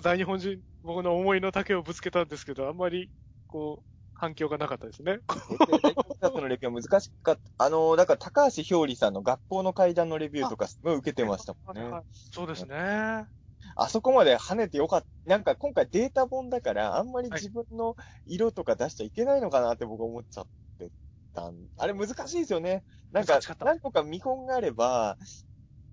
[0.01, 3.09] 大日本人、僕の思いの丈をぶつけたんですけど、あんまり、
[3.47, 5.19] こう、反響がなかったですね。
[5.27, 7.65] 大特撮のレビューは難しかった。
[7.65, 11.89] あの、だから高橋ひょうりさんの学校の階段のレビューとかすごい受けてましたもんね。
[11.89, 13.27] はいそうですね。
[13.75, 15.07] あそこまで跳ねてよかった。
[15.25, 20.47] なんか今回データ本だから、あんまり自分の色とか出しちゃいけないのかなって僕思っちゃっ
[20.79, 20.89] て
[21.33, 21.55] たん。
[21.77, 22.83] あれ難しいですよね。
[23.11, 25.17] なんか何個か見本があれば、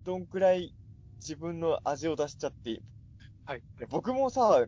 [0.04, 0.74] どんくらい
[1.18, 2.82] 自分の味を出しちゃって、
[3.44, 3.62] はい。
[3.88, 4.66] 僕もさ、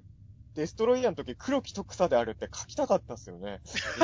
[0.54, 3.60] デストロイヤーの時黒木と草であるって書きたかったっすよね。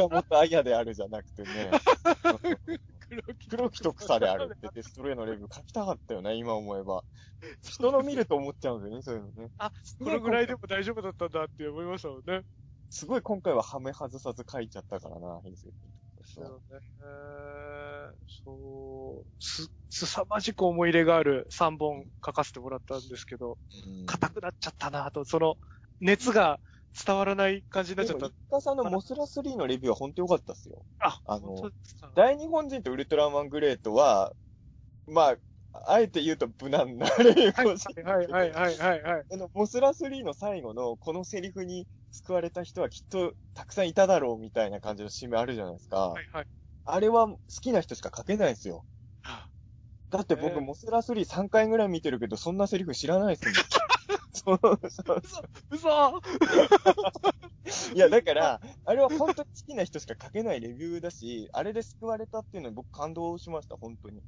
[0.00, 1.70] もも っとアイヤであるじゃなくてね。
[3.50, 7.04] 黒木と草であるってデストロイのレビュー書きたかったよね、今思えば。
[7.62, 9.50] 人の見ると思っちゃうんだよね、そういうのね。
[9.58, 12.42] あ、このぐらいでも大丈夫だったんだって思いましたもんね。
[12.90, 16.82] すごい今回はハメ外さず書いちゃったからな、平成ですよね。
[18.44, 25.56] そう、す、すさまじく思い入れがある3本書かせてもらったんですけど、うん硬くなっちゃったなと、その、
[26.00, 26.60] 熱が
[27.06, 28.26] 伝わらない感じになっちゃった。
[28.26, 30.84] 一家さんのモスラ3のレビューは本当良かったっすよ。
[31.00, 31.70] あ、あの
[32.14, 34.32] 大日本人とウルトラマングレートは、
[35.06, 35.36] まあ、
[35.86, 38.38] あえて言うと無難なレビューはいかもしれなはいいけど。
[38.38, 39.24] はいはいはいはい。
[39.32, 46.10] あの、モスラ3の最後のこのセリフに救われた人はきっとたくさんいただろうみたいな感じの締めあるじゃないですか。
[46.10, 46.46] はいはい。
[46.84, 48.84] あれは好きな人しか書けないですよ。
[50.12, 53.54] だって僕、えーモスラ33回ぐらい見てるけど、そんなセリフ知らないですもん。
[54.32, 54.60] そう
[54.90, 55.22] そう
[55.70, 56.20] 嘘
[57.94, 64.22] いや、だから、あれは本当に好きな人しか書けないレビューだし、あれで救われたっていうのに僕感動しました、本当に。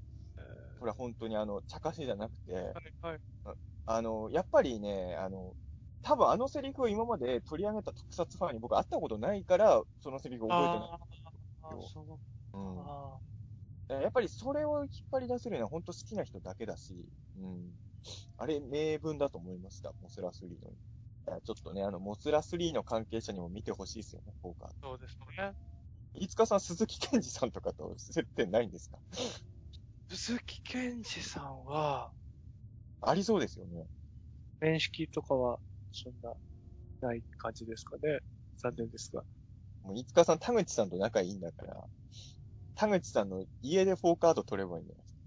[0.79, 2.75] これは本当にあの、茶化しじゃなくて、はい
[3.05, 3.57] はい。
[3.87, 5.55] あの、やっぱりね、あの、
[6.03, 10.89] 多分あのセリフを今まで取り上げた特撮ファンに僕会ったことないから、そのセリフを覚えてない。
[10.91, 10.99] あー
[11.63, 12.59] あー、そう。
[12.59, 13.21] うんあ
[13.89, 16.95] やっぱりそれを引っ張り出せるのは本当好きな人だけだし、
[17.37, 17.73] うん。
[18.37, 20.71] あれ、名文だと思いました、モスラ3の。
[20.71, 24.69] いやちょっとね、あの、モスラ3の関係者にも見てほしいですよね、ポーカー。
[24.69, 25.55] ーそうですね。
[26.15, 28.99] 飯塚さん、鈴木健二さんとかと接点ないんですか？
[30.09, 32.13] 鈴木健二さんは、
[33.01, 33.87] ありそうですよね。
[34.61, 35.61] 面識とかは、
[35.93, 36.35] そんな、
[37.01, 38.21] ない感じですかね。
[38.59, 39.25] 残念ですが。
[39.83, 41.89] もう飯塚さん、田口さんと仲いいんだから、
[42.75, 45.21] 田口さんの家でフォーカード取ればいいんじゃないですか？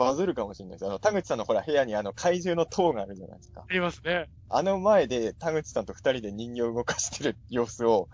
[0.00, 0.86] バズるかもしれないです。
[0.86, 3.66] あの、田口さんのほら部屋にあの怪獣の塔があるじゃないですか。
[3.68, 4.30] ありますね。
[4.48, 8.08] あの前で田口さんと二人で人形を動かしてる様子を、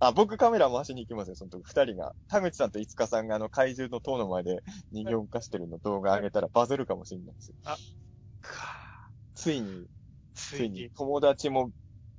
[0.00, 2.12] あ、僕カメラ回しに行きますよ、その時二人が。
[2.28, 7.54] 田口さんと五日さんがあの怪獣の塔の前で人形を動かしてるの動画上げたらバズるかもしれないですよ。
[7.62, 7.78] か
[9.34, 9.86] ついに
[10.34, 10.90] ついに。
[10.90, 11.70] 友達も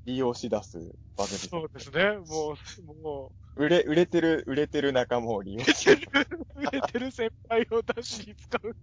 [0.06, 1.52] 利用し出すバズり。
[1.52, 2.18] そうですね。
[2.18, 8.76] もう、も売れ、売れてる、売れてる仲間を利用う、し売れてる、売れてる先輩を出しに使う。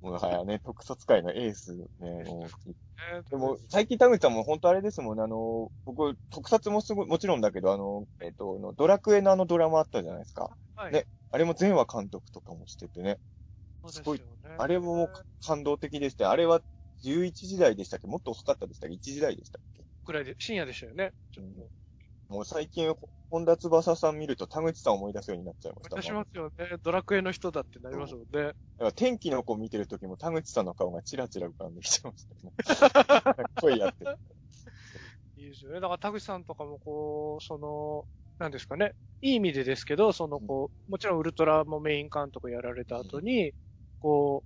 [0.00, 2.70] もうはやね、特撮界のエースね、もう
[3.12, 10.56] ねでも、最近田口さんも本当あれですもんね、あの、僕、特撮もすごい、もちろんだけど、あの、えっと、ドラクエのあのドラマあったじゃないですか。
[10.76, 10.92] はい。
[10.92, 13.20] ねあれも全話監督とかもしててね。
[13.86, 14.56] すすごいよね。
[14.58, 15.10] あれも
[15.44, 16.62] 感動的でしたよあれは
[17.02, 18.06] 11時台でしたっけ？
[18.06, 19.65] もっと遅かったでしたっけ ?1 時台でしたっけ？
[20.06, 21.12] くらいで、深夜でしたよね。
[21.32, 21.46] ちょっ
[22.28, 22.34] と。
[22.34, 22.94] もう最近、
[23.30, 25.96] 本田翼さん見ると田口さん思い出すようになっちゃいました。
[25.96, 26.76] 出しますよね。
[26.82, 28.28] ドラクエの人だってなりますもんね。
[28.32, 33.50] だから天気の子見てる時も田口さんの顔がチラチラ浮かんできちゃいましたよね。
[33.60, 34.16] 声やってる。
[35.38, 35.80] いいですよね。
[35.80, 38.06] だから田口さんとかもこう、その、
[38.38, 38.94] なんですかね。
[39.22, 43.52] いい意味でですけど、そのこう、もちろんウルトラもメイン監督やられた後に、
[44.00, 44.44] こ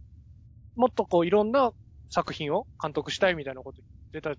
[0.77, 1.73] う、もっとこういろんな
[2.09, 3.83] 作品を監督したいみたいなこと
[4.13, 4.35] 言ってた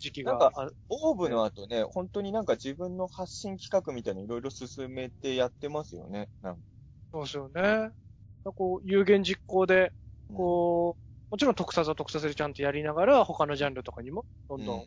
[0.00, 6.28] 時期がなんかあオーブの後ね、本当になんか自分の発信企画みたいにいろいろ進めてやってますよね。
[6.42, 6.62] なんか
[7.12, 7.90] そうですよね。
[8.56, 9.92] こう、有言実行で、
[10.32, 11.02] こう、
[11.32, 14.86] もちろん特撮は特撮でちゃんとやりながら、他のジャンルとかにも、どんどん、ち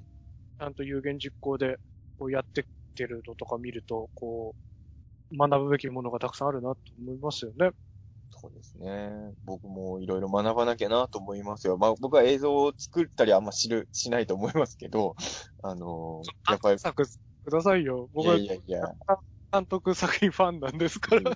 [0.64, 1.78] ゃんと有言実行で、
[2.20, 2.66] こうやってっ
[2.96, 4.56] てるのとか見ると、こ
[5.32, 7.72] う、学ぶべきものがたくさんあるなと思いますよね。
[8.36, 9.34] そうですね。
[9.46, 11.78] 僕もいろいろ学ばなきゃなと思いますよ。
[11.78, 15.16] まあ僕は映像を作ったりあんま知る、しないと思いますけど、
[15.62, 18.10] あのーやっぱり、作くださいよ。
[18.14, 18.96] 僕はいやいやいや、
[19.52, 21.32] 監督作品ファンなんですから。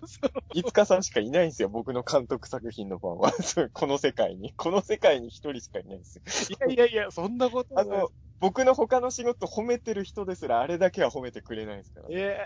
[0.53, 1.69] いつかさんしかいないんですよ。
[1.69, 3.31] 僕の監督作品のファンは。
[3.73, 4.53] この世界に。
[4.55, 6.67] この世界に一人しかいないんですよ。
[6.67, 12.37] いやいやいや、そんなことないあの、僕の他の仕事褒めてる人ですら、あれだけは褒めてくれないですから、いや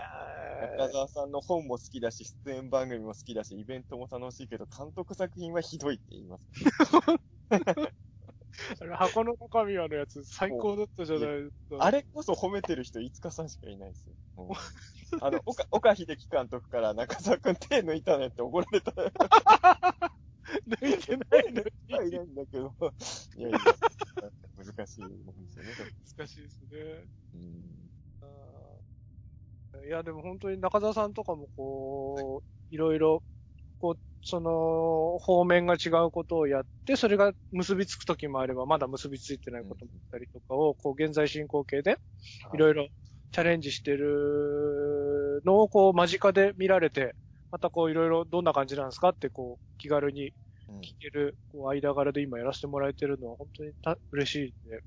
[0.62, 6.44] 中澤さんの本も好きだし、出演番組も好きだし、イベントも楽しいけど、監督作品はひどいって言います。
[8.80, 11.78] あ れ箱の中身はのやつ最高だったじゃないですか。
[11.80, 14.16] あれこそ褒めてる人、いつかさんしかいないですよ。
[15.22, 18.94] あの、岡、岡秀樹監督から中澤くん手抜いたねって怒られた。
[20.68, 22.08] 抜いてないのに。
[22.08, 22.74] いないんだけど。
[23.36, 23.60] いやいや、
[24.58, 25.72] 難しいもんですよね。
[26.18, 27.06] 難しいですね。
[27.34, 27.82] うん
[29.86, 33.24] いや、でも本当に中澤さんとかもこう、いろいろ、
[33.80, 41.98] こう、その、方面が違うことをやって、それが結びつく時もあれば、まだ結びついてないこともあったりとかを、こう、現在進行形で、
[42.54, 42.90] いろいろ
[43.32, 47.16] チャレンジしてるのを、こう、間近で見られて、
[47.52, 50.34] またこう、いろいろどんな感じなんですかって、こう、気軽に
[50.70, 50.80] うん。
[50.80, 54.82] 聞ける、こう、間柄で今やらせてもらえてるのは、本当にた嬉しいんで、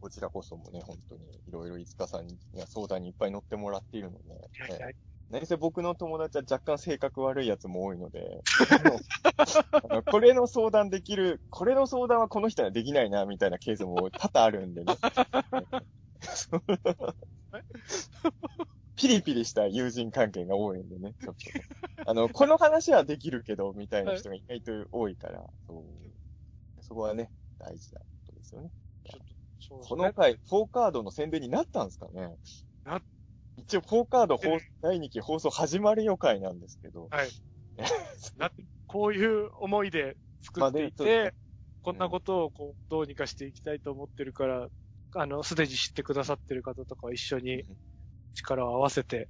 [0.00, 4.86] こちらこそもね、本当に、いろいろいつかさんには相談にいっぱい乗ってもらっているので、いやいや。
[4.88, 4.96] ええ。
[5.28, 8.44] 何せ僕の友達は若干性格悪いやつも多いので、
[9.90, 14.96] あのこれの相談できる、これの相談はこの人にはできないな、みたいなケースも多々あるんでね。
[18.96, 21.64] ピリピリした友人関係が多いんでね、ちょっとね。
[22.06, 28.70] あの、この話はできるけど、みたいな人が意外と多いから、そうそこはね、大事なことですよね。
[29.04, 30.12] ちょっと、そねこの。
[30.14, 32.36] 回、フォーカードの宣伝になったんですかね
[32.84, 33.02] な
[33.56, 37.08] 一応、フォーカード放第2期放送始まる予回なんですけど。
[37.10, 37.28] はい。
[38.38, 38.50] な
[38.86, 41.34] こういう思いで作っていまあてで、
[41.82, 44.68] こんなことをこう、どうにかしていきたいと思ってるから、
[45.14, 47.64] あの、すでに知ってくださってる方とかは一緒に
[48.36, 49.28] 力を合わせて、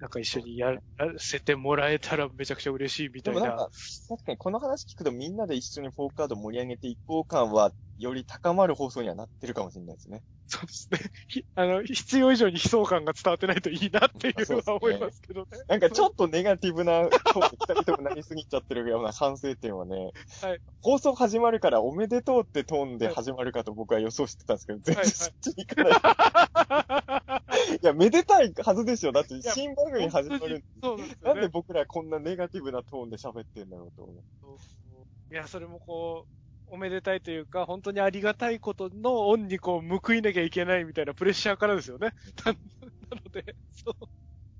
[0.00, 0.80] なんか一緒にやら
[1.18, 3.70] せてもらえたらめちゃくちゃ嬉しいみたいなでもなんか。、
[4.08, 10.22] 確かにこの話聞くとみんなで一緒にフォーカード盛り上げていこう感は、より高まる放送にはなってるかもしれないですね。
[10.46, 10.98] そうですね。
[11.28, 15.46] ひあの、必要以上に悲壮感が伝わってないといいなっていうのは思いますけどね。
[15.68, 20.10] なんかちょっとネガティブな、こう、二人ともなりすぎちゃってるような反省点はね、
[20.42, 25.92] はい放送始まるからおめでとうってトーンで始まるかと僕は予想してたんですけど、全はい然そっちに行かない。
[25.92, 26.00] い
[27.82, 29.12] や、めでたいはずですよ。
[29.12, 30.64] だってや新番組始まる。
[30.82, 31.48] そうなんですよねなんで。
[31.48, 35.34] 僕らこんなネガティブなトーンで喋ってんだろうと思う。
[35.34, 42.14] いや、それもこう、おめでたいというか、本当にありがたいことの恩にこう、報いなきゃいけないみたいなプレッシャーからですよね。
[42.44, 42.52] な
[43.16, 44.06] なので、そう。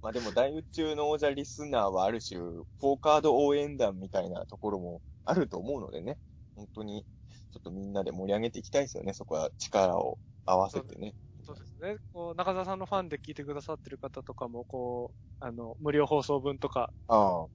[0.03, 6.19] まあでも大宇宙の王者リスナーはある種、フォーカード応援団みたいなところもあると思うのでね。
[6.57, 7.05] 本当に、
[7.53, 9.13] ちょっとみんなで盛り上げていきたいですよね。
[9.13, 11.15] そこは力を合わせてね。
[11.51, 11.97] そうですね。
[12.13, 17.51] こう、中澤さんのファンで聞いてくださってる方とかも、こう、あの、無料放送分とかあ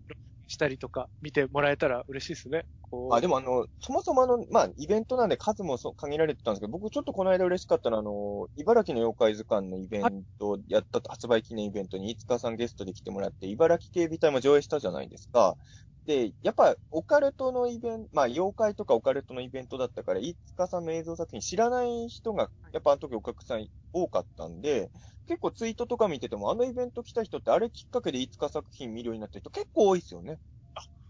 [0.48, 2.66] したりとか、見てもらえたら嬉しいですね。
[2.82, 3.16] こう。
[3.16, 3.18] あ。
[3.18, 15.58] あ、でもあの、そもそもあの、まあ、イベントなんで数もそう限られてたんですけど、僕ちょっとこの間嬉しかったのは、あの、茨城の妖怪図鑑のイベント、やったと、発売記念イベントに、飯塚さんゲストで来てもらって、茨城警備隊も上映したじゃないですか。
[16.06, 24.92] で、やっぱ、オカルトのイベント、まあ、妖怪とかオカルトのイベントだったから、飯塚さんの映像作品知らない人が、やっぱあの時お客さん多かったんで、
[25.26, 30.40] 結構ツイートとか見てても、あのイベント来た人って、あれきっかけで飯塚作品見るようになった人結構多いですよね。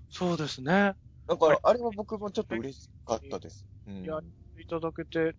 [0.10, 0.94] そうですね。
[1.28, 3.66] だから、あれは僕もちょっと嬉しかったです。
[3.88, 4.06] うん。
[4.06, 4.20] いや
[4.58, 5.36] いただけて、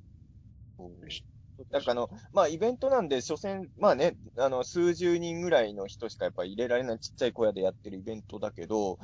[1.70, 8.99] なんかあの、まあ、イベントなんで、所詮、まあね、あの、数十人ぐらいの人しかやっぱ入れられないちっちゃい小屋でやってるイベントだけど、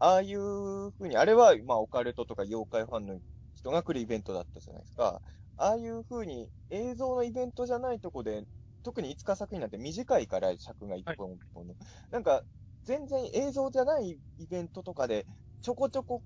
[0.00, 3.20] ああいうふうに、あれは、まあ、オカルトとか妖怪ファンの
[3.54, 5.22] 人が来るイベントだったじゃないですか。
[5.56, 8.44] ああいうふうに、映像のイベントじゃないとこで、
[8.82, 11.76] 特に5日作品なんて短いから尺が1本1本。
[12.10, 12.42] なんか、
[12.84, 15.26] 全然映像じゃないイベントとかで、
[15.62, 16.22] ちょこちょこ、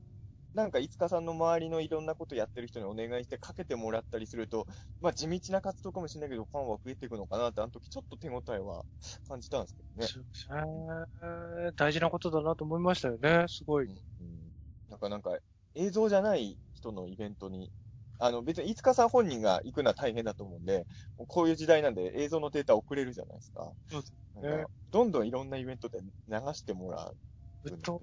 [0.55, 4.67] なんか、いつかさんの周りのいろんなことやってる人にお願いしてかけてもらったりすると、
[5.01, 8.85] まあ地道な活動かもしれないけど、ファンは増えていくのかなって、あの時ちょっと手応えは
[9.29, 10.09] 感じたんですけどね。
[10.09, 13.45] そうですね大事なことだなと思いましたよね。
[13.49, 13.87] すごい。
[14.21, 14.53] うん
[14.89, 15.39] なんかなんか、
[15.75, 17.73] 映像じゃない人のイベントに、
[18.19, 20.87] あの別に、いつかさん本人が行くのは大変だと思うんで、
[21.29, 23.73] こういう時代なんで映像のデータ送れるじゃないですか。
[23.89, 26.09] そうですなんかどんどんいろんなイベントで流
[26.55, 27.19] してもらう
[27.65, 28.03] ずっと。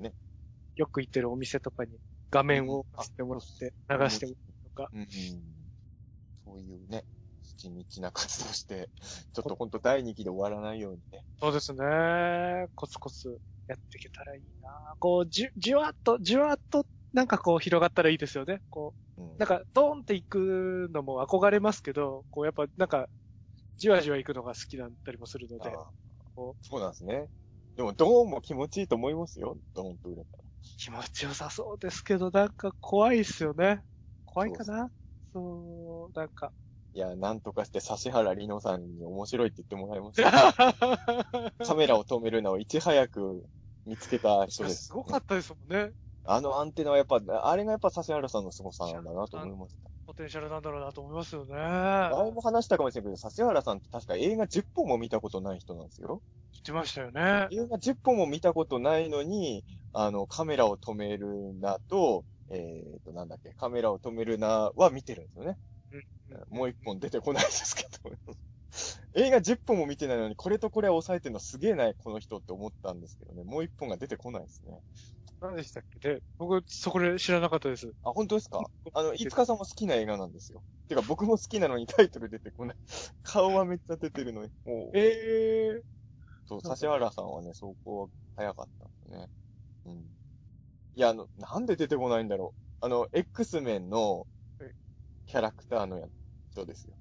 [0.76, 2.00] よく行ってるお店とかに
[2.32, 4.90] 画面を貸してもらって、流してもらうとか。
[6.46, 7.04] そういうね、
[7.58, 8.90] 地道な活動して、
[9.34, 11.24] ちょっと本当第2期で終わらないようにね。
[11.40, 12.68] そうですね。
[12.76, 14.70] コツコツやっていけたらいいな。
[15.00, 18.62] こう、じゅ、じゅわっと、じゅわっと、なんかこう広がったらいいですよね。
[18.70, 23.10] こうんう、なんか、ドーンって行くのも憧れますけど、こうやっぱなんか、
[23.78, 25.72] じわじわ行くのが好きだったりもするので、
[26.36, 27.28] そうなんですね。
[27.76, 29.58] でも、ドーンも気持ちいいと思いますよ。
[29.76, 30.44] ドーンと売れたら。
[30.78, 33.82] 気持ちよさそうですけど、なんか怖いっすよね。
[34.26, 34.90] 怖いかな？
[35.34, 36.52] そう、なんか。
[36.94, 40.32] いや、なんとかして指原里乃さんに面白いって言ってもらいました。
[41.64, 43.46] カメラを止めるのをいち早く
[43.86, 44.84] 見つけた人です。
[44.86, 45.92] すごかったですもんね。
[46.26, 47.20] あのアンテナはやっぱ、
[47.50, 49.90] あれがやっぱ指原さんの凄さなんだなと思いました。
[50.06, 51.56] ポテンシャルなんだろうなと思いますよね。
[52.08, 56.24] 前も話したかもしれないけど、指原さんって確か映画10本も見たことない人なんですよ。
[56.58, 57.48] 言ってましたよね。
[57.52, 59.64] 映画10本も見たことないのに、
[59.94, 62.56] あの、カメラを止めるなと、え
[63.00, 65.58] っ、と、なんだっけ、カメラを止めるなは見てるんですよね。
[66.50, 68.16] もう一本出てこないですけど。
[69.16, 73.44] 映画10本も見てないのに、これとこれは抑えてるのすげえな、この人って思ったんですけどね。
[73.44, 74.82] もう1本が出てこないですね。
[75.42, 76.00] 何でしたっけ？
[76.00, 77.94] で、僕、そこで知らなかったです。
[78.04, 78.60] あ、本当ですか？
[78.94, 80.64] あの、飯塚さんも好きな映画なんですよ。
[80.88, 82.76] てか、僕も好きなのにタイトル出てこない。
[83.24, 84.52] 顔はめっちゃ出てるのに。
[84.66, 85.82] もう、ええ
[86.48, 89.28] そう、指原さんはね、走行早かったんですね。
[89.86, 90.18] うん。
[90.96, 92.86] いや、あの、なんで出てこないんだろう。
[92.86, 94.28] あの、X メンの
[94.60, 94.72] はい
[95.28, 96.08] キャラクターのや
[96.52, 96.98] 人ですよ。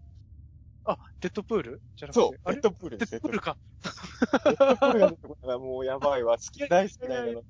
[0.84, 1.82] あ、デッドプール？
[1.96, 2.20] じゃなくて？
[2.20, 3.16] そう、デッドプールデです。
[3.16, 3.56] ッドプールか。
[4.48, 6.36] デッドプールが出てこないもうやばいわ。
[6.38, 7.42] 好き、大好きなの。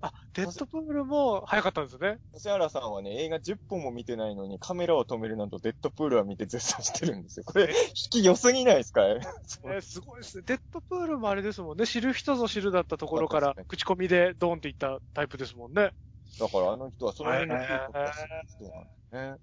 [0.00, 2.18] あ、デッドプールも早かったんですね。
[2.32, 7.44] 指原さんはね、映画10本も見てないのにカメラを止めるなんとデッドプールは見て絶賛してるんですよ。
[7.44, 9.02] これ、引き良すぎないですか？
[9.08, 10.44] えーすごいですね。
[10.46, 11.86] デッドプールもあれですもんね。
[11.86, 15.92] 知る人ぞ知るだったところから口コミでドーンっていったタイプですもんね。
[16.38, 19.36] だからあの人はその辺のキープを出す人なんですね。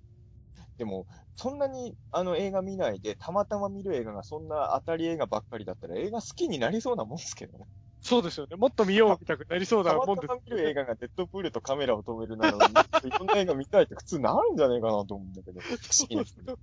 [0.77, 7.65] でも、そんなにあの映画見ないで、たまたま見る映画がそんな当たり映画ばっかりだったら映画好きになりそうなもんですけどね。
[8.06, 8.56] そうですよね。
[8.56, 15.60] もっと見ようみたくなりそうなもんです見る映画がデッドプールとカメラを止めるなのに、いろんな映画見たいって普通なるんじゃねえかなと思うんだけど。
[15.60, 16.44] 不思議ですね。
[16.45, 16.57] 不思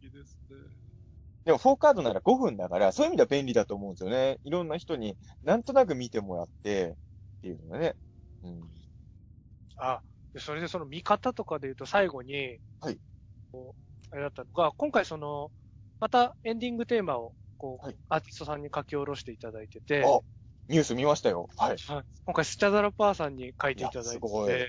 [0.00, 0.56] 議ですね。
[1.46, 4.38] でも4カードなら5分だから、そういう意味では便利だと思うんですよね。
[4.44, 6.94] いろんな人になんとなく見てもらって、
[7.38, 7.96] っていうのがね。
[8.44, 8.62] うん。
[9.78, 10.00] あ、
[10.32, 13.00] でそれでその見方とかで言うと最後に、はい。
[14.12, 15.50] あれだったのが、今回その、
[15.98, 17.98] またエンディングテーマを、こう、はい。
[18.08, 20.20] アーティストさんに書き下ろしていただいてて、あ
[20.68, 21.48] ニュース見ましたよ。
[21.58, 21.76] はい。
[21.86, 22.04] はい。
[22.24, 24.10] 今回スチャダラパーさんに書いていただいて。
[24.10, 24.52] いやすごい。
[24.54, 24.68] て、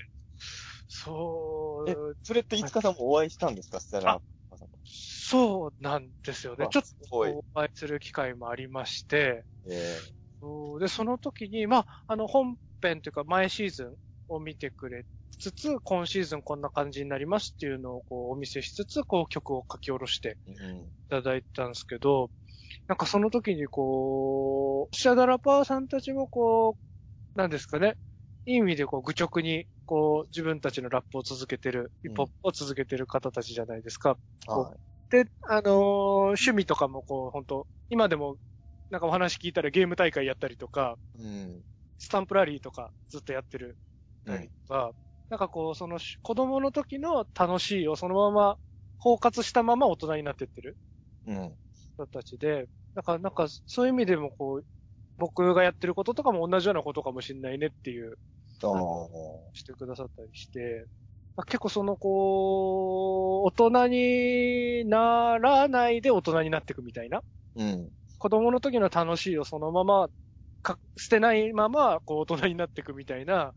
[0.88, 1.90] そう。
[1.90, 3.80] え、それっていつかさんもお会いしたんですか？
[3.80, 4.20] スタラあ
[4.84, 6.68] そうなんですよね。
[6.68, 6.88] ちょっと。
[7.54, 10.10] お会いする機会もありまして、え
[10.40, 10.80] そう。
[10.80, 13.96] で、その時に、まあ、あの、本編というか前シーズン
[14.28, 15.04] を見てくれ
[15.38, 20.92] つつ、今シーズンこんな感じになりますっていうのをこうお見せしつつ、こう曲を書き下ろしてーうん。
[21.06, 22.30] いただいたんですけど、
[22.88, 26.70] なんかその時にこう、シャダラパーさんたちもこ
[27.36, 27.96] う、なんですかね、
[28.46, 34.18] いい意味でこう愚直にこう自分たちのラップを続けてる、ヒップホップを続けてる方たちじゃないですか。
[34.46, 34.74] は
[35.10, 35.72] で、あのー
[36.30, 38.38] 趣味とかもこう、本当今でも、
[38.90, 41.18] なんかお話聞いたらゲーム大会やったりとか、い。
[41.22, 41.26] う
[41.58, 41.64] ん。
[41.98, 43.78] スタンプラリーとかずっとやってる
[44.26, 44.92] たりとか、
[45.28, 48.56] なんかこう、そのし子供の時の楽しいをそのまま
[48.98, 50.78] 包括したまま大人になってってる
[51.24, 51.56] うん。
[52.06, 54.66] 人たちで、なんか、なんかそういう意味でもこう、
[55.18, 58.18] 僕がやってることとかも同じようなことかもしれないねっていう。
[59.52, 60.86] してくださったりして、
[61.36, 67.22] まあ結構そのこう、大人にならないで大人になっていくみたいな。
[67.56, 67.90] うん。
[68.18, 70.08] 子供の時の楽しいをそのまま
[70.62, 73.54] か、捨てないまま、こう、大人になっていくみたいな、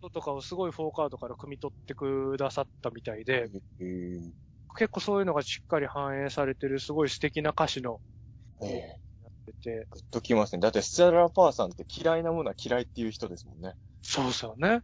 [0.00, 3.48] ととかをすごいフォーカードから汲み取ってくださったみたいで、
[3.80, 4.32] えー
[4.72, 8.00] 結構そういうのがしっかり反映されてる、すごい素敵な歌詞の、
[8.62, 10.60] えなってて、ー、グッときますね。
[10.60, 13.74] だって、スチャラパーさんって嫌いなものは嫌いっていう人ですもんね。
[14.02, 14.82] そうですよね。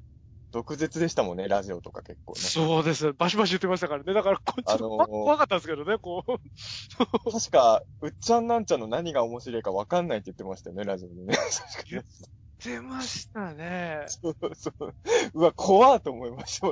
[0.50, 2.40] 毒舌でしたもんね、ラジオとか結構ね。
[2.40, 3.12] そうです。
[3.12, 4.14] バシバシ言ってましたからね。
[4.14, 6.32] だから、こっちあのーも怖かったんですけどね、こう。
[7.30, 11.36] 確か、うっちゃんなんちゃんの何が面白いか分かんないって言ってましたよね、ラジオでね。
[12.58, 12.74] 確かに。
[12.74, 14.06] 出ましたね。
[14.06, 14.96] そうそう。
[15.34, 16.68] うわ、怖っと思いました。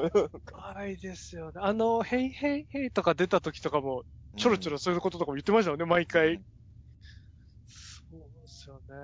[0.50, 1.60] 怖いですよね。
[1.62, 4.04] あの、ヘイヘイヘイとか出た時とかも、
[4.36, 6.42] ちょろちょろそういうこととかも言ってましたよね、毎うん回。
[7.66, 8.94] そうですよね。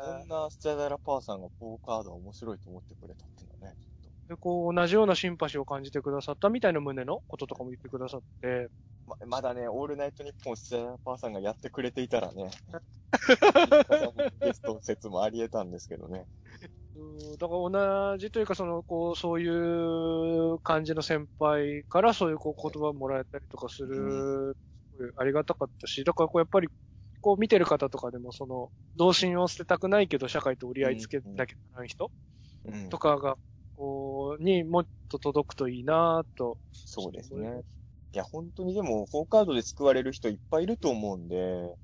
[0.00, 3.51] こんなスチャダラパーさんがポーカードは面白いと思ってくれたって。
[4.28, 8.68] で、こう、同じようなシンパシーを感じてくださったみたいな旨のこととかも言ってくださって、
[9.06, 12.50] ままだね、オールナイトニッポンスチャダラパーさんがやってくれていたらね、
[14.40, 16.26] ゲスト説もあり得たんですけどね。
[16.94, 17.18] うん。
[17.36, 24.56] だから同じというか、その、こう、そういう感じの先輩からそういうこう言葉をもらえたりとかする、
[24.96, 26.68] すごいありがたかったし、だからこうやっぱり、
[27.20, 32.10] こう見てる方とかでもその、童心を捨てたくないけど社会と折り合いつけなきゃならない人
[32.66, 32.88] うん。
[32.90, 33.36] とかが、
[33.76, 36.58] こう、にもっと届くといいなぁと。
[36.72, 37.62] そうですね。
[38.14, 41.74] いや、本当にでも、フォーカードで救われる人いっぱいいると思うんで、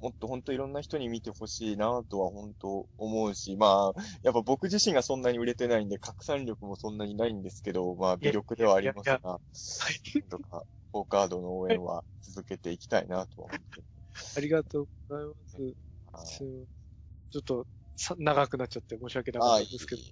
[0.00, 9.40] もっと本当いろんな人に見てほしいなとは本当思うし、まあ、やっぱ僕自身がそんなに売れてないんで、拡散力もそんなにないんですけど、まあ、魅力ではありますが、
[10.14, 13.82] なんとか、フォーカードの応援は続けていきたいなとは思って
[14.36, 15.56] ありがとうございます。
[17.30, 20.02] ちょっとさ、長くなっちゃって申し訳なかったんですけど、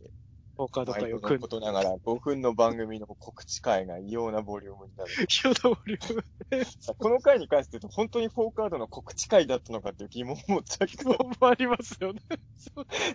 [0.61, 1.61] ポーカード毎会を組んで度のこ。
[1.61, 5.27] とながら、5分の番組の告知会が異様なボリュームになる。
[5.27, 11.11] キヨダボリュームさこの回に関して言うと、本当にフォーカードの告知会だったのかっていう疑問を持っちゃうけど、
[11.41, 12.21] もありますよね。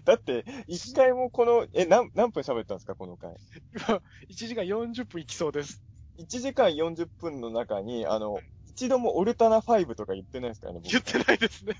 [0.06, 3.36] だって、一回もこの、え、何、何分喋ったんですか、この回？
[3.76, 5.84] 今、1時間40分いきそうです。
[6.18, 8.40] 1時間40分の中に、あの、
[8.76, 11.76] 一度もオルタナ5とか言ってないですからね、僕言ってないですね。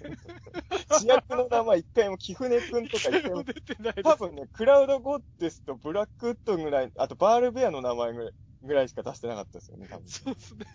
[0.98, 4.04] 主役の名前一回もキフネ君とか言っても出てないです。
[4.04, 10.08] 多分ね、クラウドゴッデスとブラックウッドぐらい、あとバールベアの名前ぐらいぐらいしか出してなかったですよね、多分。
[10.08, 10.66] そうですね。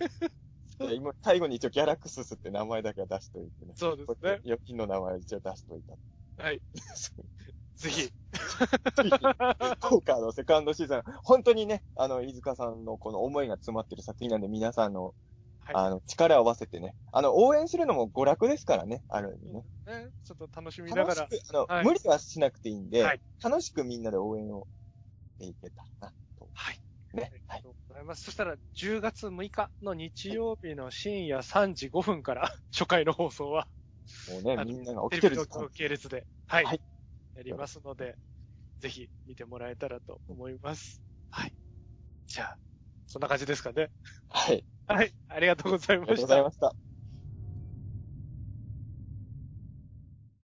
[0.89, 3.73] で今、最後に一応ギャラクススって名前だけは出しといてね。
[3.77, 4.41] そうですね。
[4.45, 6.43] 預金の名前を一応出しといた。
[6.43, 6.61] はい。
[7.77, 8.13] ぜひ。
[9.81, 15.15] 効果のセカンドシーズン、本当にね、あの、飯塚さんのこの思いが詰まってる作品なんで、皆さんの、
[15.65, 19.67] はいあの、力を合わせてね、あの、応援するのも娯楽ですからね、ある意味ね。
[19.87, 21.33] ね、ちょっと楽しみながら。
[21.49, 24.69] あの、はい無理はしなくていいんで、はい楽しくみんなで応援を
[25.39, 26.51] していけたらな、と。
[26.55, 26.81] はい。
[27.15, 27.33] ね。
[27.33, 27.65] あはい。
[27.65, 28.25] りがとうございます。
[28.25, 32.43] そしたら、10月6日の日曜日の深夜3時5分から、
[32.73, 33.69] 初回の放送は、
[34.25, 35.69] もうねみんなが起テきてる時間。
[35.75, 36.73] 系列で、はい。
[36.73, 36.83] はい
[37.35, 38.19] やりますので、
[38.81, 41.03] ぜひ見てもらえたらと思います。
[41.31, 41.55] はい。
[42.27, 42.59] じゃあ、
[43.11, 43.91] そんな感じですかね。
[44.29, 44.65] はい。
[44.87, 45.15] はい。
[45.29, 46.35] ありがとうございありがとうごました。
[46.35, 46.77] ざいました。